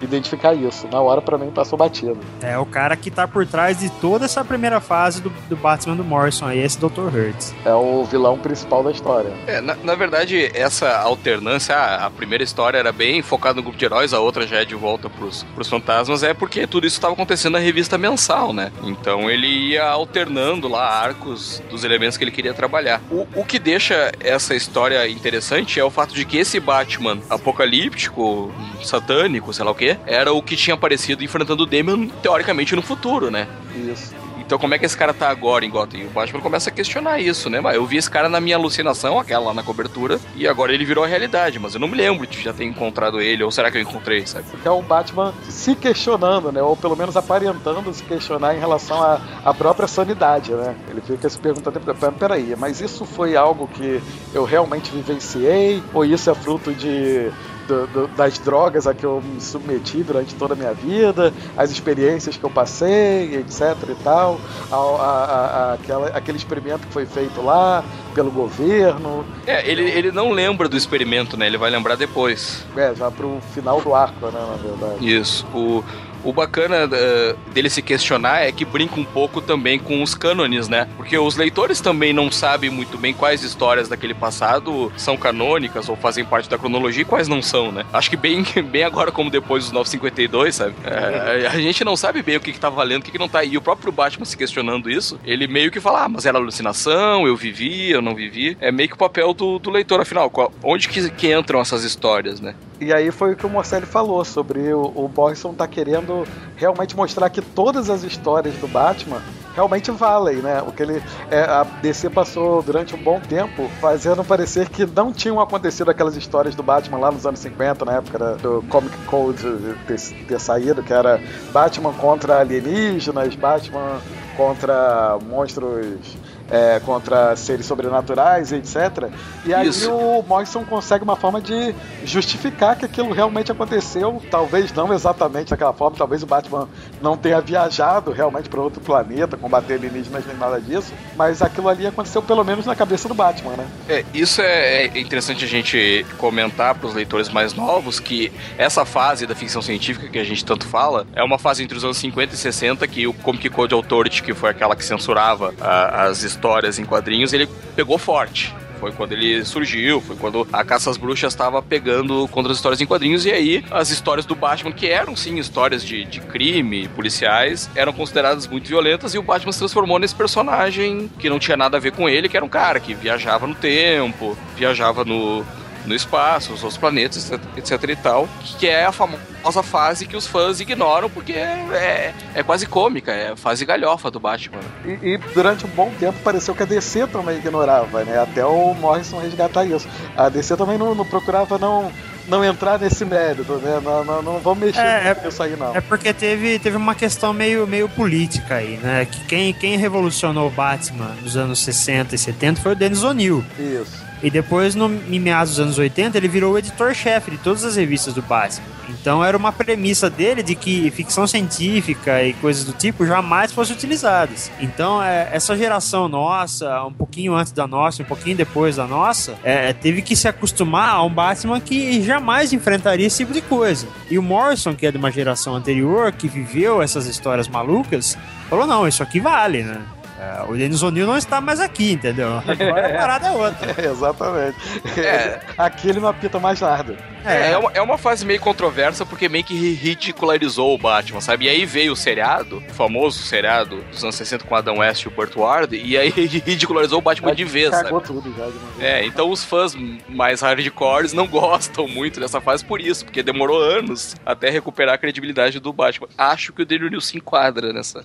[0.00, 0.88] identificar isso.
[0.90, 2.18] Na hora, pra mim, passou batido.
[2.42, 5.96] É o cara que tá por trás de toda essa primeira fase do, do Batman
[5.96, 7.14] do Morrison aí, esse Dr.
[7.14, 7.52] Hurt.
[7.64, 9.32] É o vilão principal da história.
[9.46, 13.78] É, na, na verdade, essa alternância, a, a primeira história era bem focada no grupo
[13.78, 16.96] de heróis, a outra já é de volta pros, pros fantasmas, é porque tudo isso
[16.96, 18.72] estava acontecendo na revista mensal, né?
[18.82, 23.00] Então ele ia alternando lá arcos dos elementos que ele queria trabalhar.
[23.10, 28.52] O, o que deixa essa história interessante é o fato de que esse Batman apocalíptico,
[28.82, 32.82] satânico, sei lá o que, era o que tinha aparecido enfrentando o Damian, teoricamente, no
[32.82, 33.46] futuro, né?
[33.74, 34.14] Isso.
[34.40, 36.00] Então como é que esse cara tá agora em Gotham?
[36.00, 37.60] E o Batman começa a questionar isso, né?
[37.60, 40.84] Mas eu vi esse cara na minha alucinação, aquela lá na cobertura, e agora ele
[40.84, 43.70] virou a realidade, mas eu não me lembro de já ter encontrado ele, ou será
[43.70, 44.46] que eu encontrei, sabe?
[44.64, 46.60] É o Batman se questionando, né?
[46.60, 50.74] Ou pelo menos aparentando se questionar em relação à, à própria sanidade, né?
[50.90, 54.02] Ele fica se perguntando, "Pera- peraí, mas isso foi algo que
[54.34, 55.80] eu realmente vivenciei?
[55.94, 57.30] Ou isso é fruto de
[57.70, 61.70] do- do- das drogas a que eu me submeti durante toda a minha vida, as
[61.70, 64.40] experiências que eu passei, etc e tal,
[64.70, 65.24] a, a-
[65.70, 70.68] a- aquela- aquele experimento que foi feito lá pelo governo, É, ele, ele não lembra
[70.68, 71.46] do experimento, né?
[71.46, 72.64] Ele vai lembrar depois.
[72.76, 75.14] é, já pro final do arco, né, na verdade.
[75.16, 75.46] Isso.
[75.54, 75.84] O,
[76.24, 80.68] o bacana eh, dele se questionar é que brinca um pouco também com os cânones,
[80.68, 80.88] né?
[80.96, 85.96] Porque os leitores também não sabem muito bem quais histórias daquele passado são canônicas ou
[85.96, 87.84] fazem parte da cronologia e quais não são, né?
[87.92, 90.74] Acho que bem, bem agora como depois dos 952, sabe?
[90.84, 93.28] Eh, a gente não sabe bem o que, que tá valendo, o que, que não
[93.28, 93.42] tá.
[93.44, 97.26] E o próprio Batman se questionando isso, ele meio que fala, ah, mas era alucinação,
[97.26, 98.56] eu vivi, eu não vivi.
[98.60, 100.28] É meio que o papel do, do leitor, afinal.
[100.30, 102.54] qual- onde que, que entram essas histórias, né?
[102.80, 106.26] E aí foi o que o Morcelli falou sobre o, o Morrison tá querendo
[106.56, 109.20] realmente mostrar que todas as histórias do Batman
[109.54, 110.62] realmente valem, né?
[110.62, 115.12] O que ele é, a DC passou durante um bom tempo fazendo parecer que não
[115.12, 119.42] tinham acontecido aquelas histórias do Batman lá nos anos 50, na época do Comic Code
[119.86, 121.20] ter, ter saído, que era
[121.52, 124.00] Batman contra alienígenas, Batman
[124.38, 126.16] contra monstros
[126.50, 129.08] é, contra seres sobrenaturais, etc.
[129.44, 129.90] E aí Isso.
[129.90, 131.74] o Morrison consegue uma forma de
[132.04, 134.20] justificar que aquilo realmente aconteceu.
[134.30, 136.68] Talvez não exatamente daquela forma, talvez o Batman
[137.00, 141.86] não tenha viajado realmente para outro planeta, combater alienígenas nem nada disso, mas aquilo ali
[141.86, 143.66] aconteceu pelo menos na cabeça do Batman, né?
[143.88, 148.84] É, isso é é interessante a gente comentar para os leitores mais novos que essa
[148.84, 151.98] fase da ficção científica que a gente tanto fala é uma fase entre os anos
[151.98, 156.22] 50 e 60 que o Comic Code Authority, que foi aquela que censurava ah, as
[156.22, 158.54] histórias histórias em quadrinhos, ele pegou forte.
[158.80, 162.80] Foi quando ele surgiu, foi quando a Caça às Bruxas estava pegando contra as histórias
[162.80, 166.88] em quadrinhos, e aí as histórias do Batman, que eram sim histórias de, de crime,
[166.88, 171.58] policiais, eram consideradas muito violentas, e o Batman se transformou nesse personagem que não tinha
[171.58, 175.44] nada a ver com ele, que era um cara que viajava no tempo, viajava no,
[175.90, 180.16] no espaço, os outros planetas, etc, etc e tal, que é a famosa fase que
[180.16, 184.60] os fãs ignoram porque é, é quase cômica, é a fase galhofa do Batman.
[184.84, 188.20] E, e durante um bom tempo pareceu que a DC também ignorava, né?
[188.20, 189.88] Até o Morrison resgatar isso.
[190.16, 191.92] A DC também não, não procurava não
[192.28, 193.80] não entrar nesse mérito, né?
[193.82, 195.74] Não, não, não vamos mexer É, com isso aí, não.
[195.74, 199.04] É porque teve, teve uma questão meio, meio política aí, né?
[199.04, 203.44] Que quem, quem revolucionou o Batman nos anos 60 e 70 foi o Dennis O'Neill.
[203.58, 204.09] Isso.
[204.22, 207.76] E depois, no, em meados dos anos 80, ele virou o editor-chefe de todas as
[207.76, 208.80] revistas do Batman.
[208.90, 213.74] Então era uma premissa dele de que ficção científica e coisas do tipo jamais fossem
[213.74, 214.50] utilizadas.
[214.60, 219.36] Então, é, essa geração nossa, um pouquinho antes da nossa, um pouquinho depois da nossa,
[219.42, 223.86] é, teve que se acostumar a um Batman que jamais enfrentaria esse tipo de coisa.
[224.10, 228.18] E o Morrison, que é de uma geração anterior, que viveu essas histórias malucas,
[228.48, 229.80] falou: não, isso aqui vale, né?
[230.20, 232.28] É, o Dennis O'Neill não está mais aqui, entendeu?
[232.46, 233.74] Agora a parada é outra.
[233.80, 234.56] É, exatamente.
[234.98, 235.40] É.
[235.56, 236.94] Aqui ele não apita mais nada.
[237.24, 241.20] É, é, uma, é uma fase meio controversa porque meio que ri- ridicularizou o Batman,
[241.20, 241.44] sabe?
[241.44, 245.08] E aí veio o seriado, o famoso seriado dos anos 60 com Adam West e
[245.08, 247.84] o Burt Ward, e aí ridicularizou o Batman de vez, sabe?
[247.84, 248.80] Cagou tudo já de uma vez.
[248.82, 249.74] É, então os fãs
[250.08, 254.98] mais hardcores não gostam muito dessa fase por isso, porque demorou anos até recuperar a
[254.98, 256.08] credibilidade do Batman.
[256.16, 258.02] Acho que o Daily News se enquadra nessa,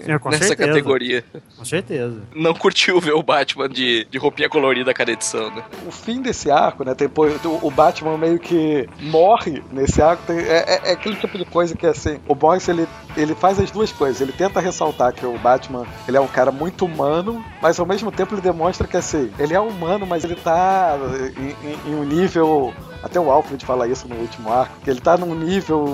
[0.00, 0.56] É, nessa certeza.
[0.56, 1.24] categoria.
[1.56, 2.20] Com certeza.
[2.34, 5.62] Não curtiu ver o Batman de, de roupinha colorida a cada edição, né?
[5.86, 6.94] o fim desse arco, né?
[6.96, 10.22] Depois o o Batman meio que morre nesse arco.
[10.26, 13.58] tem- é, é- é aquele tipo de coisa que assim, o Boyce ele, ele faz
[13.58, 14.20] as duas coisas.
[14.20, 18.10] Ele tenta ressaltar que o Batman ele é um cara muito humano, mas ao mesmo
[18.12, 20.96] tempo ele demonstra que assim, ele é humano, mas ele tá
[21.36, 22.72] em, em- em um nível.
[23.02, 25.86] Até o Alfred fala isso no último arco, que ele tá num nível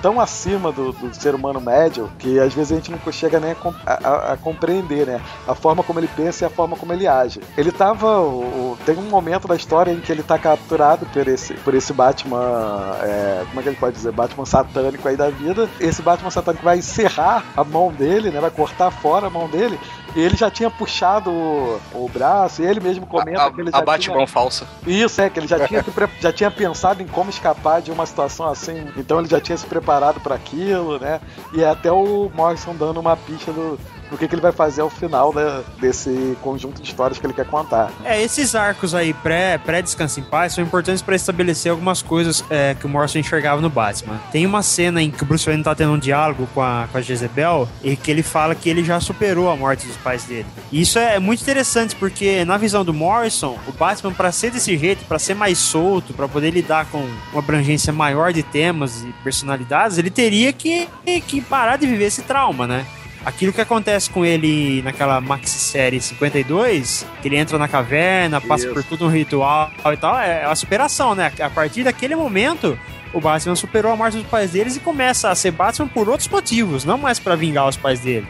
[0.00, 3.52] tão acima do, do ser humano médio que às vezes a gente não chega nem
[3.86, 5.20] a, a- a- compreender, né?
[5.46, 7.40] A forma como ele pensa e a forma como ele age.
[7.56, 8.20] Ele tava.
[8.20, 11.92] o- tem um momento da história em que ele tá capturado por esse, por esse
[11.92, 12.96] Batman.
[13.02, 14.12] é, como é que ele pode dizer?
[14.12, 15.68] Batman satânico aí da vida.
[15.80, 18.40] Esse Batman satânico vai encerrar a mão dele, né?
[18.40, 19.78] Vai cortar fora a mão dele.
[20.14, 23.70] E ele já tinha puxado o, o braço, e ele mesmo comenta A, que ele
[23.70, 24.26] já a Batman tinha...
[24.26, 24.66] falsa.
[24.86, 28.06] Isso, é, que ele já tinha, pre- já tinha pensado em como escapar de uma
[28.06, 31.20] situação assim, então ele já tinha se preparado para aquilo, né?
[31.52, 33.78] E é até o Morrison dando uma pista do,
[34.10, 37.32] do que, que ele vai fazer ao final né, desse conjunto de histórias que ele
[37.32, 37.90] quer contar.
[38.04, 42.74] É, esses arcos aí pré- pré-descanso em paz são importantes pra estabelecer algumas coisas é,
[42.78, 44.20] que o Morrison enxergava no Batman.
[44.32, 46.98] Tem uma cena em que o Bruce Wayne tá tendo um diálogo com a, com
[46.98, 50.46] a Jezebel e que ele fala que ele já superou a morte dos pais dele.
[50.70, 54.76] E isso é muito interessante porque na visão do Morrison, o Batman pra ser desse
[54.76, 56.98] jeito, pra ser mais solto, pra poder lidar com
[57.32, 60.88] uma abrangência maior de temas e personalidades, ele teria que,
[61.26, 62.86] que parar de viver esse trauma, né?
[63.24, 68.74] Aquilo que acontece com ele naquela maxi-série 52, que ele entra na caverna, passa Isso.
[68.74, 71.32] por todo um ritual e tal, é uma superação, né?
[71.40, 72.78] A partir daquele momento,
[73.12, 76.28] o Batman superou a morte dos pais deles e começa a ser Batman por outros
[76.28, 78.26] motivos, não mais pra vingar os pais dele.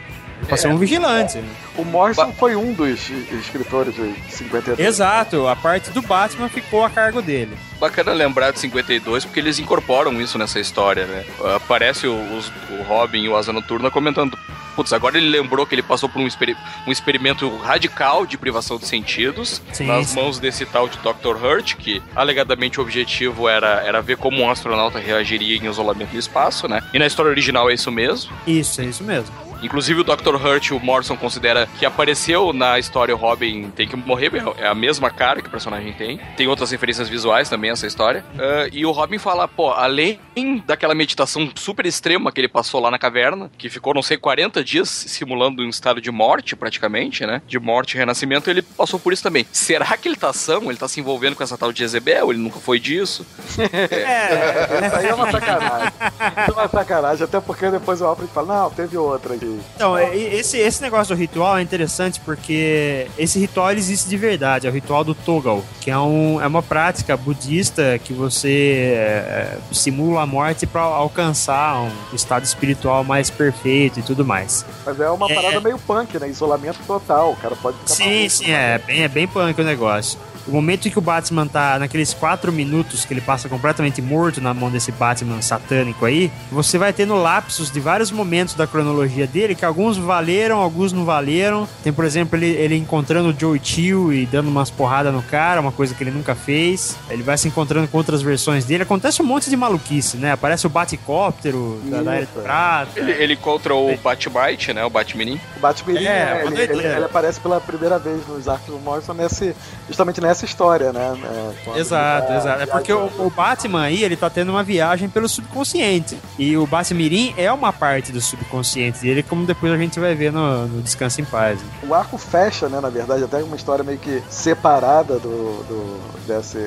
[0.46, 1.42] Pra ser um vigilante.
[1.76, 4.78] O Morrison foi um dos escritores de 52.
[4.78, 7.56] Exato, a parte do Batman ficou a cargo dele.
[7.80, 11.24] Bacana lembrar de 52, porque eles incorporam isso nessa história, né?
[11.56, 14.36] Aparece os- o Robin e o Asa Noturna comentando.
[14.74, 16.56] Putz, agora ele lembrou que ele passou por um, experi-
[16.86, 20.16] um experimento radical de privação de sentidos Sim, nas sim.
[20.20, 21.36] mãos desse tal de Dr.
[21.44, 26.18] Hurt, que alegadamente o objetivo era, era ver como um astronauta reagiria em isolamento no
[26.18, 26.82] espaço, né?
[26.92, 28.32] E na história original é isso mesmo.
[28.46, 29.32] Isso, é isso mesmo.
[29.64, 30.34] Inclusive o Dr.
[30.36, 34.74] Hurt, o Morrison considera que apareceu na história o Robin tem que morrer, é a
[34.74, 36.20] mesma cara que o personagem tem.
[36.36, 38.24] Tem outras referências visuais também essa história.
[38.38, 40.18] Ah, e o Robin fala, pô, além
[40.66, 44.62] daquela meditação super extrema que ele passou lá na caverna, que ficou, não sei, 40
[44.62, 47.40] dias simulando um estado de morte, praticamente, né?
[47.46, 49.46] De morte e renascimento, ele passou por isso também.
[49.50, 50.64] Será que ele tá são?
[50.64, 52.30] Ele tá se envolvendo com essa tal de Jezebel?
[52.30, 53.24] Ele nunca foi disso?
[53.94, 55.88] É, isso aí é uma sacanagem.
[55.88, 59.53] Isso é uma sacanagem, até porque depois o Alfred fala, não, teve outra aqui.
[59.74, 64.66] Então, é- esse, esse negócio do ritual é interessante porque esse ritual existe de verdade,
[64.66, 69.58] é o ritual do Togal, que é, um, é uma prática budista que você é,
[69.72, 74.64] simula a morte para alcançar um estado espiritual mais perfeito e tudo mais.
[74.84, 75.34] Mas é uma É.
[75.34, 76.28] parada meio punk, né?
[76.28, 77.32] Isolamento total.
[77.32, 80.18] O cara pode ficar Sim, sim, é bem, é bem punk o negócio.
[80.46, 84.40] O momento em que o Batman tá naqueles quatro minutos que ele passa completamente morto
[84.40, 89.26] na mão desse Batman satânico aí, você vai tendo lapsos de vários momentos da cronologia
[89.26, 91.68] dele, que alguns valeram, alguns não valeram.
[91.82, 95.60] Tem, por exemplo, ele, ele encontrando o Joe Chill e dando umas porradas no cara,
[95.60, 96.96] uma coisa que ele nunca fez.
[97.08, 98.82] Ele vai se encontrando com outras versões dele.
[98.82, 100.32] Acontece um monte de maluquice, né?
[100.32, 102.90] Aparece o Baticóptero da, da Era de Prata.
[102.98, 104.84] Ele, ele encontra o Batmite, né?
[104.84, 105.40] O Batminim.
[105.56, 109.12] O Batman, É, né, ele, ele- ele aparece pela primeira vez nos arcos do Morrison
[109.14, 109.54] nesse,
[109.86, 111.14] justamente nessa história, né?
[111.22, 112.62] É, quando Exato, tá exato.
[112.62, 116.18] É porque o, o Batman aí, ele tá tendo uma viagem pelo subconsciente.
[116.38, 120.32] E o Batmirim é uma parte do subconsciente dele, como depois a gente vai ver
[120.32, 121.60] no, no Descanso em Paz.
[121.86, 126.58] O arco fecha, né, na verdade, até uma história meio que separada do, do- desse,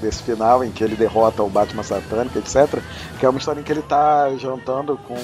[0.00, 2.80] desse final em que ele derrota o Batman satânico, etc.
[3.20, 5.16] Que é uma história em que ele tá jantando com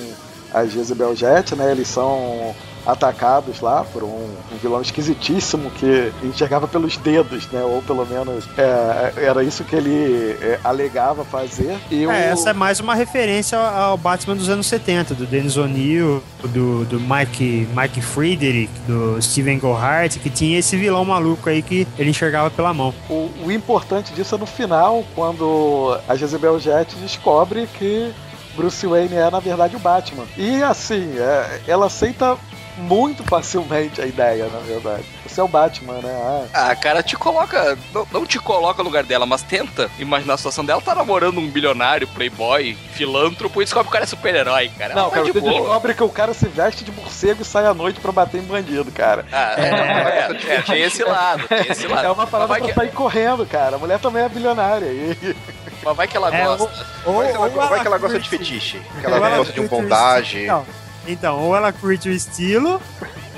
[0.52, 1.70] a Jezebel Jet, né?
[1.72, 2.54] Eles são
[2.92, 7.62] atacados lá por um, um vilão esquisitíssimo que enxergava pelos dedos, né?
[7.62, 11.76] Ou pelo menos é, era isso que ele é, alegava fazer.
[11.90, 15.26] E o- É, essa é mais uma referência ao ao Batman dos anos 70, do
[15.26, 21.48] Dennis O'Neill, do, do Mike, Mike Friedrich, do Steven Gohart, que tinha esse vilão maluco
[21.48, 22.94] aí que ele enxergava pela mão.
[23.08, 28.12] O, o importante disso é no final, quando a Jezebel Jet descobre que
[28.56, 30.24] Bruce Wayne é, na verdade, o Batman.
[30.36, 32.36] E assim, é, ela aceita
[32.76, 35.04] muito facilmente a ideia, na verdade.
[35.26, 36.48] Você é o Batman, né?
[36.52, 37.78] Ah, Ah, cara, te coloca.
[37.94, 40.80] Não, não te coloca no lugar dela, mas tenta imaginar a situação dela.
[40.80, 44.94] Tá namorando um bilionário, playboy, filântropo e descobre que o cara é super-herói, cara.
[44.94, 45.52] Não, Mas cara, de você boa.
[45.60, 48.44] descobre que o cara se veste de morcego e sai à noite pra bater em
[48.44, 49.24] bandido, cara.
[49.32, 52.06] Ah, é, é, tem esse lado, tem esse lado.
[52.06, 53.76] É uma parada pra que- sair correndo, cara.
[53.76, 54.86] A mulher também é bilionária.
[54.86, 55.36] E...
[55.82, 56.70] Mas vai que ela É, gosta.
[57.06, 58.80] Ou, Vai que ela, ou vai que ela gosta de fetiche.
[59.00, 60.46] Que ou ela gosta de um bondage.
[60.46, 60.64] Não.
[61.06, 62.80] Então, ou ela curte o estilo,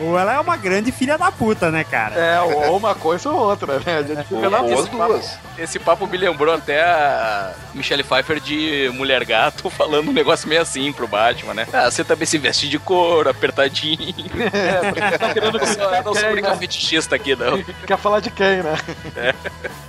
[0.00, 2.14] ou ela é uma grande filha da puta, né, cara?
[2.16, 3.98] É, ou uma coisa ou outra, né?
[3.98, 5.20] A gente fica na esse papo-.
[5.58, 10.60] Esse papo me lembrou até a Michelle Pfeiffer de Mulher Gato falando um negócio meio
[10.62, 11.66] assim pro Batman, né?
[11.72, 13.98] Ah, você também se veste de couro, apertadinho.
[14.52, 16.56] É, tá querendo sou- eu não sou né?
[16.56, 17.62] fetichista aqui, não.
[17.86, 18.76] Quer falar de quem, né?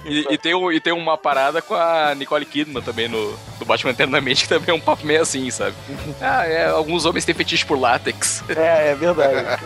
[0.06, 3.34] E, e tem, um- e tem uma parada com a Nicole Kidman também no
[3.64, 5.76] do Batman Eternamente, que também é um papo meio assim, sabe?
[6.22, 8.44] Ah, é, alguns homens têm fetiche por látex.
[8.50, 9.62] É, é verdade.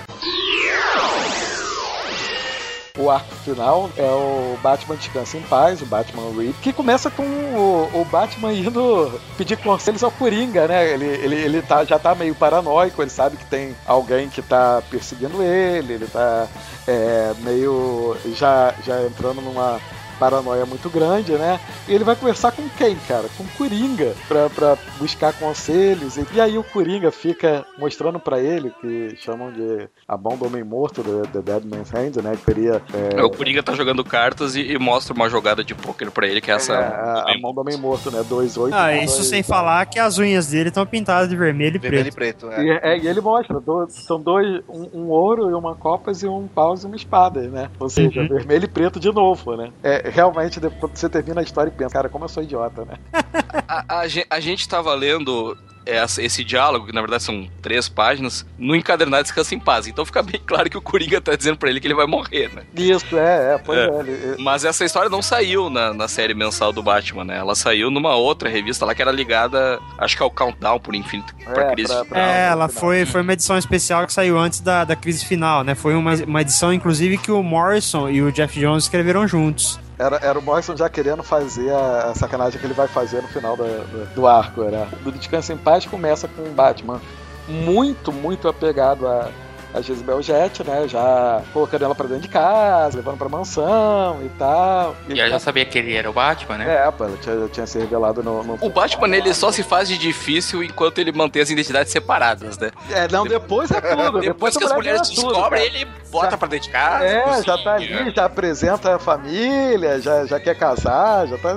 [2.98, 7.24] O arco final é o Batman Descansa em Paz, o Batman Reed, que começa com
[7.24, 10.94] o, o Batman indo pedir conselhos ao Coringa, né?
[10.94, 14.82] Ele, ele, ele tá, já tá meio paranoico, ele sabe que tem alguém que tá
[14.90, 16.48] perseguindo ele, ele tá
[16.88, 19.80] é, meio já, já entrando numa
[20.20, 21.60] paranoia muito grande, né?
[21.88, 23.26] E ele vai conversar com quem, cara?
[23.38, 26.18] Com o Coringa, pra, pra buscar conselhos.
[26.18, 30.46] E, e aí o Coringa fica mostrando pra ele, que chamam de a mão do
[30.46, 32.36] homem morto, The, the Dead Man's Hand, né?
[32.36, 32.82] Que seria
[33.16, 36.42] é, O Coringa tá jogando cartas e, e mostra uma jogada de pôquer pra ele,
[36.42, 36.74] que é essa.
[36.74, 38.24] é, a, a mão do homem morto, né?
[38.30, 38.70] 2-8.
[38.74, 42.46] Ah, isso sem falar que as unhas dele estão pintadas de vermelho e Vermelho preto.
[42.46, 42.62] e preto.
[42.62, 42.94] E, É.
[42.94, 46.48] é, e ele mostra, do- são dois, um, um ouro e uma copas e um
[46.48, 47.70] paus e uma espada, né?
[47.80, 48.28] Ou seja, Uhum.
[48.28, 49.72] vermelho e preto de novo, né?
[49.84, 52.96] É, realmente, depois você termina a história e pensa, cara, como eu sou idiota, né?
[53.68, 58.46] A, a a gente tava lendo essa- esse diálogo, que na verdade são três páginas,
[58.58, 59.88] no encadernado Descansa em Paz.
[59.88, 62.50] Então fica bem claro que o Coringa tá dizendo pra ele que ele vai morrer,
[62.54, 62.64] né?
[62.76, 63.84] Isso, é, é, pois É.
[63.90, 64.00] é.
[64.00, 67.38] ele- Mas essa história não saiu na, na série mensal do Batman, né?
[67.38, 71.34] Ela saiu numa outra revista lá que era ligada, acho que ao Countdown por Infinito,
[71.46, 71.94] pra É, crise.
[71.94, 75.26] pra- pra- É, ela foi, foi uma edição especial que saiu antes da, da crise
[75.26, 75.74] final, né?
[75.76, 79.80] Foi uma, uma edição, inclusive, que o Morrison e o Jeff Jones escreveram juntos.
[80.00, 83.28] Era, era o Morrison já querendo fazer a, a sacanagem que ele vai fazer no
[83.28, 83.66] final da-
[84.14, 84.64] do arco.
[84.64, 84.88] Era.
[85.06, 87.02] O Descanso em Paz começa com o Batman
[87.48, 89.30] muito, muito apegado a,
[89.74, 90.88] a Jezebel Jet, né?
[90.88, 94.96] Já colocando ela pra dentro de casa, levando pra mansão e tal.
[95.10, 96.76] E ela já sabia que ele era o Batman, né?
[96.88, 98.44] É, pô, ela tinha, já tinha se revelado no.
[98.44, 102.58] no- O Batman, ele só se faz de difícil enquanto ele mantém as identidades separadas,
[102.58, 102.72] né?
[102.92, 104.20] É, não, depois é tudo.
[104.28, 107.06] Depois a que as mulher mulheres tudo, descobrem, ele bota pra dentro de casa.
[107.06, 108.00] É, já tá cozinha.
[108.02, 111.56] ali, já apresenta a família, já, já quer casar, já tá.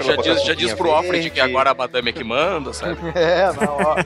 [0.00, 2.96] Já diz, já diz pro Alfred que agora a madame é que manda, sabe?
[3.14, 3.96] É, não, ó,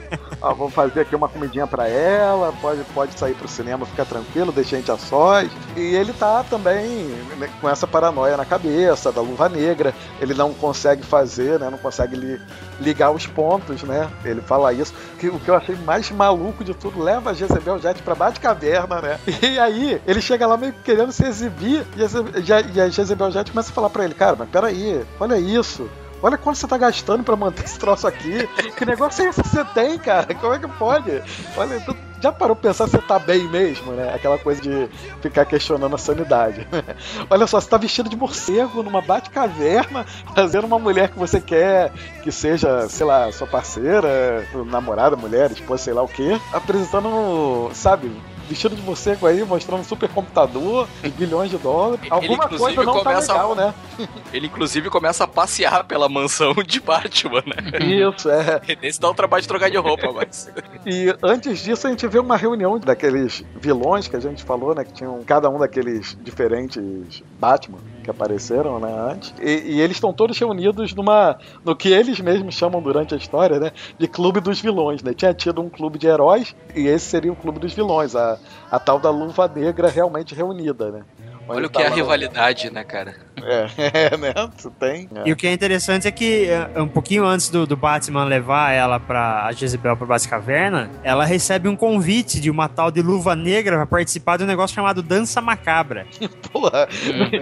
[0.49, 4.51] ó, vou fazer aqui uma comidinha pra ela, pode, pode sair pro cinema, ficar tranquilo,
[4.51, 5.49] deixa a gente a sós.
[5.75, 7.05] E ele tá também
[7.37, 11.77] né, com essa paranoia na cabeça, da luva negra, ele não consegue fazer, né, não
[11.77, 12.41] consegue li-
[12.79, 14.93] ligar os pontos, né, ele fala isso.
[15.19, 18.35] Que, o que eu achei mais maluco de tudo, leva a Jezebel Jet pra baixo
[18.35, 22.07] de caverna, né, e aí ele chega lá meio que querendo se exibir, e a,
[22.07, 25.89] Jeze- a- a Jezebel Jet começa a falar pra ele, cara, mas peraí, olha isso,
[26.23, 28.47] Olha quanto você tá gastando pra manter esse troço aqui.
[28.77, 30.33] Que negócio é esse que você tem, cara?
[30.33, 31.21] Como é que pode?
[31.55, 31.95] Olha, tu
[32.25, 34.11] Já parou pra pensar se você tá bem mesmo, né?
[34.11, 34.89] Aquela coisa de
[35.21, 36.67] ficar questionando a sanidade.
[37.29, 40.03] Olha só, você tá vestido de morcego numa bate-caverna,
[40.33, 41.91] fazendo uma mulher que você quer
[42.23, 48.11] que seja, sei lá, sua parceira, namorada, mulher, esposa, sei lá o quê, apresentando, sabe,
[48.47, 52.01] vestido de morcego aí, mostrando um supercomputador, bilhões de dólares.
[52.03, 53.73] Ele, Alguma coisa não começa tá legal, né?
[54.33, 57.85] Ele, inclusive, começa a passear pela mansão de Batman, né?
[57.85, 58.61] Isso, é.
[58.81, 60.49] Esse dá o trabalho de trocar de roupa, mas...
[60.85, 64.83] E antes disso, a gente vê uma reunião daqueles vilões que a gente falou, né?
[64.83, 69.33] Que tinham cada um daqueles diferentes Batman que apareceram, né, antes.
[69.41, 71.37] E, e eles estão todos reunidos numa.
[71.63, 73.71] no que eles mesmos chamam durante a história, né?
[73.97, 75.13] De clube dos vilões, né?
[75.13, 78.37] Tinha tido um clube de heróis e esse seria o clube dos vilões, a,
[78.69, 81.01] a tal da luva negra realmente reunida, né?
[81.47, 83.15] Olha o que é a rivalidade, né, cara?
[83.43, 84.33] É, é né?
[84.61, 85.09] Tu tem.
[85.25, 88.71] E o que é interessante é que é, um pouquinho antes do, do Batman levar
[88.71, 93.35] ela pra a Jezebel pra Batcaverna, ela recebe um convite de uma tal de Luva
[93.35, 96.07] Negra pra participar de um negócio chamado Dança Macabra.
[96.51, 96.87] Porra.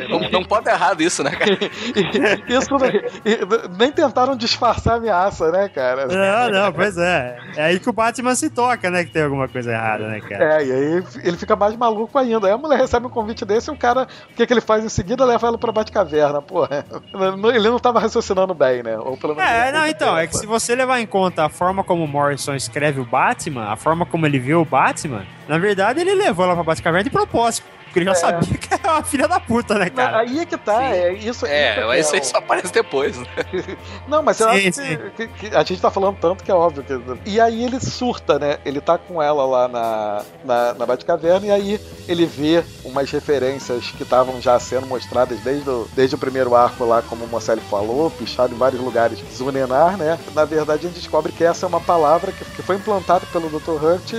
[0.09, 1.53] Não, não pode dar errado isso, né, cara?
[2.47, 2.69] Isso
[3.25, 6.07] e- nem tentaram disfarçar a ameaça, né, cara?
[6.07, 7.37] Não, não, pois é.
[7.55, 10.61] É aí que o Batman se toca, né, que tem alguma coisa errada, né, cara?
[10.61, 12.47] É, e aí ele fica mais maluco ainda.
[12.47, 14.83] Aí a mulher recebe um convite desse e o cara, o que, que ele faz
[14.83, 15.23] em seguida?
[15.23, 16.41] Leva ela pra Batcaverna.
[16.41, 16.85] Porra,
[17.53, 18.97] ele não tava raciocinando bem, né?
[18.97, 21.83] Ou pelo menos É, não, então, é que se você levar em conta a forma
[21.83, 26.01] como o Morrison escreve o Batman, a forma como ele vê o Batman, na verdade
[26.01, 28.15] ele levou ela pra Batcaverna de propósito, porque ele já É.
[28.15, 30.19] sabia que era uma filha da puta, né, Não, cara?
[30.21, 31.45] aí é que tá, é isso.
[31.45, 33.27] É, isso mas isso é aí só aparece depois, né?
[34.07, 34.97] Não, mas eu Sim, acho sim.
[35.15, 36.83] que, que- que a gente tá falando tanto que é óbvio.
[36.83, 37.29] Que...
[37.29, 38.57] E aí ele surta, né?
[38.65, 43.91] Ele tá com ela lá na, na, na Batcaverna e aí ele vê umas referências
[43.91, 47.61] que estavam já sendo mostradas desde o, desde o primeiro arco lá, como o Mocelli
[47.69, 49.19] falou, pichado em vários lugares.
[49.33, 50.17] Zunenar, né?
[50.33, 53.49] Na verdade, a gente descobre que essa é uma palavra que, que foi implantada pelo
[53.49, 53.71] Dr.
[53.83, 54.13] Hurt,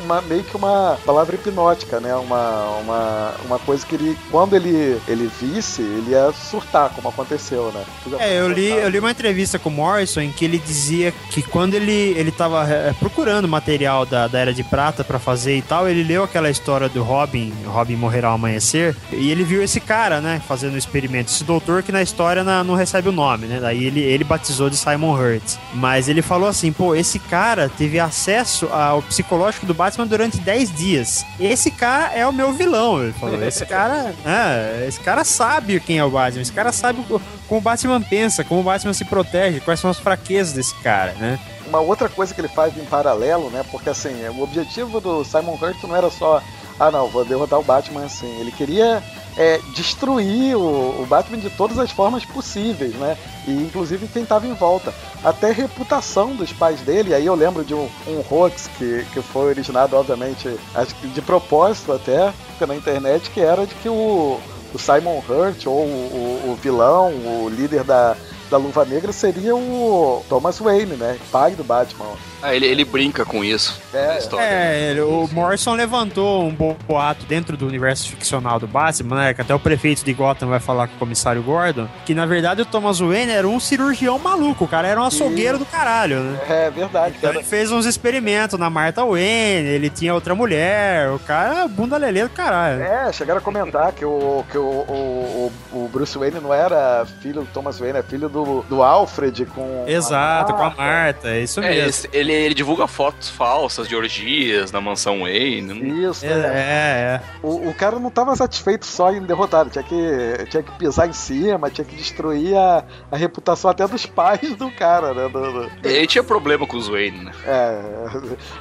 [0.00, 2.14] uma, meio que uma palavra hipnótica, né?
[2.14, 7.72] Uma, uma, uma coisa que ele, quando ele, ele visse, ele ia surtar, como aconteceu,
[7.72, 7.84] né?
[8.18, 11.42] É, eu li, eu li uma entrevista com o Morrison em que ele dizia que
[11.42, 15.62] quando ele, ele tava é, procurando material da, da Era de Prata pra fazer e
[15.62, 19.80] tal, ele leu aquela história do Robin, Robin morrerá ao amanhecer, e ele viu esse
[19.80, 23.46] cara, né, fazendo o experimento, esse doutor que na história na- não recebe o nome,
[23.46, 25.56] né, daí ele, ele batizou de Simon Hurt.
[25.74, 30.72] Mas ele falou assim, pô, esse cara teve acesso ao psicológico do Batman durante 10
[30.74, 31.24] dias.
[31.38, 33.42] Esse cara é o meu vilão, ele falou.
[33.42, 37.60] Esse cara, é, esse cara sabe quem é o Batman, esse cara sabe como o
[37.60, 41.38] Batman pensa, como o Batman se protege, quais são as fraquezas desse cara, né?
[41.68, 43.64] uma outra coisa que ele faz em paralelo, né?
[43.70, 46.42] Porque assim, o objetivo do Simon Hurt não era só,
[46.80, 48.40] ah não, vou derrotar o Batman assim.
[48.40, 49.02] Ele queria
[49.38, 53.16] é, destruir o, o Batman de todas as formas possíveis, né?
[53.46, 54.92] E inclusive quem estava em volta.
[55.24, 59.22] Até a reputação dos pais dele, aí eu lembro de um, um hoax que, que
[59.22, 62.32] foi originado, obviamente, acho que de propósito até,
[62.66, 64.40] na internet, que era de que o,
[64.74, 68.16] o Simon Hurt, ou o, o- o vilão, o líder da,
[68.50, 71.16] da Luva Negra, seria o Thomas Wayne, né?
[71.30, 72.06] Pai do Batman.
[72.42, 73.80] Ah, ele, ele brinca com isso.
[73.92, 74.44] É, na história.
[74.44, 79.34] É, ele- o Morrison levantou um bo- boato dentro do universo ficcional do Batman, né?
[79.34, 81.88] Que até o prefeito de Gotham vai falar com o comissário Gordon.
[82.06, 85.58] Que na verdade o Thomas Wayne era um cirurgião maluco, o cara era um açougueiro
[85.58, 86.38] do caralho, né?
[86.48, 91.18] É verdade, Então ele fez uns experimentos na Martha Wayne, ele tinha outra mulher, o
[91.18, 92.82] cara é bunda lelê do caralho.
[92.82, 97.40] É, chegaram a comentar que o, que o, o- o Bruce Wayne não era filho
[97.42, 98.37] do Thomas Wayne, é filho do,
[98.68, 99.84] do Alfred com.
[99.86, 100.70] Exato, com a.
[100.70, 102.08] Marta, é isso É, mesmo.
[102.12, 106.04] ele, ele divulga fotos falsas de orgias na mansão Wayne.
[106.04, 107.20] Isso, É, é, é.
[107.42, 111.12] O, o cara não estava satisfeito só em derrotar, tinha que, tinha que pisar em
[111.12, 115.28] cima, tinha que destruir a, a reputação até dos pais do cara, né?
[115.28, 117.32] do- do- Ele tinha problema com os Wayne, né?
[117.46, 117.80] É,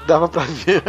[0.07, 0.83] dava pra ver.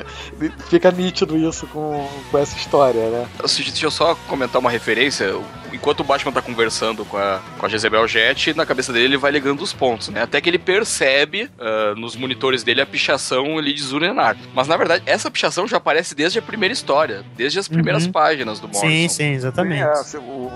[0.68, 3.26] Fica nítido isso com, com essa história, né?
[3.40, 5.34] Deixa eu só comentar uma referência.
[5.80, 9.16] Enquanto o Batman tá conversando com a, com a Jezebel Jet, na cabeça dele ele
[9.16, 10.22] vai ligando os pontos, né?
[10.22, 14.36] Até que ele percebe ah, nos monitores dele a pichação ali de Zurenar.
[14.54, 18.12] Mas na verdade, essa pichação já aparece desde a primeira história, desde as primeiras Uhum.
[18.12, 18.86] páginas do Morrison.
[18.88, 19.82] Sim, sim, exatamente.
[19.82, 20.50] É, se- o-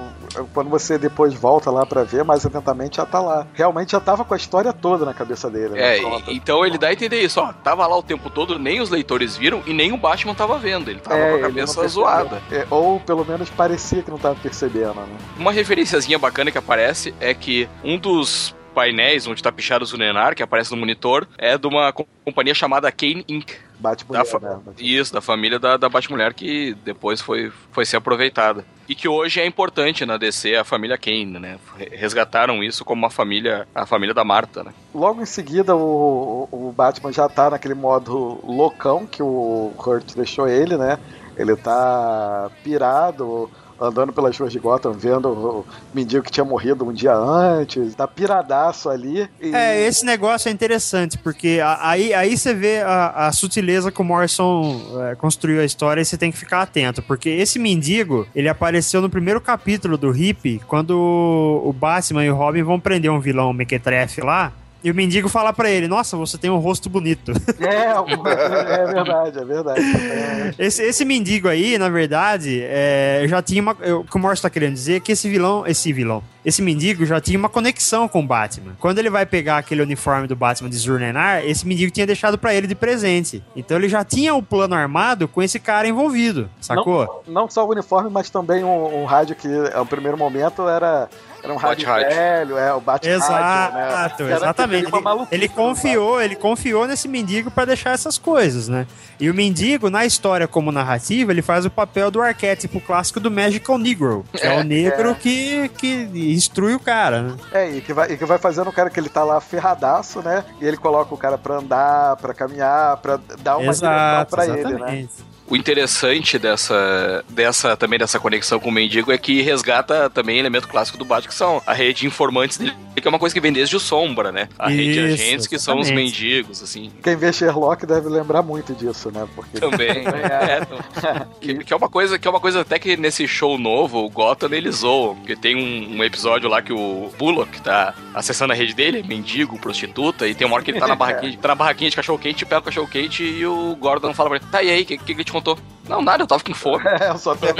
[0.53, 3.47] quando você depois volta lá pra ver mais atentamente, já tá lá.
[3.55, 5.99] Realmente já tava com a história toda na cabeça dele, né?
[5.99, 7.53] É, e- então ele dá a entender isso, ó.
[7.53, 10.91] Tava lá o tempo todo, nem os leitores viram e nem o Batman tava vendo.
[10.91, 12.43] Ele tava É, com a cabeça zoada.
[12.51, 15.12] É, ou pelo menos parecia que não tava percebendo, né?
[15.37, 20.35] Uma referenciazinha bacana que aparece é que um dos painéis onde tá pichado o Zunenar,
[20.35, 23.53] que aparece no monitor, é de uma co- companhia chamada Kane Inc.
[23.79, 24.59] Bate Da né?
[24.79, 28.65] Isso, da família da, da Batmulher que depois foi, foi ser aproveitada.
[28.89, 31.59] e que hoje é importante na DC, a família Kane, né?
[31.91, 34.73] Resgataram isso como uma família, a família da Marta, né?
[34.95, 40.49] Logo em seguida, o, o Batman já tá naquele modo loucão que o Hurt deixou
[40.49, 40.99] ele, né?
[41.37, 43.51] Ele tá pirado,
[43.83, 48.07] andando pelas ruas de Gotham, vendo o mendigo que tinha morrido um dia antes, tá
[48.07, 49.29] piradaço ali.
[49.41, 49.55] E...
[49.55, 54.05] É, esse negócio é interessante, porque aí, aí você vê a, a sutileza que o
[54.05, 54.81] Morrison
[55.11, 59.01] é, construiu a história e você tem que ficar atento, porque esse mendigo, ele apareceu
[59.01, 63.19] no primeiro capítulo do Hip, quando o o Batman e o Robin vão prender um
[63.19, 64.53] vilão mequetrefe lá,
[64.85, 67.33] e o mendigo fala pra ele, nossa, você tem um rosto bonito.
[67.61, 69.81] É, o- é verdade, é verdade.
[69.81, 73.77] É, Esse, esse mendigo aí, na verdade, é, já tinha uma.
[73.81, 75.65] eu- O que o Morrison tá querendo dizer é que esse vilão.
[75.67, 76.23] Esse vilão.
[76.45, 78.73] Esse mendigo já tinha uma conexão com o Batman.
[78.81, 82.53] Quando ele vai pegar aquele uniforme do Batman de Zurnenar, esse mendigo tinha deixado pra
[82.53, 83.43] ele de presente.
[83.55, 87.23] Então ele já tinha o plano armado com esse cara envolvido, sacou?
[87.29, 91.09] Não, não só o uniforme, mas também um, um rádio que, no primeiro momento, era,
[91.43, 94.11] era um rádio velho, é, o Exato, né?
[94.17, 94.87] Que era exatamente.
[94.95, 98.87] Ele, ele confiou, ele confiou nesse mendigo pra deixar essas coisas, né?
[99.19, 103.31] E o mendigo, na história como narrativa, ele faz o papel do arquétipo clássico do
[103.31, 105.15] Magical Negro, que é, o negro é.
[105.15, 107.37] que, que instrui o cara, né?
[107.53, 110.23] É, e que, vai, e que vai fazendo o cara que ele tá lá ferradaço,
[110.23, 110.45] né?
[110.61, 114.47] E ele coloca o cara pra andar, pra caminhar, pra dar uma direção Exato, pra
[114.47, 115.09] ele, né?
[115.47, 120.69] O interessante dessa, dessa também dessa conexão com o mendigo é que resgata também elemento
[120.69, 123.41] clássico do Batman, que são a rede de informantes dele, que é uma coisa que
[123.41, 124.49] vem desde o Sombra, né?
[124.59, 126.93] A rede de Isso, agentes que são os mendigos, assim.
[127.03, 129.27] Quem vê Sherlock deve lembrar muito disso, né?
[129.35, 130.03] Porque Também.
[130.23, 133.59] É, então, que, que é uma coisa, que é uma coisa até que nesse show
[133.59, 135.17] novo, o Gotham ele zoou.
[135.17, 139.03] Porque tem um, um episódio lá que o Bullock tá acessando a rede dele, é
[139.03, 141.97] mendigo, prostituta, e tem uma hora que ele tá na barraquinha, tá na barraquinha de
[141.97, 144.99] cachorro-quente, pega o cachorro-quente e o Gordon fala pra ele, tá, e aí, o que,
[144.99, 145.59] que, que ele te минуту.
[145.93, 146.83] Não, nada, eu tava com fome.
[147.03, 147.55] É, eu só, tenho,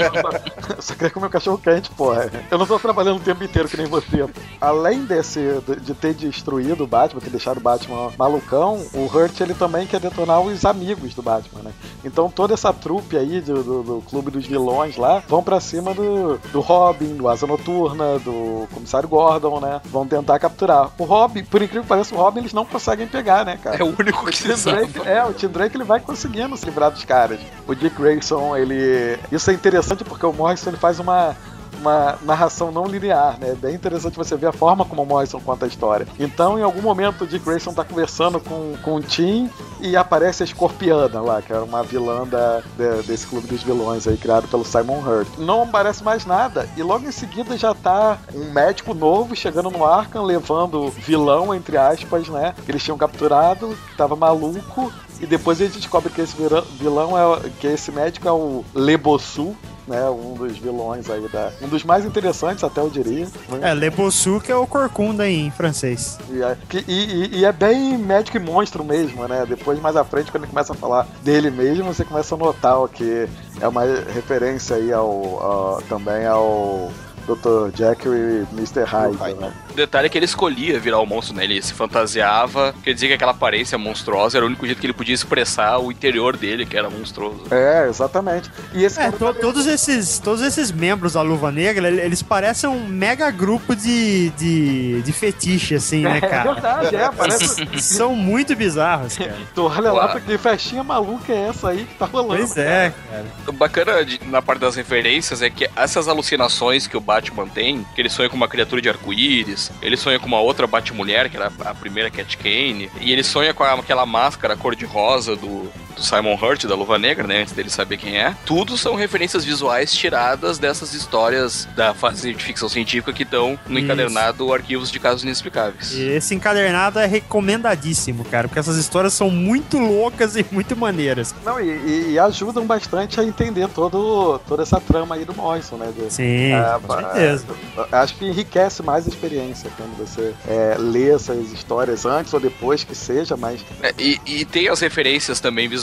[0.75, 2.29] eu só queria comer um cachorro quente, porra.
[2.51, 4.25] Eu não tô trabalhando o tempo inteiro que nem você.
[4.61, 5.39] Além desse,
[5.81, 9.99] de, ter destruído o Batman, ter deixado o Batman malucão, o Hurt ele também quer
[9.99, 11.71] detonar os amigos do Batman, né?
[12.05, 15.93] Então toda essa trupe aí do, do, do clube dos vilões lá vão pra cima
[15.93, 19.81] do, do Robin, do Asa Noturna, do Comissário Gordon, né?
[19.85, 20.91] Vão tentar capturar.
[20.97, 23.77] O Robin, por incrível que pareça, o Robin eles não conseguem pegar, né, cara?
[23.77, 26.55] É o único O que Tim se Drake, é, o Tim Drake ele vai conseguindo
[26.55, 27.39] se livrar dos caras.
[27.67, 28.22] O Dick Grayson,
[28.57, 29.17] ele.
[29.31, 31.35] Isso é interessante porque o Morrison ele faz uma.
[31.81, 33.49] Uma narração não linear, né?
[33.49, 36.07] É bem interessante você ver a forma como o Morrison conta a história.
[36.17, 39.49] Então, em algum momento, o Dick Grayson tá conversando com, com o Tim
[39.81, 44.07] e aparece a Escorpiana lá, que era uma vilã da, de- desse clube dos vilões
[44.07, 45.27] aí, criado pelo Simon Hurt.
[45.39, 49.83] Não aparece mais nada, e logo em seguida já tá um médico novo chegando no
[49.83, 52.53] Arkham, levando vilão, entre aspas, né?
[52.63, 56.35] Que eles tinham capturado, tava maluco, e depois a gente descobre que esse
[56.79, 59.55] vilão é que esse médico é o Lebossu,
[59.87, 60.09] né?
[60.09, 61.51] Um dos vilões aí da.
[61.61, 63.25] Um dos mais interessantes, até eu diria.
[63.49, 63.71] né?
[63.71, 66.17] É, Le Bossu, que é o corcunda em francês.
[66.29, 69.45] E é, que- e- e- é bem médico e monstro mesmo, né?
[69.47, 72.77] Depois, mais à frente, quando ele começa a falar dele mesmo, você começa a notar
[72.79, 73.27] ó, que
[73.59, 73.83] é uma
[74.13, 75.09] referência aí ao,
[75.41, 76.89] ao- também ao
[77.27, 77.75] Dr.
[77.75, 78.83] Jekyll e Mr.
[78.85, 79.53] Hyde, né?
[79.73, 81.43] O detalhe é que ele escolhia virar o monstro, né?
[81.45, 84.93] Ele se fantasiava, quer dizer que aquela aparência monstruosa era o único jeito que ele
[84.93, 87.45] podia expressar o interior dele, que era monstruoso.
[87.51, 88.51] É, exatamente.
[88.73, 92.69] E esse É, to- todos, esses, todos esses membros da Luva Negra, ele- eles parecem
[92.69, 96.53] um mega grupo de, de, de fetiche, assim, né, É cara?
[96.53, 97.67] verdade, é, parece.
[97.81, 99.35] São muito bizarros, cara.
[99.55, 102.37] Tu olha lá, que festinha maluca é essa aí que tá rolando?
[102.37, 103.25] Pois é, cara.
[103.47, 107.83] O bacana de- na parte das referências é que essas alucinações que o Batman tem,
[107.95, 111.37] que ele sonha com uma criatura de arco-íris, ele sonha com uma outra Batmulher, que
[111.37, 116.35] era a primeira Cat Kane, e ele sonha com aquela máscara cor-de-rosa do, do Simon
[116.35, 118.35] Hurt, da Luva Negra, né, antes dele saber quem é.
[118.45, 123.77] Tudo são referências visuais tiradas dessas histórias da fase de ficção científica que estão no
[123.77, 123.85] Isso.
[123.85, 125.93] encadernado Arquivos de Casos Inexplicáveis.
[125.93, 127.05] E esse encadernado é
[127.53, 131.33] recomendadíssimo, cara, porque essas histórias são muito loucas e muito maneiras.
[131.45, 135.77] Não, e, e- e ajudam bastante a entender todo, toda essa trama aí do Morrison,
[135.77, 135.91] né?
[135.95, 137.45] De- Sim, Ah, com certeza.
[137.91, 142.39] é, acho que enriquece mais a experiência quando você é, lê essas histórias antes ou
[142.39, 145.82] depois que seja, mas É, e, e tem as referências também visuais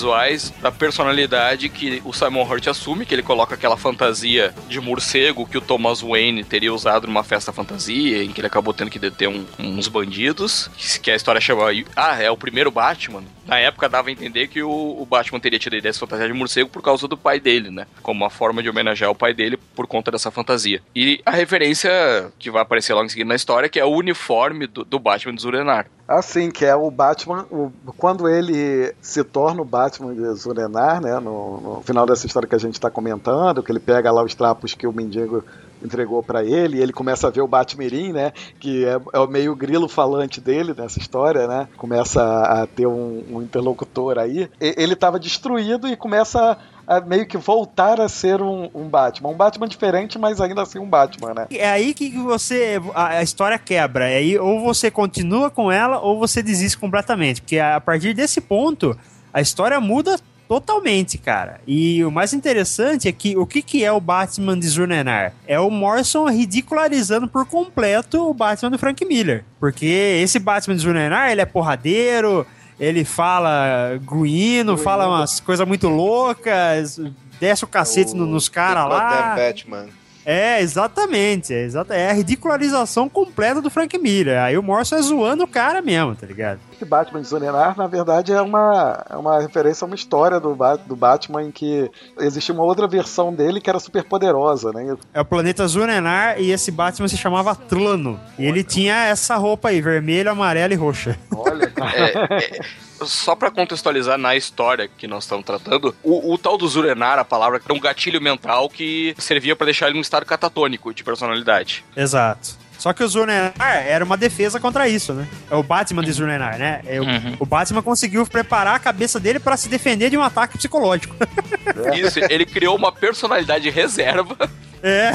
[0.61, 5.59] da personalidade que o Simon Hurt assume, que ele coloca aquela fantasia de morcego que
[5.59, 9.29] o Thomas Wayne teria usado numa festa fantasia, em que ele acabou tendo que deter
[9.29, 10.71] um- uns bandidos,
[11.03, 11.65] que, a história chama.
[11.97, 13.23] Ah, é o primeiro Batman.
[13.47, 16.27] Na época dava a entender que o, o Batman teria tido a ideia de fantasia
[16.27, 17.87] de morcego por causa do pai dele, né?
[18.03, 20.81] Como uma forma de homenagear o pai dele por conta dessa fantasia.
[20.95, 21.91] E a referência
[22.39, 25.35] que vai aparecer logo em seguida na história, que é o uniforme do, do Batman
[25.35, 25.87] de Zurenar.
[26.13, 31.21] Assim, que é o Batman, o- quando ele se torna o Batman de Zurenar, né?
[31.21, 34.35] No, no final dessa história que a gente está comentando, que ele pega lá os
[34.35, 35.45] trapos que o mendigo
[35.83, 38.33] entregou pra ele, e ele começa a ver o Batmirim, né?
[38.59, 41.69] Que é, é o meio grilo falante dele nessa história, né?
[41.77, 44.49] Começa a, a ter um, um interlocutor aí.
[44.61, 48.89] E- ele estava destruído e começa a, a meio que voltar a ser um, um
[48.89, 49.31] Batman.
[49.31, 51.47] Um Batman diferente, mas ainda assim um Batman, né?
[51.51, 52.81] É aí que você.
[52.95, 54.09] A, a história quebra.
[54.09, 57.41] É aí ou você continua com ela ou você desiste completamente.
[57.43, 58.97] Porque a partir desse ponto,
[59.33, 60.19] a história muda
[60.51, 61.61] totalmente, cara.
[61.65, 65.33] E o mais interessante é que o que, que é o Batman de Zurnenar?
[65.47, 69.45] É o Morrison ridicularizando por completo o Batman do Frank Miller.
[69.61, 72.45] Porque esse Batman de Zurnenar, ele é porradeiro,
[72.81, 76.99] ele fala gruíno, fala umas coisas muito loucas,
[77.39, 79.37] desce o cacete no- nos caras lá.
[79.37, 79.87] Batman.
[80.27, 81.55] É, exatamente.
[81.55, 84.41] É, exata- é a ridicularização completa do Frank Miller.
[84.41, 86.59] Aí o Morrison é zoando o cara mesmo, tá ligado?
[86.81, 90.55] Que Batman de Zunenar, na verdade, é uma, é uma referência a uma história do,
[90.55, 94.97] Ba- do Batman em que existia uma outra versão dele que era super poderosa, né?
[95.15, 98.19] É o planeta Zunenar e esse Batman se chamava Tlano.
[98.39, 101.19] E ele tinha essa roupa aí, vermelha, amarela e roxa.
[101.37, 102.61] Olha, É, é,
[103.05, 107.25] só pra contextualizar na história que nós estamos tratando, o, o tal do Zurenar, a
[107.25, 111.85] palavra, era um gatilho mental que servia pra deixar ele num estado catatônico de personalidade.
[111.97, 112.59] Exato.
[112.81, 113.53] Só que o Zurnenar
[113.87, 115.29] era uma defesa contra isso, né?
[115.51, 116.81] É o Batman de Zurnenar, né?
[116.87, 117.37] É o, Uhum.
[117.39, 121.15] o Batman conseguiu preparar a cabeça dele pra se defender de um ataque psicológico.
[121.95, 124.37] Isso, ele criou uma personalidade reserva.
[124.83, 125.13] É.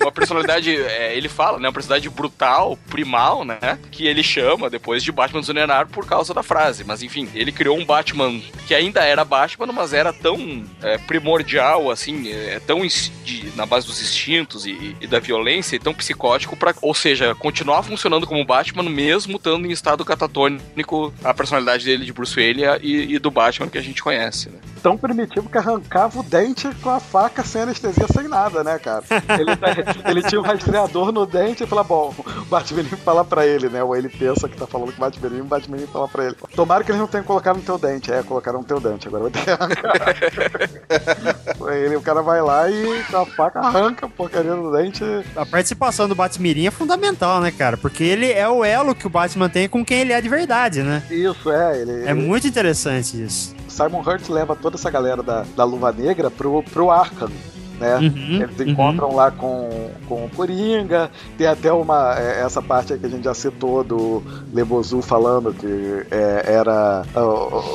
[0.00, 1.66] Uma personalidade, é, ele fala, né?
[1.66, 3.58] Uma personalidade brutal, primal, né?
[3.90, 6.84] Que ele chama depois de Batman Zunenar por causa da frase.
[6.84, 11.90] Mas enfim, ele criou um Batman que ainda era Batman, mas era tão é, primordial,
[11.90, 16.56] assim, é, tão de- na base dos instintos e, e da violência, e tão psicótico,
[16.56, 17.07] pra, ou seja,
[17.38, 22.62] continuar funcionando como Batman mesmo estando em estado catatônico a personalidade dele de Bruce Wayne
[22.82, 24.58] e, e do Batman que a gente conhece, né?
[24.82, 29.02] Tão primitivo que arrancava o dente com a faca sem anestesia, sem nada, né, cara?
[29.10, 33.68] Ele, ele tinha um rastreador no dente e fala, bom, o Batman fala pra ele,
[33.68, 33.82] né?
[33.82, 36.36] Ou ele pensa que tá falando com o Batman o Batman fala pra ele.
[36.54, 38.12] Tomara que eles não tenham colocado no teu dente.
[38.12, 39.48] É, colocaram no teu dente, agora vai ter que
[41.74, 45.02] ele, o cara vai lá e com a faca arranca a porcaria do dente.
[45.36, 47.76] A participação do Batmirim é fundamental, né, cara?
[47.76, 50.82] Porque ele é o elo que o Batman tem com quem ele é de verdade,
[50.82, 51.02] né?
[51.10, 51.80] Isso, é.
[51.80, 53.54] Ele, É muito interessante isso.
[53.78, 57.30] Simon Hurt leva toda essa galera da, da Luva Negra pro, pro Arkham.
[57.78, 57.96] Né?
[57.96, 61.10] Uhum, Eles encontram lá com, com o Coringa.
[61.36, 62.14] Tem até uma.
[62.18, 64.22] é, essa parte aí que a gente já citou do
[64.52, 67.20] Lebozu falando que é, era ó,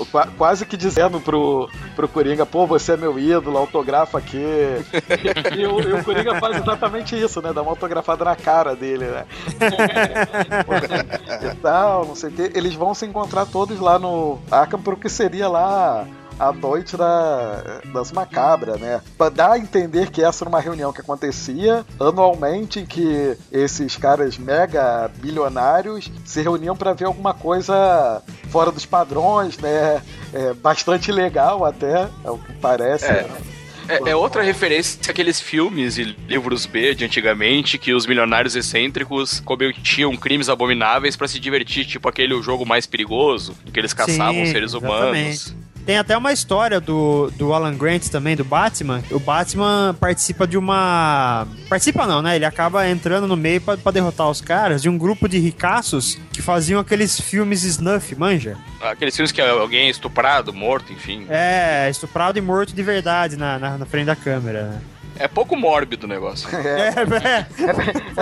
[0.01, 4.43] ó, qua- quase que dizendo pro, pro Coringa: pô, você é meu ídolo, autografa aqui.
[5.57, 7.53] e, o, e o Coringa faz exatamente isso, né?
[7.53, 9.23] Dá uma autografada na cara dele, né?
[11.51, 12.51] e tal, não sei o que.
[12.55, 16.05] Eles vão se encontrar todos lá no Arkham pro que seria lá
[16.39, 19.01] a noite da, das macabras, né?
[19.17, 23.95] Pra dar a entender que essa era uma reunião que acontecia anualmente, em que esses
[23.95, 30.01] caras mega bilionários se reuniam pra ver alguma coisa fora dos padrões, né?
[30.33, 33.05] É, bastante legal até, é o que parece.
[33.05, 33.23] É.
[33.23, 33.53] né?
[33.87, 39.39] É, é outra referência àqueles filmes e livros B de antigamente que os milionários excêntricos
[39.41, 44.45] cometiam crimes abomináveis pra se divertir, tipo aquele o jogo mais perigoso, que eles caçavam
[44.45, 45.49] Sim, seres exatamente.
[45.49, 45.55] humanos.
[45.85, 49.03] Tem até uma história do, do Alan Grant também, do Batman.
[49.11, 51.45] O Batman participa de uma.
[51.67, 52.35] Participa não, né?
[52.35, 56.17] Ele acaba entrando no meio pra, pra derrotar os caras de um grupo de ricaços
[56.31, 58.57] que faziam aqueles filmes snuff, manja?
[58.81, 61.25] Aqueles filmes que alguém é estuprado, morto, enfim.
[61.29, 64.63] É, estuprado e morto de verdade na, na, na frente da câmera.
[64.63, 64.81] né?
[65.19, 66.47] É pouco mórbido o negócio.
[66.63, 66.89] É,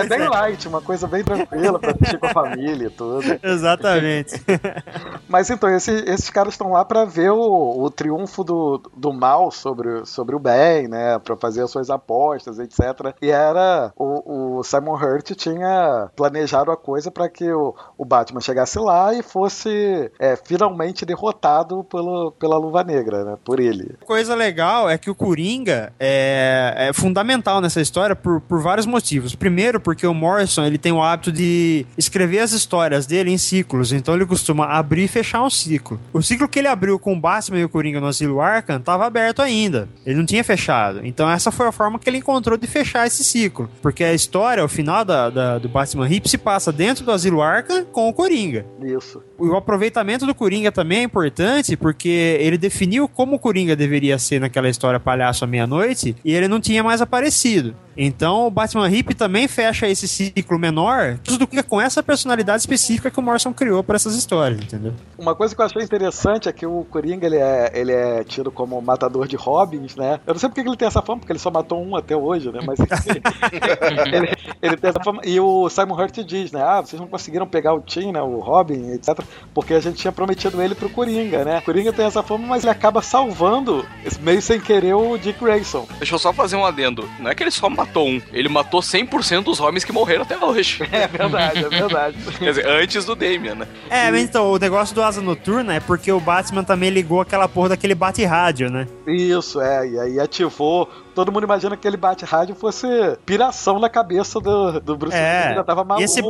[0.00, 3.22] é, é bem light, uma coisa bem tranquila pra assistir com a família e tudo.
[3.42, 4.34] Exatamente.
[5.28, 9.50] Mas então, esse- esses caras estão lá pra ver o, o triunfo do, do mal
[9.50, 11.18] sobre, sobre o bem, né?
[11.18, 13.14] Pra fazer as suas apostas, etc.
[13.22, 13.92] E era.
[13.96, 19.14] O, o Simon Hurt tinha planejado a coisa pra que o, o Batman chegasse lá
[19.14, 23.38] e fosse é, finalmente derrotado pelo, pela Luva Negra, né?
[23.44, 23.96] Por ele.
[24.04, 29.34] coisa legal é que o Coringa é, é fundamental nessa história por, por vários motivos.
[29.34, 33.92] Primeiro, porque o Morrison ele tem o hábito de escrever as histórias dele em ciclos,
[33.92, 36.00] então ele costuma abrir e fechar um ciclo.
[36.12, 39.06] O ciclo que ele abriu com o Batman e o Coringa no Asilo Arkham estava
[39.06, 39.88] aberto ainda.
[40.06, 41.00] Ele não tinha fechado.
[41.04, 43.68] Então essa foi a forma que ele encontrou de fechar esse ciclo.
[43.80, 47.42] Porque a história, o final da, da- do Batman Hip se passa dentro do Asilo
[47.42, 48.64] Arkham com o Coringa.
[48.82, 49.22] Isso.
[49.38, 54.40] O aproveitamento do Coringa também é importante porque ele definiu como o Coringa deveria ser
[54.40, 57.74] naquela história Palhaço à Meia-Noite e ele não tinha mais aparecido.
[57.96, 63.10] Então o Batman Hip também fecha esse ciclo menor, tudo que com essa personalidade específica
[63.10, 64.92] que o Morrison criou para essas histórias, entendeu?
[65.18, 68.50] Uma coisa que eu achei interessante é que o Coringa ele é, ele é tido
[68.50, 70.20] como matador de Robins, né?
[70.26, 72.50] Eu não sei porque ele tem essa fama, porque ele só matou um até hoje,
[72.50, 72.60] né?
[72.66, 72.78] Mas
[74.12, 74.28] ele,
[74.60, 75.20] ele tem essa fama.
[75.24, 76.62] E o Simon Hurt diz, né?
[76.62, 78.22] Ah, vocês não conseguiram pegar o Tim, né?
[78.22, 79.20] O Robin, etc.
[79.54, 81.58] Porque a gente tinha prometido ele pro Coringa, né?
[81.58, 83.84] O Coringa tem essa fama, mas ele acaba salvando,
[84.20, 85.86] meio sem querer, o Dick Grayson.
[85.98, 87.08] Deixa eu só fazer um adendo.
[87.18, 90.36] Não é que ele só matou um, ele matou 100% dos Robins que morreram até
[90.38, 90.82] hoje.
[90.92, 92.16] É verdade, é verdade.
[92.38, 93.68] Quer dizer, antes do Damian, né?
[93.88, 97.48] É, mas então, o negócio do Asa Noturna é porque o Batman também ligou aquela
[97.48, 98.86] porra daquele bate-rádio, né?
[99.06, 100.88] Isso, é, e aí ativou.
[101.14, 102.86] Todo mundo imagina que aquele bate-rádio fosse
[103.26, 106.00] piração na cabeça do, do Bruce É, que já tava maluco.
[106.00, 106.20] e esse,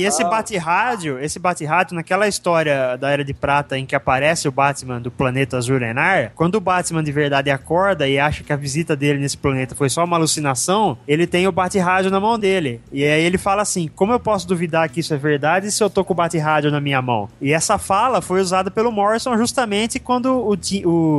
[0.00, 0.30] e esse tal.
[0.30, 5.10] bate-rádio, esse bate-rádio, naquela história da Era de Prata em que aparece o Batman do
[5.10, 9.36] planeta Zurenar, quando o Batman de verdade acorda e acha que a visita dele nesse
[9.36, 12.80] planeta foi só uma alucinação, ele tem o bate-rádio na mão dele.
[12.92, 15.90] E aí ele fala assim: como eu posso duvidar que isso é verdade se eu
[15.90, 17.28] tô com o bate-rádio na minha mão?
[17.40, 20.56] E essa fala foi usada pelo Morrison justamente quando o,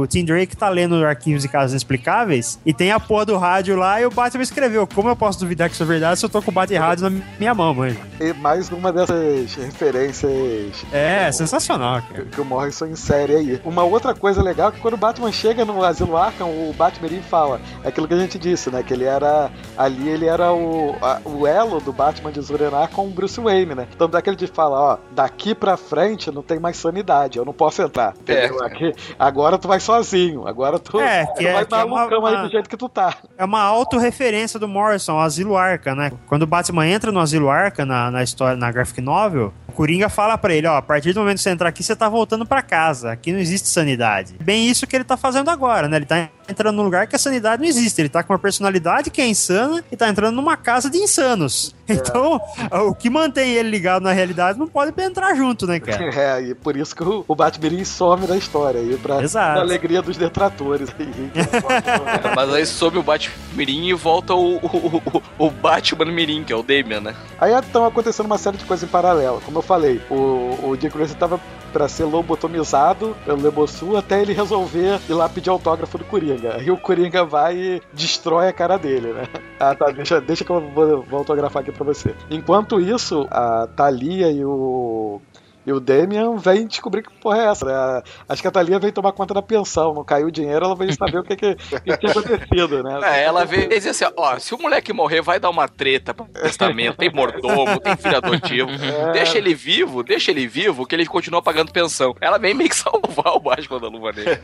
[0.01, 3.75] o Tim Drake tá lendo arquivos de casos inexplicáveis e tem a porra do rádio
[3.75, 6.29] lá e o Batman escreveu: como eu posso duvidar que isso é verdade se eu
[6.29, 7.97] tô com o bate-rádio na minha mão, mano?
[8.21, 12.25] E mais uma dessas referências É, sensacional, cara.
[12.25, 13.61] que o Morrison insere aí.
[13.65, 17.09] Uma outra coisa legal é que quando o Batman chega no Asilo Arkham, o Batman
[17.29, 18.83] fala é aquilo que a gente disse, né?
[18.83, 23.05] Que ele era ali, ele era o, a- o elo do Batman de Zurenar com
[23.07, 23.87] o Bruce Wayne, né?
[23.97, 27.53] Tanto é que ele fala, ó, daqui pra frente não tem mais sanidade, eu não
[27.53, 28.13] posso entrar.
[28.19, 28.63] Entendeu?
[28.63, 31.95] Aqui, agora tu vai sozinho, agora tu, É, tu que é- vai que é uma-
[31.97, 32.98] malucão aí uma- do jeito que tu tá.
[33.37, 36.11] É uma autorreferência do Morrison, ao Asilo Arca, né?
[36.27, 40.09] Quando o Batman entra no Asilo Arca, na, na história, na graphic novel, o Coringa
[40.09, 42.45] fala pra ele, ó, a partir do momento que você entrar aqui, você tá voltando
[42.45, 43.11] pra casa.
[43.11, 44.35] Aqui não existe sanidade.
[44.41, 45.97] Bem isso que ele tá fazendo agora, né?
[45.97, 47.99] Ele tá entrando num lugar que a sanidade não existe.
[48.01, 51.75] Ele tá com uma personalidade que é insana e tá entrando numa casa de insanos.
[51.89, 52.39] Então,
[52.87, 56.03] o que mantém ele ligado na realidade não pode entrar junto, né, cara?
[56.15, 59.53] É, e por isso que o, o Batman some da história aí, pra, Exato.
[59.53, 60.87] pra alegria dos detratores.
[60.99, 61.31] aí.
[62.35, 65.01] Mas aí sobe o Batman Mirim e volta o, o,
[65.39, 67.15] o- o Batman Mirim, que é o Damian, né?
[67.39, 69.41] Aí estão acontecendo uma série de coisas em paralelo.
[69.43, 71.39] Como eu falei, o, o Dick Grayson tava
[71.73, 76.38] pra ser lobotomizado pelo Lebossu até ele resolver ir lá pedir autógrafo do Coringa.
[76.47, 79.23] Aí o Coringa vai e destrói a cara dele, né?
[79.59, 82.15] Ah, tá, deixa, deixa que eu vou, vou autografar aqui pra você.
[82.29, 85.21] Enquanto isso, a Thalia e o.
[85.69, 88.01] E o Damian vem descobrir que porra é essa, né?
[88.27, 90.91] Acho que a Thalia veio tomar conta da pensão, não caiu o dinheiro, ela veio
[90.97, 92.99] saber o que, que, que tinha acontecido, né?
[93.03, 96.11] É, ela vê e diz assim, ó, se o moleque morrer, vai dar uma treta
[96.11, 98.69] pro testamento, tem mordomo, tem filho adotivo.
[98.89, 99.11] É.
[99.11, 102.15] Deixa ele vivo, deixa ele vivo, que ele continua pagando pensão.
[102.19, 104.39] Ela vem meio que salvar o Batman da luva dele.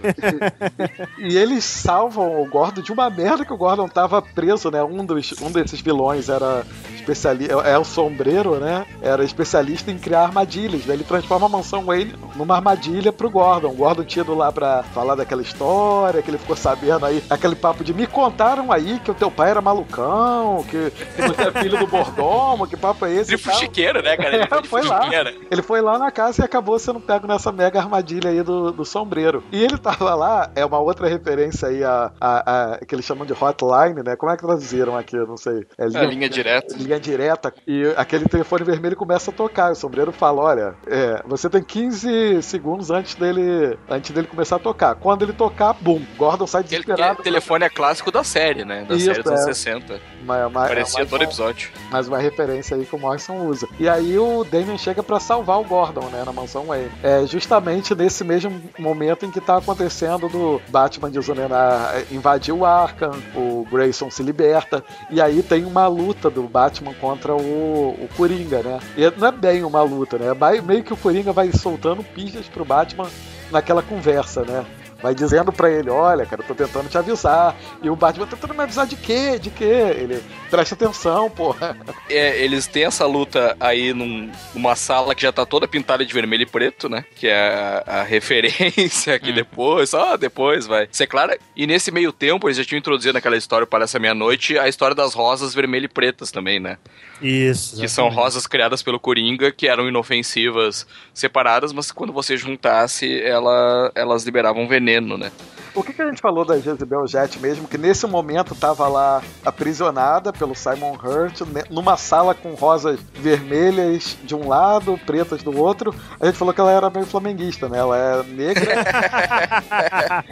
[1.18, 4.84] E eles salvam o Gordon de uma merda que o Gordon tava preso, né?
[4.84, 6.66] Um, dos, um desses vilões era
[7.06, 8.86] especialista, é o sombreiro, né?
[9.02, 10.94] Era especialista em criar armadilhas, né?
[10.96, 13.70] Ele transforma a mansão Wayne numa armadilha pro Gordon.
[13.70, 17.56] O Gordon tinha ido lá pra falar daquela história, que ele ficou sabendo aí, aquele
[17.56, 21.52] papo de me contaram aí que o teu pai era malucão, que, que você é
[21.62, 23.30] filho do Bordomo, que papo é esse?
[23.30, 23.54] De e tal.
[23.54, 24.36] fuxiqueira, né, cara?
[24.36, 25.10] Ele É, foi foi lá.
[25.52, 28.84] Ele foi lá na casa e acabou sendo pego nessa mega armadilha aí do, do
[28.86, 29.44] sombreiro.
[29.52, 33.26] E ele tava lá, é uma outra referência aí a, a, a- que eles chamam
[33.26, 34.16] de hotline, né?
[34.16, 35.16] Como é que traduziram aqui?
[35.16, 35.66] Eu não sei.
[35.78, 36.76] É A linha direta.
[36.78, 37.54] linha direta.
[37.68, 39.72] E aquele telefone vermelho começa a tocar.
[39.72, 44.60] O sombreiro fala: Olha, é, você tem 15 segundos antes dele, antes dele começar a
[44.60, 44.96] tocar.
[44.96, 47.12] Quando ele tocar, bum, Gordon sai desesperado.
[47.14, 48.86] aquele telefone é clássico da série, né?
[48.88, 49.54] Da Isso, série dos anos é.
[49.54, 50.00] 60.
[50.24, 51.70] Uma- uma- Parecia todo episódio.
[51.92, 53.68] mais uma referência aí que o Morrison usa.
[53.80, 56.92] E aí o Damian chega pra salvar o Gordon, né, na mansão Wayne.
[57.04, 62.66] É justamente nesse mesmo momento em que tá acontecendo do Batman de Zonena invadir o
[62.66, 68.10] Arkham, o Grayson se liberta, e aí tem uma luta do Batman contra o, o
[68.16, 68.80] Coringa, né?
[68.98, 70.34] E não é bem uma luta, né?
[70.34, 73.10] Vai- Meio que o Coringa vai soltando pistas pro Batman
[73.52, 74.66] naquela conversa, né?
[75.06, 77.56] Vai dizendo pra ele, olha, cara, eu tô tentando te avisar.
[77.84, 79.38] E o Batman tentando me avisar de quê?
[79.38, 79.64] De quê?
[79.64, 80.20] Ele,
[80.50, 81.78] presta atenção, porra.
[82.10, 86.12] É, eles têm essa luta aí num- numa sala que já tá toda pintada de
[86.12, 87.06] vermelho e preto, né?
[87.18, 88.02] Que é a, a
[88.50, 91.38] referência que depois, só depois vai ser clara.
[91.56, 94.96] E nesse meio tempo, eles já tinham introduzido naquela história Parece a Meia-Noite a história
[94.96, 96.80] das rosas vermelho e pretas também, né?
[97.22, 97.80] Isso.
[97.80, 103.92] Que são rosas criadas pelo Coringa, que eram inofensivas separadas, mas quando você juntasse, ela,
[103.96, 105.32] elas liberavam veneno, né?
[105.76, 107.68] O que, que a gente falou da Jezebel Jet mesmo?
[107.68, 114.34] Que nesse momento tava lá aprisionada pelo Simon Hurt, numa sala com rosas vermelhas de
[114.34, 115.94] um lado, pretas do outro.
[116.18, 117.78] A gente falou que ela era meio flamenguista, né?
[117.78, 118.86] Ela é negra.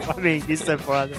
[0.02, 1.12] Flamenguista é foda.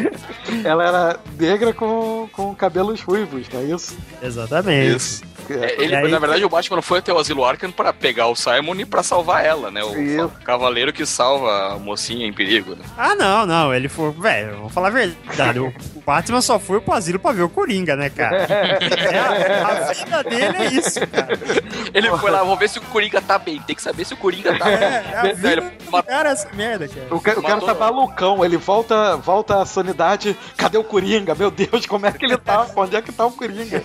[0.64, 3.96] ela era negra com, com cabelos ruivos, não é isso?
[4.22, 4.96] Exatamente.
[4.96, 5.22] Isso.
[5.50, 8.26] É, ele, E aí- na verdade, o Batman foi até o Asilo Arkham pra pegar
[8.28, 9.82] o Simon e pra salvar ela, né?
[9.84, 12.84] O, o cavaleiro que salva a mocinha em perigo, né?
[12.96, 13.74] Ah, não, não.
[13.74, 14.10] Ele foi.
[14.12, 15.58] Velho, vamos falar a verdade.
[15.60, 15.72] O
[16.04, 18.46] Batman só foi pro asilo pra ver o Coringa, né, cara?
[19.08, 21.28] É, a, a vida dele é isso, cara.
[21.94, 23.60] Ele foi lá, vamos ver se o Coringa tá bem.
[23.62, 24.74] Tem que saber se o Coringa tá bem.
[24.74, 27.06] É, a Ele vida do cara é essa merda, cara.
[27.10, 30.36] O, ca- o cara tá malucão, ele volta, volta à sanidade.
[30.56, 31.34] Cadê o Coringa?
[31.34, 32.66] Meu Deus, como é que ele tá?
[32.76, 33.82] Onde é que tá o Coringa?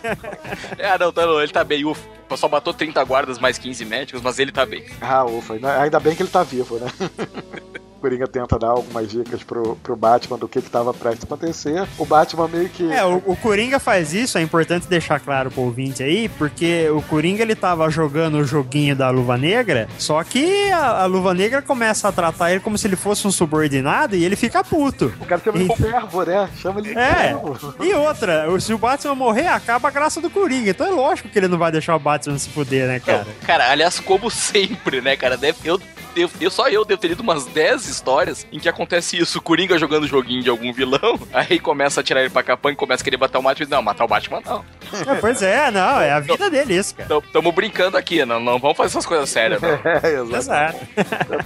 [0.77, 1.85] É, não, tá, não, ele tá bem.
[1.85, 2.01] Ufa,
[2.35, 4.83] só matou 30 guardas mais 15 médicos, mas ele tá bem.
[4.99, 6.87] Ah, ufa, ainda- ainda bem que ele tá vivo, né?
[8.03, 11.25] O Coringa tenta dar algumas dicas pro, pro Batman do que que tava prestes a
[11.25, 11.87] acontecer.
[11.97, 12.91] O Batman meio que.
[12.91, 17.01] É, o, o Coringa faz isso, é importante deixar claro pro ouvinte aí, porque o
[17.03, 21.61] Coringa ele tava jogando o joguinho da Luva Negra, só que a, a Luva Negra
[21.61, 25.13] começa a tratar ele como se ele fosse um subordinado e ele fica puto.
[25.21, 26.49] O cara chama ele de servo, né?
[26.57, 27.75] Chama ele de É, servo.
[27.81, 30.71] e outra, o- se o Batman morrer, acaba a graça do Coringa.
[30.71, 33.25] Então é lógico que ele não vai deixar o Batman se fuder, né, cara?
[33.47, 35.37] Cara, aliás, como sempre, né, cara?
[35.37, 35.79] Deve, eu,
[36.15, 39.39] eu, eu- só eu devo ter lido umas 10 histórias em que acontece isso.
[39.39, 43.01] O Coringa jogando joguinho de algum vilão, aí começa a tirar ele pra capanga, começa
[43.01, 44.65] a querer matar o Batman e não, matar o Batman não.
[45.07, 47.21] É, pois é, não, é a vida dele isso, cara.
[47.31, 49.69] Tamo, brincando aqui, não, não vamos fazer essas coisas sérias, não.
[50.03, 50.77] É, exato.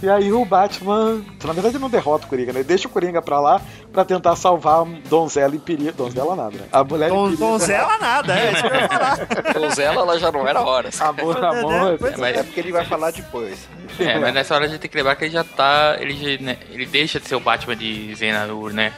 [0.04, 2.60] E aí o Batman, na verdade, não derrota o Coringa, né?
[2.60, 3.62] Ele deixa o Coringa pra lá
[3.94, 5.92] pra tentar salvar a donzela em perigo.
[5.94, 6.64] Donzela nada, né?
[6.72, 7.48] A mulher Don, em perigo.
[7.52, 9.54] donzela nada, é isso que eu ia falar.
[9.54, 10.90] Donzela, ela já não era hora.
[11.00, 11.98] Amor, amor.
[12.00, 13.68] Pois Mas é porque ele vai falar depois.
[14.00, 15.98] É, mas nessa hora a gente tem que lembrar que ele já tá.
[16.00, 18.94] Ele, né, ele deixa de ser o Batman de Zenarur, né?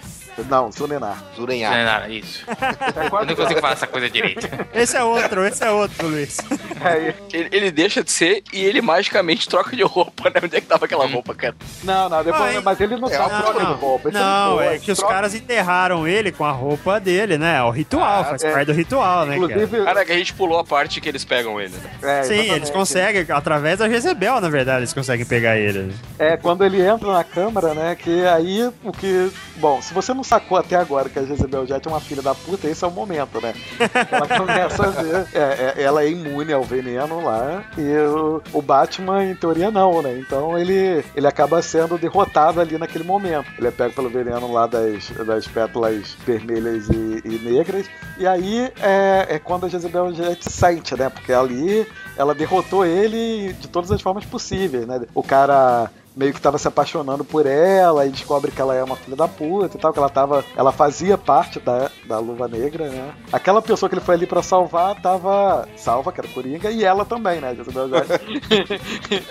[0.49, 1.21] Não, Zunenar.
[1.35, 1.73] Zurenhar.
[1.73, 2.45] Zenarur, isso.
[3.19, 4.47] Eu não consigo falar essa coisa direito.
[4.73, 6.37] Esse é outro, esse é outro, Luiz.
[6.81, 10.39] Aí, Ele, ele deixa de ser e ele magicamente troca de roupa, né?
[10.43, 11.55] Onde é que tava aquela roupa, cara?
[11.83, 14.11] não, não, depois, mas ele não tá Não, troca de não, roupa.
[14.11, 17.57] não, boa, é que os troca- caras enterraram ele com a roupa dele, né?
[17.57, 18.51] É o ritual, faz é.
[18.51, 19.51] parte do ritual, né, cara?
[19.53, 22.19] Inclusive, Cara, que a gente pulou a parte que eles pegam ele, né?
[22.19, 25.79] é, Sim, eles conseguem, através da Jezebel, na verdade, eles conseguem pegar ele.
[25.79, 25.93] né?
[26.17, 27.95] É, quando ele entra na câmara, né?
[27.95, 29.31] Que aí o que.
[29.57, 32.33] Bom, se você não sacou até agora que a Jezebel Jet é uma filha da
[32.33, 33.53] puta, esse é o momento, né?
[34.11, 35.27] Ela começa a ver.
[35.33, 37.63] É, é, ela é imune ao veneno lá.
[37.77, 40.17] E o, o Batman, em teoria, não, né?
[40.19, 43.47] Então ele, ele acaba sendo derrotado ali naquele momento.
[43.57, 47.87] Ele é pego pelo veneno lá das, das pétalas vermelhas e, e negras.
[48.17, 51.09] E aí é, é quando a Jezebel Jet sente, né?
[51.09, 51.87] Porque ali
[52.17, 55.01] ela derrotou ele de todas as formas possíveis, né?
[55.13, 55.89] O cara
[56.19, 59.27] meio que tava se apaixonando por ela e descobre que ela é uma filha da
[59.27, 60.43] puta e tal, que ela tava.
[60.55, 63.13] Ela fazia parte da, da luva negra, né?
[63.31, 67.05] Aquela pessoa que ele foi ali pra salvar tava salva, que era Coringa, e ela
[67.05, 67.55] também, né?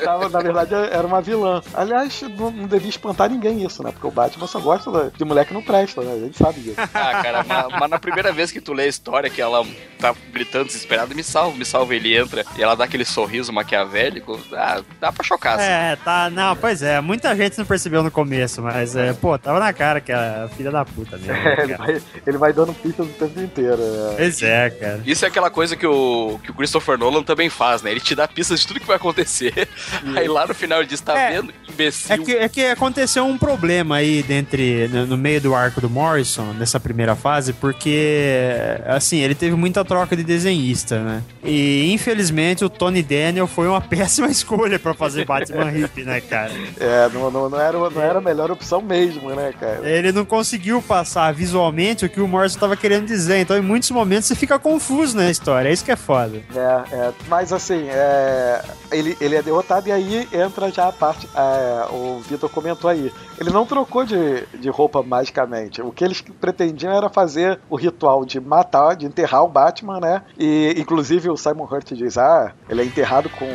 [0.03, 1.61] Tava, na verdade, era uma vilã.
[1.75, 3.93] Aliás, não, não devia espantar ninguém isso, né?
[3.93, 6.13] Porque o Batman só gosta de mulher que não presta, né?
[6.13, 6.79] A gente sabe disso.
[6.99, 9.65] Ah, cara, mas, mas na primeira vez que tu lê a história, que ela
[10.01, 14.39] tá gritando desesperada, me salva, me salva, ele entra e ela dá aquele sorriso maquiavélico,
[14.53, 15.69] ah, dá pra chocar, assim.
[15.69, 16.29] É, tá.
[16.31, 17.01] Não, pois é.
[17.01, 20.71] Muita gente não percebeu no começo, mas, é, pô, tava na cara que é filha
[20.71, 21.33] da puta mesmo.
[21.33, 23.77] né, É, ele, vai, ele vai dando pistas o tempo inteiro.
[23.79, 24.15] né?
[24.17, 25.01] Pois é, cara.
[25.07, 27.91] Isso é aquela coisa que o, que o Christopher Nolan também faz, né?
[27.91, 29.69] Ele te dá pistas de tudo que vai acontecer.
[30.17, 31.33] Aí lá no final ele diz: tá É.
[31.33, 31.53] vendo?
[31.69, 32.15] Imbecil.
[32.15, 35.89] É que, é que aconteceu um problema aí dentre, no, no meio do arco do
[35.91, 38.41] Morrison, nessa primeira fase, porque,
[38.87, 41.23] assim, ele teve muita troca de desenhista, né?
[41.45, 46.53] E, infelizmente, o Tony Daniel foi uma péssima escolha pra fazer Batman Hip, né, cara?
[46.79, 49.89] É, não, não, não, era, não era a melhor opção mesmo, né, cara?
[49.89, 53.91] Ele não conseguiu passar visualmente o que o Morrison tava querendo dizer, então em muitos
[53.91, 56.43] momentos você fica confuso na história, é isso que é foda.
[56.55, 61.29] É, é, mas assim, é, ele, ele é derrotado e aí entra já a parte.
[61.35, 63.13] é, o Vitor comentou aí.
[63.41, 65.81] Ele não trocou de, de roupa magicamente.
[65.81, 70.23] O que eles pretendiam era fazer o ritual de matar, de enterrar o Batman, né?
[70.39, 73.47] E inclusive o Simon Hurt diz: ah, ele é enterrado com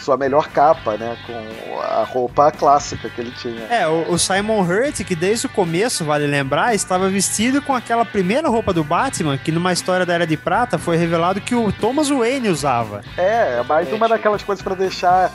[0.00, 1.16] sua melhor capa, né?
[1.26, 3.64] Com a roupa clássica que ele tinha.
[3.66, 8.04] É, o, o Simon Hurt, que desde o começo, vale lembrar, estava vestido com aquela
[8.04, 11.72] primeira roupa do Batman, que numa história da Era de Prata foi revelado que o
[11.72, 13.02] Thomas Wayne usava.
[13.16, 15.30] É, é mais uma daquelas coisas pra deixar.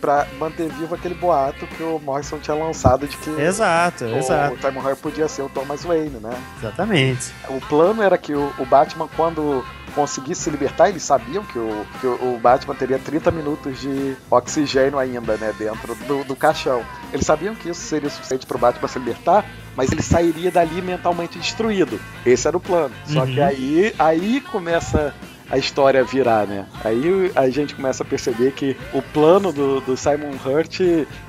[0.00, 3.30] Pra manter vivo aquele boato que o Morrison tinha lançado de que.
[3.40, 4.54] Exato, o, exato.
[4.54, 6.36] O Simon Hurt podia ser o Thomas Wayne, né?
[6.58, 7.32] Exatamente.
[7.48, 11.86] O plano era que o, o Batman, quando conseguisse se libertar, eles sabiam que o,
[12.00, 16.82] que o Batman teria 30 minutos de oxigênio ainda, né, dentro do, do caixão.
[17.12, 19.44] Eles sabiam que isso seria suficiente pro Batman se libertar,
[19.76, 22.00] mas ele sairia dali mentalmente destruído.
[22.24, 22.94] Esse era o plano.
[23.06, 23.26] Só Uhum.
[23.34, 25.14] que aí, aí começa
[25.50, 26.64] a história virar, né?
[26.84, 30.78] Aí a gente começa a perceber que o plano do, do Simon Hurt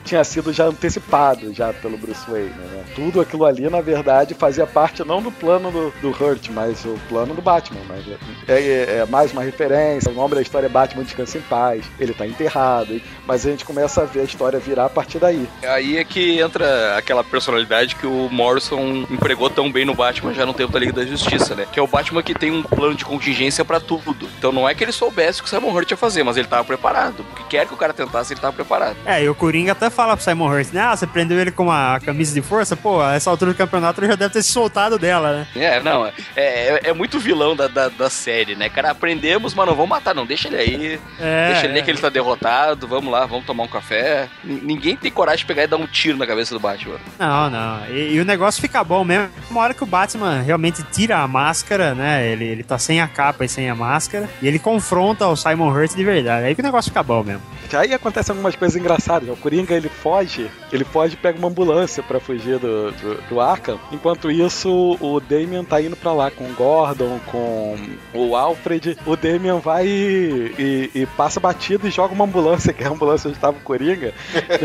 [0.03, 2.83] tinha sido já antecipado já pelo Bruce Wayne, né?
[2.95, 6.99] Tudo aquilo ali, na verdade, fazia parte não do plano do, do Hurt, mas o
[7.09, 7.79] plano do Batman.
[7.87, 8.03] Mas
[8.47, 11.83] é, é- é mais uma referência, o nome da história é Batman Descansa em Paz,
[11.99, 15.47] ele tá enterrado, mas a gente começa a ver a história virar a partir daí.
[15.63, 20.45] Aí é que entra aquela personalidade que o Morrison empregou tão bem no Batman já
[20.45, 21.65] no tempo da Liga da Justiça, né?
[21.71, 24.10] Que é o Batman que tem um plano de contingência pra tudo.
[24.37, 26.47] Então não é que ele soubesse o que o Simon Hurt ia fazer, mas ele
[26.47, 27.21] tava preparado.
[27.31, 28.95] O que quer que o cara tentasse, ele tava preparado.
[29.05, 30.81] É, e o Coringa até fala pro Simon Hurt, né?
[30.81, 32.75] Ah, você prendeu ele com uma camisa de força?
[32.75, 35.47] Pô, a essa altura do campeonato ele já deve ter se soltado dela, né?
[35.55, 38.69] É, não, é, é, é muito vilão da, da, da série, né?
[38.69, 40.25] Cara, aprendemos, mas não vamos matar, não.
[40.25, 40.99] Deixa ele aí.
[41.19, 41.77] É, deixa ele é.
[41.77, 42.87] aí que ele tá derrotado.
[42.87, 44.27] Vamos lá, vamos tomar um café.
[44.43, 46.97] N- ninguém tem coragem de pegar e dar um tiro na cabeça do Batman.
[47.19, 47.85] Não, não.
[47.89, 49.29] E, e o negócio fica bom mesmo.
[49.49, 52.27] Uma hora que o Batman realmente tira a máscara, né?
[52.27, 54.00] Ele, ele tá sem a capa e sem a máscara.
[54.41, 56.45] E ele confronta o Simon Hurt de verdade.
[56.45, 57.41] Aí que o negócio fica bom mesmo.
[57.73, 59.27] Aí acontecem algumas coisas engraçadas.
[59.27, 59.33] né?
[59.33, 63.39] O Coringa ele foge, ele foge e pega uma ambulância pra fugir do, do, do
[63.41, 63.79] Arkham.
[63.91, 67.77] Enquanto isso, o Damian tá indo pra lá com o Gordon, com
[68.13, 68.97] o Alfred.
[69.05, 72.89] O Damian vai e, e- e passa batido e joga uma ambulância, que é a
[72.89, 74.13] ambulância onde estava o Coringa,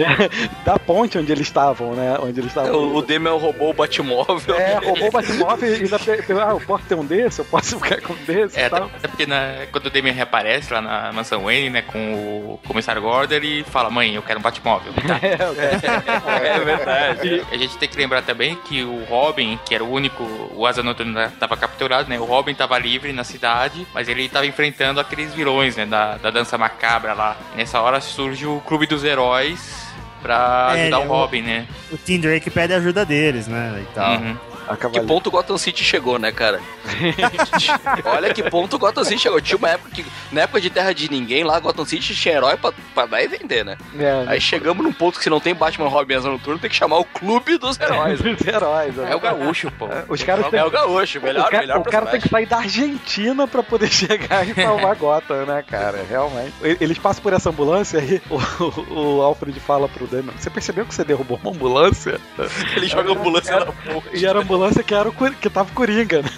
[0.65, 2.17] da ponte onde eles estavam, né?
[2.21, 2.73] Onde eles estavam.
[2.75, 4.57] O, o Demian roubou o Batmóvel.
[4.57, 8.01] É, roubou o Batmóvel e ainda ah, eu posso ter um desse, eu posso ficar
[8.01, 8.91] com um desse É, e tal.
[9.03, 13.35] até na- quando o Damian reaparece lá na mansão Wayne, né, com o comissário Gordon,
[13.35, 14.93] ele fala, mãe, eu quero um Batmóvel.
[15.07, 16.37] Tá.
[16.45, 17.45] É verdade.
[17.51, 20.23] A gente tem que lembrar também que o Robin, que era o único,
[20.55, 22.19] o Asa Noturna estava capturado, né?
[22.19, 25.87] O Robin estava livre na cidade, mas ele estava enfrentando aqueles vilões, né?
[25.87, 27.37] Da, da dança macabra lá.
[27.57, 29.87] Nessa hora surge o Clube dos Heróis
[30.23, 31.67] pra É, ajudar ele- o Robin, né?
[31.93, 33.83] O Tim Drake pede ajuda deles, né?
[33.83, 34.13] E tal.
[34.15, 34.37] Uhum.
[34.93, 36.61] Que ponto o Gotham City chegou, né, cara?
[38.05, 39.41] Olha que ponto o Gotham City chegou.
[39.41, 42.57] Tinha uma época que, na época de Terra de Ninguém, lá Gotham City tinha herói
[42.57, 43.77] pra, pra dar e vender, né?
[43.99, 46.77] É, Aí chegamos num ponto que se não tem Batman, Robin Asa Noturno, tem que
[46.77, 48.21] chamar o Clube dos Heróis.
[48.21, 48.33] né?
[48.37, 48.95] Dos heróis.
[48.97, 49.11] né?
[49.13, 49.89] É o gaúcho, pô.
[50.09, 52.59] Os caras É o gaúcho, melhor, o cara, melhor o cara tem que sair da
[52.59, 56.05] Argentina pra poder chegar e salvar Gotham, né, cara?
[56.09, 56.53] Realmente.
[56.81, 58.37] Eles passam por essa ambulância e o,
[58.93, 62.21] o, o Alfred fala pro Damian: Você percebeu que você derrubou uma ambulância?
[62.77, 64.09] Ele joga a ambulância Era- na ponte.
[64.13, 66.29] E era a ambulância que, era o, que tava o Coringa, né?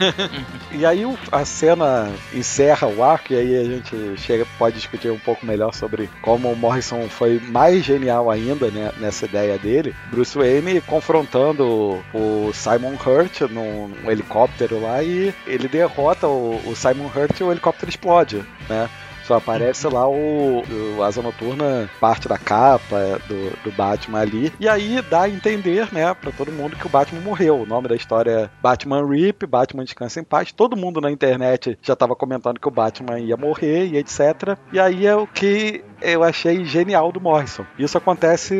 [0.72, 5.18] E aí a cena encerra o arco, e aí a gente chega, pode discutir um
[5.18, 9.94] pouco melhor sobre como o Morrison foi mais genial ainda né, nessa ideia dele.
[10.10, 11.64] Bruce Wayne confrontando
[12.12, 17.38] o, o Simon Hurt num, num helicóptero lá e ele derrota o, o Simon Hurt
[17.40, 18.88] e o helicóptero explode, né?
[19.28, 20.62] Só aparece lá o,
[20.96, 24.50] o Asa Noturna, parte da capa do, do Batman ali.
[24.58, 27.60] E aí dá a entender, né, pra todo mundo que o Batman morreu.
[27.60, 30.50] O nome da história é Batman Rip, Batman Descansa em Paz.
[30.50, 34.56] Todo mundo na internet já tava comentando que o Batman ia morrer e etc.
[34.72, 37.66] E aí é o que eu achei genial do Morrison.
[37.78, 38.54] Isso acontece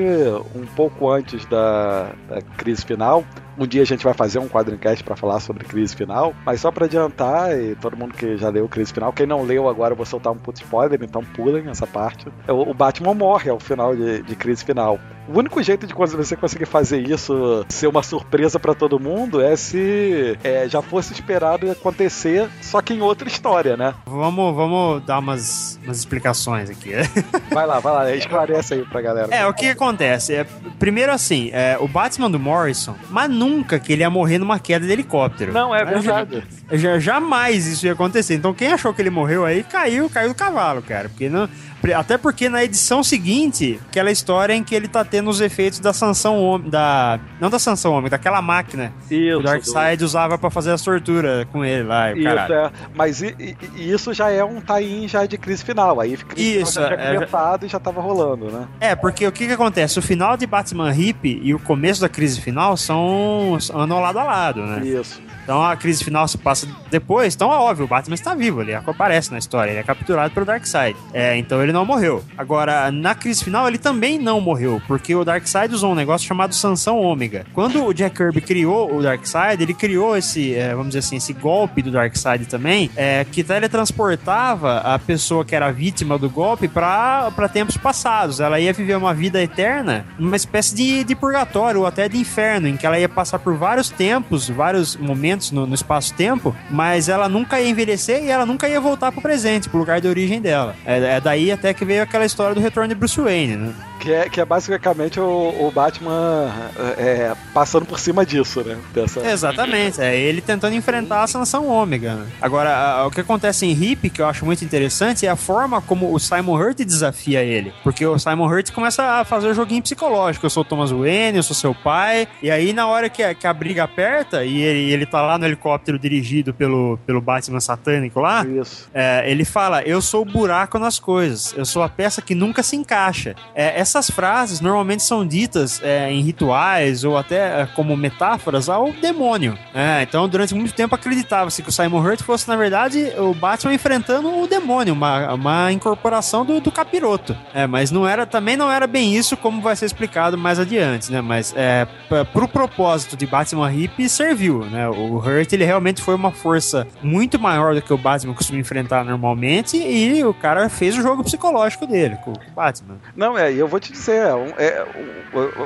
[0.55, 3.24] um pouco antes da, da crise final.
[3.57, 6.70] Um dia a gente vai fazer um quadrincast para falar sobre crise final, mas só
[6.70, 9.97] para adiantar, e todo mundo que já leu crise final, quem não leu agora eu
[9.97, 12.26] vou soltar um spoiler, então pulem essa parte.
[12.48, 14.98] O, Batman morre ao final de, de crise final.
[15.28, 19.55] O único jeito de você conseguir fazer isso ser uma surpresa para todo mundo é
[19.56, 23.94] se é, já fosse esperado acontecer, só que em outra história, né?
[24.06, 26.92] Vamos, vamos dar umas, umas explicações aqui.
[27.52, 29.34] Vai lá, vai lá, esclarece aí pra galera.
[29.34, 30.34] É, o que acontece?
[30.34, 30.46] É,
[30.78, 34.86] primeiro assim, é, o Batman do Morrison, mas nunca que ele ia morrer numa queda
[34.86, 35.52] de helicóptero.
[35.52, 36.44] Não, é verdade.
[36.72, 38.34] Já, jamais isso ia acontecer.
[38.34, 41.09] Então quem achou que ele morreu aí, caiu, caiu do cavalo, cara.
[41.09, 41.48] Porque não,
[41.96, 45.92] até porque na edição seguinte, aquela história em que ele tá tendo os efeitos da
[45.92, 50.50] sanção homem, da não da sanção homem, daquela máquina que Isso, o Darkseid usava pra
[50.50, 52.55] fazer as torturas com ele lá, Isso, caralho.
[52.55, 52.70] é.
[52.94, 56.00] Mas i- i- i- isso já é um tie-in já de crise final.
[56.00, 58.66] Aí crise Isso, final já tinha é, começado e já tava rolando, né?
[58.80, 59.98] É, porque o que que acontece?
[59.98, 64.24] O final de Batman Hip e o começo da crise final são andam lado a
[64.24, 64.80] lado, né?
[64.84, 65.20] Isso.
[65.44, 68.74] Então a crise final se passa depois, então é óbvio, o Batman está vivo, ele
[68.74, 70.94] aparece na história, ele é capturado pelo Darkseid.
[71.14, 72.24] É, então ele não morreu.
[72.36, 76.55] Agora, na crise final, ele também não morreu, porque o Darkseid usou um negócio chamado
[76.55, 77.47] Sanção Ômega.
[77.53, 81.32] Quando o Jack Kirby criou o Darkseid, ele criou esse, é, vamos dizer assim, esse
[81.32, 87.49] golpe do Darkseid também, é, que teletransportava a pessoa que era vítima do golpe para
[87.53, 88.40] tempos passados.
[88.40, 92.69] Ela ia viver uma vida eterna, uma espécie de, de purgatório ou até de inferno,
[92.69, 97.28] em que ela ia passar por vários tempos, vários momentos no, no espaço-tempo, mas ela
[97.28, 100.74] nunca ia envelhecer e ela nunca ia voltar pro presente, pro lugar de origem dela.
[100.85, 103.74] É, é daí até que veio aquela história do retorno de Bruce Wayne, né?
[104.01, 105.24] Que é, que é basicamente o,
[105.66, 106.52] o Batman
[106.97, 108.76] é, passando por cima disso, né?
[108.94, 109.20] Dessa...
[109.28, 112.14] Exatamente, é ele tentando enfrentar a sanção ômega.
[112.14, 112.26] né?
[112.40, 115.80] Agora, a- o que acontece em Hip, que eu acho muito interessante, é a forma
[115.82, 117.72] como o Simon Hurt desafia ele.
[117.82, 120.47] Porque o Simon Hurt começa a fazer o joguinho psicológico.
[120.47, 122.28] Eu sou o Thomas Wayne, eu sou seu pai.
[122.43, 125.36] E aí, na hora que a, que a briga aperta e ele, ele tá lá
[125.36, 128.47] no helicóptero dirigido pelo, pelo Batman satânico lá,
[128.94, 132.62] é, ele fala: Eu sou o buraco nas coisas, eu sou a peça que nunca
[132.62, 133.34] se encaixa.
[133.54, 138.92] É, essas frases normalmente são ditas é, em rituais ou até é, como metáforas ao
[138.92, 139.58] demônio.
[139.74, 143.74] É, então, durante muito tempo acreditava-se que o Simon Hurt fosse, na verdade, o Batman
[143.74, 147.36] enfrentando o demônio, uma, uma incorporação do, do capiroto.
[147.54, 151.10] É, mas não era, também não era bem isso, como vai ser explicado mais adiante,
[151.10, 151.20] né?
[151.20, 151.86] Mas é,
[152.32, 154.88] pro propósito de Batman Hip serviu, né?
[154.88, 159.04] O Hurt, ele realmente foi uma força muito maior do que o Batman costuma enfrentar
[159.04, 162.97] normalmente e o cara fez o jogo psicológico dele com o Batman.
[163.16, 164.27] Não, é, e eu vou te dizer,
[164.59, 164.85] é é,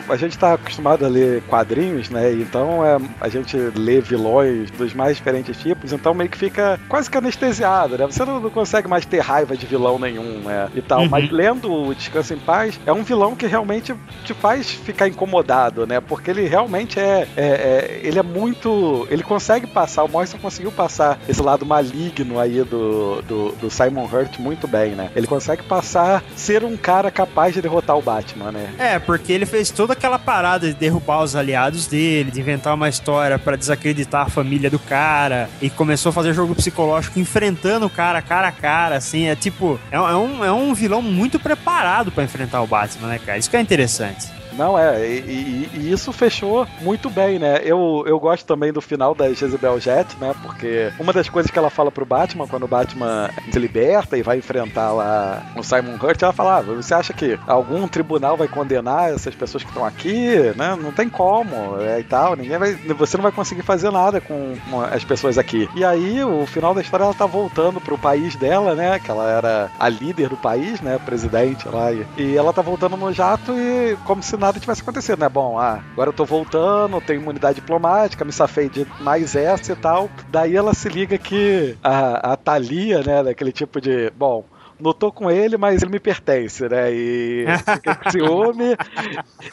[0.09, 2.33] a gente tá acostumado a ler quadrinhos, né?
[2.33, 7.11] Então é, a gente lê vilões dos mais diferentes tipos, então meio que fica quase
[7.11, 8.07] que anestesiado, né?
[8.07, 10.69] Você não, não consegue mais ter raiva de vilão nenhum, né?
[10.75, 11.01] E tal.
[11.01, 11.09] Uhum.
[11.09, 13.95] Mas lendo o Descanso em Paz, é um vilão que realmente
[14.25, 16.01] te faz ficar incomodado, né?
[16.01, 19.07] Porque ele realmente é, é- é- ele é muito.
[19.11, 24.05] Ele consegue passar, o Morrison conseguiu passar esse lado maligno aí do, do, do Simon
[24.05, 25.11] Hurt muito bem, né?
[25.17, 28.75] Ele consegue passar ser um cara capaz de derrotar o Batman, né?
[28.79, 32.89] É, porque ele fez toda aquela parada de derrubar os aliados dele, de inventar uma
[32.89, 37.91] história pra desacreditar a família do cara, e começou a fazer jogo psicológico enfrentando o
[37.91, 42.11] cara cara a cara, assim, é tipo, é, é um, é um vilão muito preparado
[42.11, 43.39] pra enfrentar o Batman, né, cara?
[43.39, 44.42] Isso que é interessante.
[44.57, 47.61] Não, é, e, e- e isso fechou muito bem, né?
[47.65, 50.35] Eu, eu gosto também do final da Jezebel Jet, né?
[50.43, 54.23] Porque uma das coisas que ela fala pro Batman, quando o Batman se liberta e
[54.23, 58.49] vai enfrentar lá o Simon Hurt, ela fala: ah, você acha que algum tribunal vai
[58.49, 60.37] condenar essas pessoas que estão aqui?
[60.57, 60.77] Né?
[60.81, 62.73] Não tem como, é, e tal, ninguém vai.
[62.75, 64.55] Você não vai conseguir fazer nada com
[64.93, 65.69] as pessoas aqui.
[65.75, 68.99] E aí, o final da história, ela tá voltando pro país dela, né?
[68.99, 70.99] Que ela era a líder do país, né?
[71.05, 71.93] Presidente lá.
[71.93, 75.29] E, e ela tá voltando no jato e como se nada tivesse acontecido, né?
[75.29, 79.77] Bom, ah, agora eu tô voltando, tenho imunidade diplomática, me safei de mais essa e
[79.77, 80.11] tal.
[80.29, 83.23] Daí ela se liga que a, a Thalia, né?
[83.23, 84.11] Daquele tipo de.
[84.11, 84.45] Bom.
[84.83, 86.93] Não tô com ele, mas ele me pertence, né?
[86.93, 87.45] E
[87.75, 88.77] fica com ciúme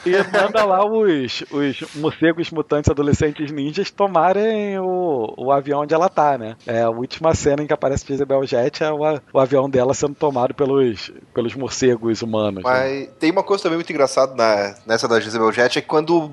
[0.05, 6.09] e manda lá os, os morcegos mutantes adolescentes ninjas tomarem o, o avião onde ela
[6.09, 6.55] tá, né?
[6.65, 8.99] É, a última cena em que aparece Jezebel Jet é o,
[9.33, 12.63] o avião dela sendo tomado pelos, pelos morcegos humanos.
[12.63, 12.69] né?
[12.69, 16.31] Mas tem uma coisa também muito engraçada na- nessa da Jezebel Jet, é que quando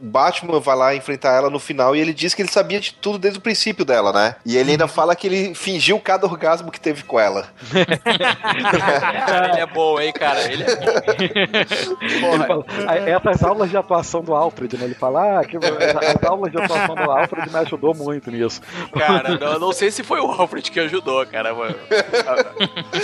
[0.00, 3.18] Batman vai lá enfrentar ela no final e ele diz que ele sabia de tudo
[3.18, 4.36] desde o princípio dela, né?
[4.44, 7.46] E ele ainda fala que ele fingiu cada orgasmo que teve com ela.
[9.52, 10.40] Ele é bom, hein, cara?
[10.52, 12.34] Ele é bom.
[12.34, 14.84] Ele fala, "Ah, essas aulas de atuação do Alfred, né?
[14.84, 18.60] Ele fala, ah, que, as aulas de atuação do Alfred me ajudou muito nisso.
[18.96, 21.54] Cara, não, eu não sei se foi o Alfred que ajudou, cara.
[21.54, 21.74] mano.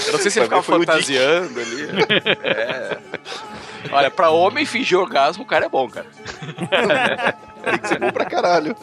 [0.07, 1.89] Eu não sei se ele ficava fantasiando ali.
[2.43, 2.99] É.
[3.91, 6.07] Olha, pra homem fingir orgasmo, o cara é bom, cara.
[7.63, 8.75] Tem que ser bom pra caralho.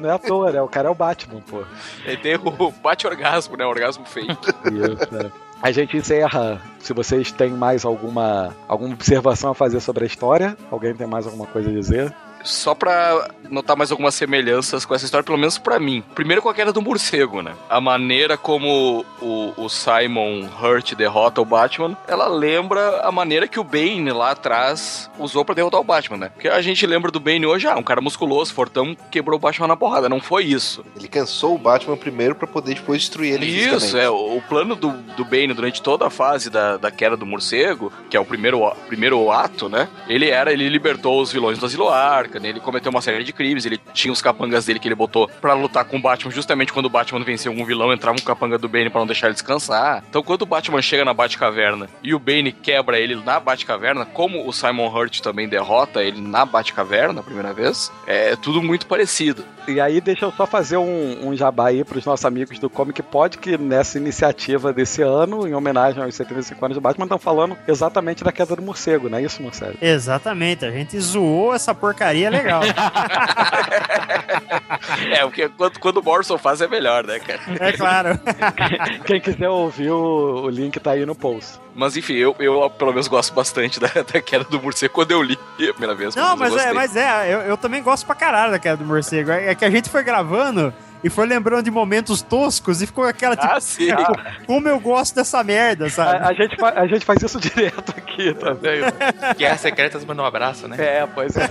[0.00, 0.60] Não é à toa, né?
[0.60, 1.62] O cara é o Batman, pô.
[2.04, 3.64] Ele tem o bate-orgasmo, né?
[3.64, 4.32] O orgasmo feio.
[4.32, 5.30] Isso, é.
[5.62, 6.60] A gente encerra.
[6.80, 11.24] Se vocês têm mais alguma, alguma observação a fazer sobre a história, alguém tem mais
[11.26, 12.12] alguma coisa a dizer?
[12.44, 16.02] Só pra notar mais algumas semelhanças com essa história, pelo menos pra mim.
[16.14, 17.54] Primeiro com a queda do morcego, né?
[17.68, 23.58] A maneira como o, o Simon Hurt derrota o Batman, ela lembra a maneira que
[23.58, 26.28] o Bane lá atrás usou pra derrotar o Batman, né?
[26.30, 29.68] Porque a gente lembra do Bane hoje, ah, um cara musculoso, fortão, quebrou o Batman
[29.68, 30.08] na porrada.
[30.08, 30.84] Não foi isso.
[30.96, 34.08] Ele cansou o Batman primeiro pra poder depois destruir ele Isso, é.
[34.10, 37.92] O o plano do, do Bane durante toda a fase da, da queda do morcego,
[38.10, 39.88] que é o primeiro, primeiro ato, né?
[40.08, 42.48] Ele era, ele libertou os vilões do Asilo Arca, né?
[42.48, 45.54] Ele cometeu uma série de crimes, ele tinha os capangas dele que ele botou pra
[45.54, 48.68] lutar com o Batman, justamente quando o Batman vencia algum vilão, entrava um capanga do
[48.68, 50.04] Bane pra não deixar ele descansar.
[50.08, 54.46] Então, quando o Batman chega na Batcaverna e o Bane quebra ele na Batcaverna, como
[54.46, 59.44] o Simon Hurt também derrota ele na Batcaverna a primeira vez, é tudo muito parecido.
[59.68, 63.02] E aí, deixa eu só fazer um, um jabá aí pros nossos amigos do Comic
[63.02, 67.56] Pod, que nessa iniciativa desse ano, em homenagem aos 75 anos do Batman, estão falando
[67.66, 69.76] exatamente da queda do morcego, não é isso, Marcelo?
[69.80, 72.62] Exatamente, a gente zoou essa porcaria legal.
[75.10, 77.40] É, porque quando, quando o Morrison faz é melhor, né, cara?
[77.60, 78.20] É claro.
[79.04, 81.58] Quem quiser ouvir, o, o link tá aí no post.
[81.76, 85.22] Mas enfim, eu, eu pelo menos gosto bastante da, da queda do morcego quando eu
[85.22, 86.14] li a primeira vez.
[86.14, 89.30] Não, mas é, mas é, eu, eu também gosto pra caralho da queda do morcego.
[89.30, 90.72] É, é que a gente foi gravando
[91.04, 93.88] e foi lembrando de momentos toscos e ficou aquela tipo, Ah, sim.
[94.46, 96.24] como eu gosto dessa merda, sabe?
[96.24, 98.80] A, a gente, fa- a gente faz isso direto aqui também.
[99.36, 100.76] Guerras Secretas manda um abraço, né?
[100.78, 101.48] É, pois é.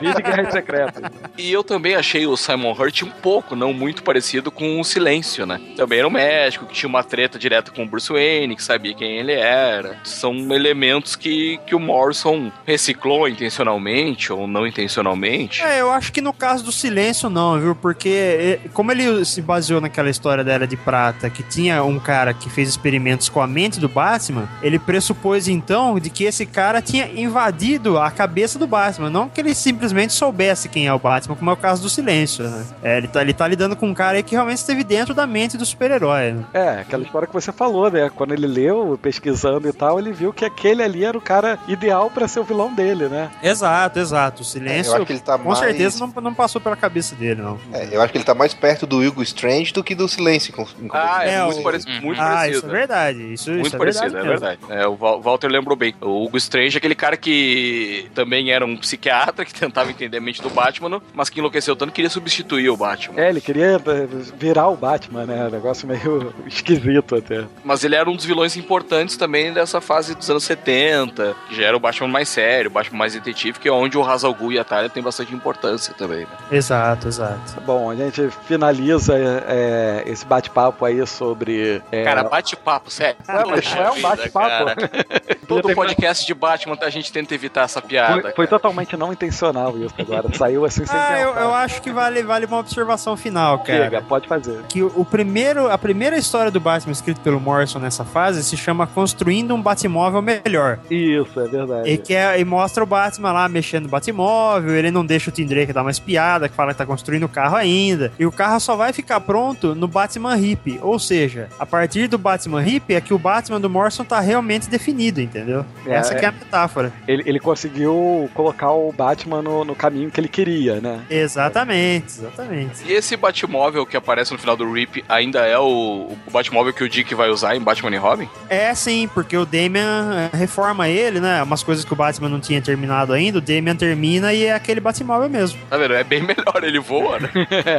[0.00, 1.12] Vídeo Guerra Secreta.
[1.36, 5.46] E eu também achei o Simon Hurt um pouco, não muito parecido com o Silêncio,
[5.46, 5.60] né?
[5.76, 8.94] Também era um médico que tinha uma treta direta com o Bruce Wayne, que sabia
[8.94, 9.96] quem ele era.
[10.04, 15.62] São elementos que, que o Morrison reciclou intencionalmente ou não intencionalmente.
[15.62, 17.74] É, eu acho que no caso do silêncio não, viu?
[17.74, 21.98] Porque eh, como ele se baseou naquela história da Era de Prata, que tinha um
[21.98, 26.44] cara que fez experimentos com a mente do Batman, ele pressupôs então de que esse
[26.44, 30.98] cara tinha invadido a cabeça do Batman, não que ele simplesmente soubesse quem é o
[30.98, 32.64] Batman, como é o caso do silêncio, né?
[32.82, 35.26] É, ele, tá, ele tá lidando com um cara aí que realmente esteve dentro da
[35.26, 36.32] mente do super-herói.
[36.32, 36.44] né?
[36.52, 38.10] É, aquela história que você falou, né?
[38.14, 42.10] Quando ele leu, pesquisando e tal, ele viu que aquele ali era o cara ideal
[42.10, 43.30] pra ser o vilão dele, né?
[43.42, 44.42] Exato, exato.
[44.42, 46.76] O silêncio, É, eu acho que ele tá com mais- certeza, não, não passou pela
[46.76, 47.58] cabeça dele, não.
[47.72, 50.54] É, eu acho que ele tá mais perto do Hugo Strange do que do Silêncio.
[50.90, 52.56] Ah, é, É, muito, o- parecido, muito ah, parecido.
[52.56, 53.32] isso é verdade.
[53.34, 54.60] Isso, Muito isso é parecido, verdade é verdade.
[54.70, 55.94] É, o Walter lembrou bem.
[56.00, 60.20] O Hugo Strange é aquele cara que também era um psiquiatra que tentava entender a
[60.20, 63.20] mente do Batman, mas que enlouqueceu tanto que queria substituir o Batman.
[63.20, 64.06] É, ele queria eh,
[64.38, 65.46] virar o Batman, né?
[65.52, 67.44] Negócio meio esquisito até.
[67.62, 71.64] Mas ele era um dos vilões importantes também dessa fase dos anos 70, que já
[71.66, 74.32] era o Batman mais sério, o Batman mais detetive, que é onde o Ra's al
[74.34, 76.28] Ghul e a Talia tem bastante importância também, né?
[76.50, 77.60] Exato, exato.
[77.66, 79.14] Bom, a gente finaliza
[79.48, 81.82] é, esse bate-papo aí sobre.
[81.90, 83.16] é, Cara, bate-papo, sério.
[83.26, 84.64] É, mas é um bate-papo.
[85.46, 88.22] Todo podcast de Batman a gente tenta evitar essa piada.
[88.22, 90.28] foi, foi totalmente não intencional isso agora.
[90.32, 93.84] Saiu assim sem Ah, eu, eu acho que vale, vale uma observação final, cara.
[93.84, 94.62] Chega, pode fazer.
[94.68, 98.56] Que o, o primeiro, a primeira história do Batman escrito pelo Morrison nessa fase se
[98.56, 100.78] chama Construindo um Batmóvel Melhor.
[100.90, 101.90] Isso, é verdade.
[101.90, 105.32] E, que é- e mostra o Batman lá mexendo no Batmóvel, ele não deixa o
[105.32, 108.12] Tim Drake dar uma espiada, que fala que tá construindo o carro ainda.
[108.18, 110.78] E o carro só vai ficar pronto no Batman Hip.
[110.82, 114.68] Ou seja, a partir do Batman Hip é que o Batman do Morrison tá realmente
[114.68, 115.64] definido, entendeu?
[115.86, 116.28] É, Essa que é é.
[116.28, 116.92] a metáfora.
[117.08, 121.00] Ele, ele conseguiu colocar o Batman no, no caminho que ele queria, né?
[121.08, 122.84] Exatamente, exatamente.
[122.86, 126.84] E esse Batmóvel que aparece no final do Rip ainda é o, o Batmóvel que
[126.84, 128.28] o Dick vai usar em Batman e Robin?
[128.50, 131.42] É sim, porque o Damian eh, reforma ele, né?
[131.42, 134.80] Umas coisas que o Batman não tinha terminado ainda, o Damian termina e é aquele
[134.80, 135.58] Batmóvel mesmo.
[135.70, 135.94] Tá vendo?
[135.94, 137.30] É bem melhor, ele voa, né?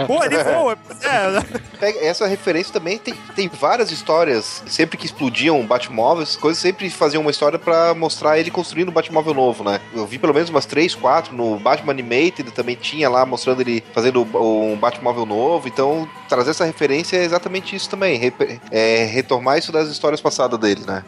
[0.07, 0.54] Pô, ele voa.
[1.03, 4.63] É, Pega- Essa referência também tem, tem várias histórias.
[4.67, 9.33] Sempre que explodiam Batmóveis, coisas sempre faziam uma história pra mostrar ele construindo um Batmóvel
[9.33, 9.79] novo, né?
[9.93, 13.83] Eu vi pelo menos umas três, quatro no Batman Animated também tinha lá mostrando ele
[13.93, 15.67] fazendo um Batmóvel novo.
[15.67, 18.17] Então, trazer essa referência é exatamente isso também.
[18.17, 18.33] Re-
[18.71, 21.03] é, retomar isso das histórias passadas dele, né?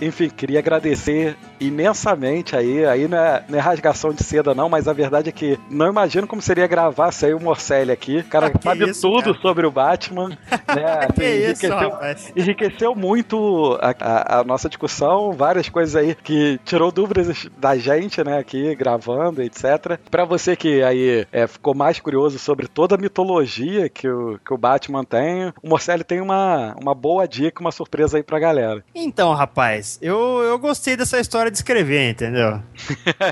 [0.00, 2.84] Enfim, queria agradecer imensamente aí.
[2.84, 5.88] Aí não é, não é rasgação de seda, não, mas a verdade é que não
[5.88, 8.18] imagino como seria gravar se aí o Morcelli aqui.
[8.18, 9.38] O cara Ah, que sabe isso, tudo cara.
[9.42, 10.30] sobre o Batman.
[10.70, 11.08] Né?
[11.14, 12.32] que isso, enriqueceu, rapaz.
[12.36, 18.22] enriqueceu muito a, a- a nossa discussão, várias coisas aí que tirou dúvidas da gente,
[18.22, 19.98] né, aqui gravando, etc.
[20.10, 24.54] Pra você que aí é, ficou mais curioso sobre toda a mitologia que o, que
[24.54, 28.84] o Batman tem, o Morcelli tem uma, uma boa dica, uma surpresa aí pra galera.
[28.94, 32.60] Então, rapaz, eu, eu gostei dessa história de escrever, entendeu?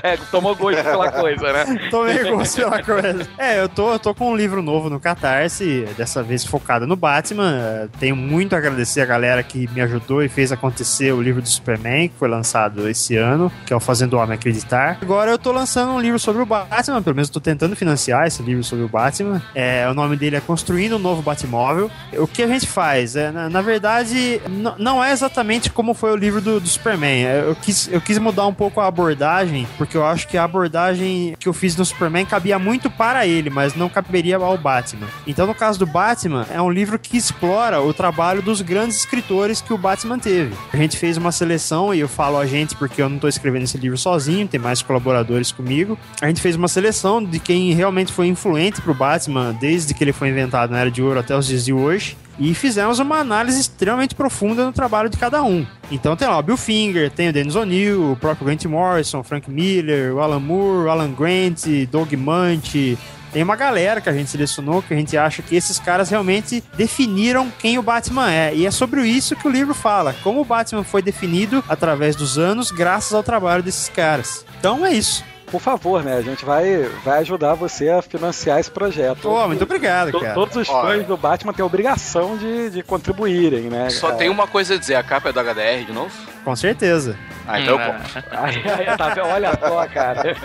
[0.03, 1.65] É, tomou gosto pela coisa, né?
[1.89, 3.27] Tomei gosto pela coisa.
[3.37, 6.95] É, eu tô, eu tô com um livro novo no Catarse, dessa vez focado no
[6.95, 7.89] Batman.
[7.99, 11.47] Tenho muito a agradecer a galera que me ajudou e fez acontecer o livro do
[11.47, 14.97] Superman, que foi lançado esse ano, que é o Fazendo o Homem Acreditar.
[15.01, 18.27] Agora eu tô lançando um livro sobre o Batman, pelo menos eu tô tentando financiar
[18.27, 19.41] esse livro sobre o Batman.
[19.53, 21.89] É, o nome dele é Construindo um Novo Batmóvel.
[22.13, 23.15] O que a gente faz?
[23.15, 24.41] É, na, na verdade,
[24.77, 27.25] não é exatamente como foi o livro do, do Superman.
[27.25, 30.43] É, Eu quis, eu quis mudar um pouco a abordagem, porque eu acho que a
[30.43, 35.05] abordagem que eu fiz no Superman cabia muito para ele, mas não caberia ao Batman.
[35.27, 39.61] Então, no caso do Batman, é um livro que explora o trabalho dos grandes escritores
[39.61, 40.55] que o Batman teve.
[40.73, 43.65] A gente fez uma seleção, e eu falo a gente porque eu não estou escrevendo
[43.65, 45.95] esse livro sozinho, tem mais colaboradores comigo.
[46.19, 50.13] A gente fez uma seleção de quem realmente foi influente pro Batman desde que ele
[50.13, 52.17] foi inventado na Era de Ouro até os dias de hoje.
[52.39, 55.67] E fizemos uma análise extremamente profunda no trabalho de cada um.
[55.91, 59.51] Então tem lá o Bill Finger, tem o Dennis O'Neill, o próprio Grant Morrison, Frank
[59.51, 62.97] Miller, o Alan Moore, o Alan Grant, Doug Munch.
[63.33, 66.63] Tem uma galera que a gente selecionou que a gente acha que esses caras realmente
[66.75, 68.55] definiram quem o Batman é.
[68.55, 70.15] E é sobre isso que o livro fala.
[70.23, 74.45] Como o Batman foi definido através dos anos, graças ao trabalho desses caras.
[74.59, 75.23] Então é isso.
[75.51, 76.15] Por favor, né?
[76.17, 79.21] A gente vai, vai ajudar você a financiar esse projeto.
[79.21, 80.33] Pô, muito obrigado, cara.
[80.33, 80.97] Todos os Olha.
[80.97, 83.89] fãs do Batman têm a obrigação de, de contribuírem, né?
[83.89, 86.11] Só É, tem uma coisa a dizer, a capa é do HDR de novo?
[86.43, 87.17] Com certeza.
[87.47, 88.23] Ah, então eu compro.
[88.31, 89.27] Aí, tá vendo?
[89.27, 90.35] Olha só, cara.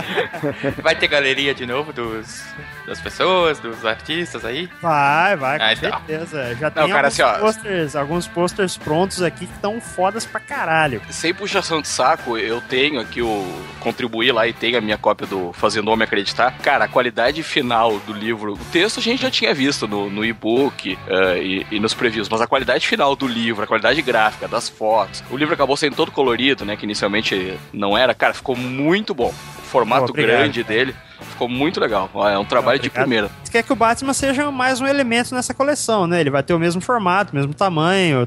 [0.82, 2.44] Vai ter galeria de novo dos,
[2.86, 4.68] das pessoas, dos artistas aí?
[4.80, 5.90] Vai, vai, com Ah, então.
[5.90, 6.54] certeza.
[6.56, 10.40] Já Não, tem cara, alguns, assim, posters, alguns posters prontos aqui que estão fodas pra
[10.40, 11.02] caralho.
[11.10, 13.44] Sem puxação de saco, eu tenho aqui o.
[13.80, 16.52] Contribuir lá e tenho a minha cópia do Fazendo Homem Acreditar.
[16.58, 18.54] Cara, a qualidade final do livro.
[18.54, 22.28] O texto a gente já tinha visto no, no e-book eh, e, e nos previews,
[22.28, 25.22] mas a qualidade final do livro, a qualidade gráfica, das fotos.
[25.30, 26.76] O livro acabou sendo todo colorido, né?
[26.76, 28.14] Que inicialmente não era.
[28.14, 29.28] Cara, ficou muito bom.
[29.58, 32.08] O formato obrigado, grande dele ficou muito legal.
[32.30, 33.30] É um trabalho de primeira.
[33.42, 36.20] Você quer que o Batman seja mais um elemento nessa coleção, né?
[36.20, 38.26] Ele vai ter o mesmo formato, mesmo tamanho.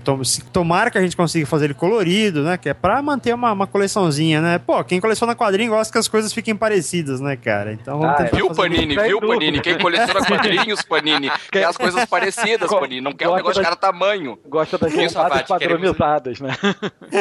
[0.54, 2.58] Tomara que a gente consiga fazer ele colorido, né?
[2.58, 4.60] Que é pra manter uma, uma coleçãozinha, né?
[4.60, 7.74] Pô, quem coleciona quadrinho gosta que as coisas fiquem parecidas, né, cara?
[7.74, 8.96] Então vamos Ah, tentar Viu, fazer Panini?
[8.96, 9.20] Viu.
[9.22, 9.60] Panini?
[9.62, 13.02] Quem coleciona quadrinhos, Panini, quer as coisas parecidas, Panini.
[13.02, 14.38] Não quer um gosta negócio de cada tamanho.
[14.48, 16.56] Gosta das Viu, lombadas Sabate, queremos- padronizadas, né?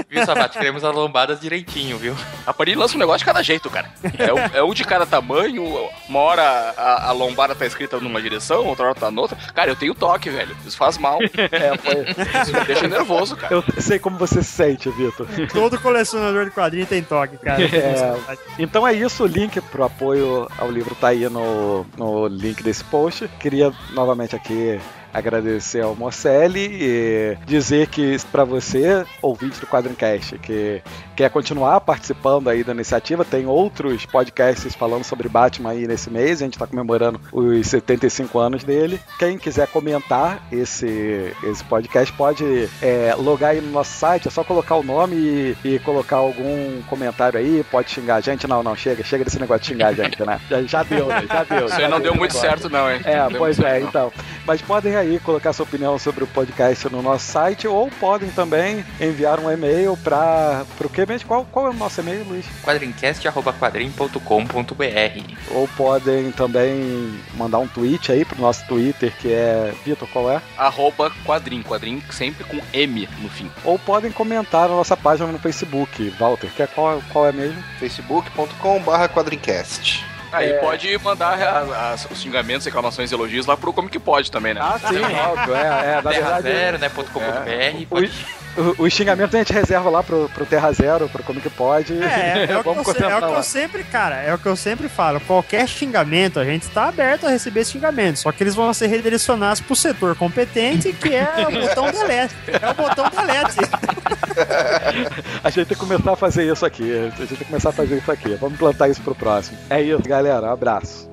[0.08, 0.58] Viu, Sabate?
[0.58, 2.14] Queremos as lombadas direitinho, viu?
[2.46, 3.90] A Panini lança um negócio de cada jeito, cara.
[4.18, 5.64] É um, é um de cada tamanho.
[6.08, 9.36] Uma hora a, a lombada tá escrita numa direção, outra hora tá noutra.
[9.54, 10.56] Cara, eu tenho toque, velho.
[10.66, 11.18] Isso faz mal.
[11.22, 12.42] É, foi.
[12.42, 13.54] Isso me deixa nervoso, cara.
[13.54, 15.26] Eu sei como você se sente, Vitor.
[15.52, 17.62] Todo colecionador de quadrinho tem toque, cara.
[17.62, 18.16] É.
[18.58, 22.84] Então é isso, o link pro apoio ao livro tá aí no, no link desse
[22.84, 23.28] post.
[23.40, 24.80] Queria novamente aqui
[25.18, 30.82] agradecer ao Morcelli e dizer que para você, ouvinte do Quadrincast, que
[31.16, 36.40] quer continuar participando aí da iniciativa, tem outros podcasts falando sobre Batman aí nesse mês,
[36.40, 39.00] a gente está comemorando os 75 anos dele.
[39.18, 44.44] Quem quiser comentar esse, esse podcast pode é, logar aí no nosso site, é só
[44.44, 48.46] colocar o nome e, e colocar algum comentário aí, pode xingar a gente.
[48.46, 50.40] Não, não, chega, chega desse negócio de xingar a gente, né?
[50.48, 51.24] Já, já deu, né?
[51.26, 51.66] Já deu.
[51.66, 52.48] Isso aí não deu muito agora.
[52.48, 53.00] certo, não, hein?
[53.04, 54.12] É, Não deu pois é, certo, então.
[54.46, 58.84] Mas podem aí colocar sua opinião sobre o podcast no nosso site ou podem também
[59.00, 61.28] enviar um e-mail para o que mesmo?
[61.28, 62.44] Qual, qual é o nosso e-mail, Luiz?
[62.62, 70.28] quadrincast.quadrim.com.br Ou podem também mandar um tweet aí pro nosso Twitter, que é Vitor, qual
[70.30, 70.42] é?
[70.56, 73.50] Arroba quadrim, quadrim sempre com M no fim.
[73.64, 77.62] Ou podem comentar na nossa página no Facebook, Walter, que é qual, qual é mesmo?
[77.78, 80.17] facebook.com.br quadrincast.
[80.32, 80.58] Aí É.
[80.58, 84.60] pode mandar a- as- os xingamentos, reclamações, elogios lá pro Como Que Pode também, né?
[84.62, 85.60] Ah, sim, óbvio, é,
[85.98, 86.42] é, na verdade...
[86.42, 86.88] Zero, né?
[86.88, 87.86] ponto .com.br.
[87.90, 88.10] Os,
[88.56, 91.92] o- os xingamentos a gente reserva lá pro, pro Terra Zero, pro Como Que Pode.
[92.02, 94.56] É, é, o que, eu, é o que eu sempre, cara, é o que eu
[94.56, 95.20] sempre falo.
[95.20, 98.18] Qualquer xingamento, a gente tá aberto a receber esse xingamento.
[98.20, 102.34] Só que eles vão ser redirecionados pro setor competente, que é o botão delete.
[102.60, 103.56] É o botão delete.
[105.42, 106.92] A gente tem que começar a fazer isso aqui.
[106.92, 108.34] A gente tem que começar a fazer isso aqui.
[108.36, 109.58] Vamos plantar isso pro próximo.
[109.70, 110.46] É isso, galera.
[110.48, 111.08] Um abraço.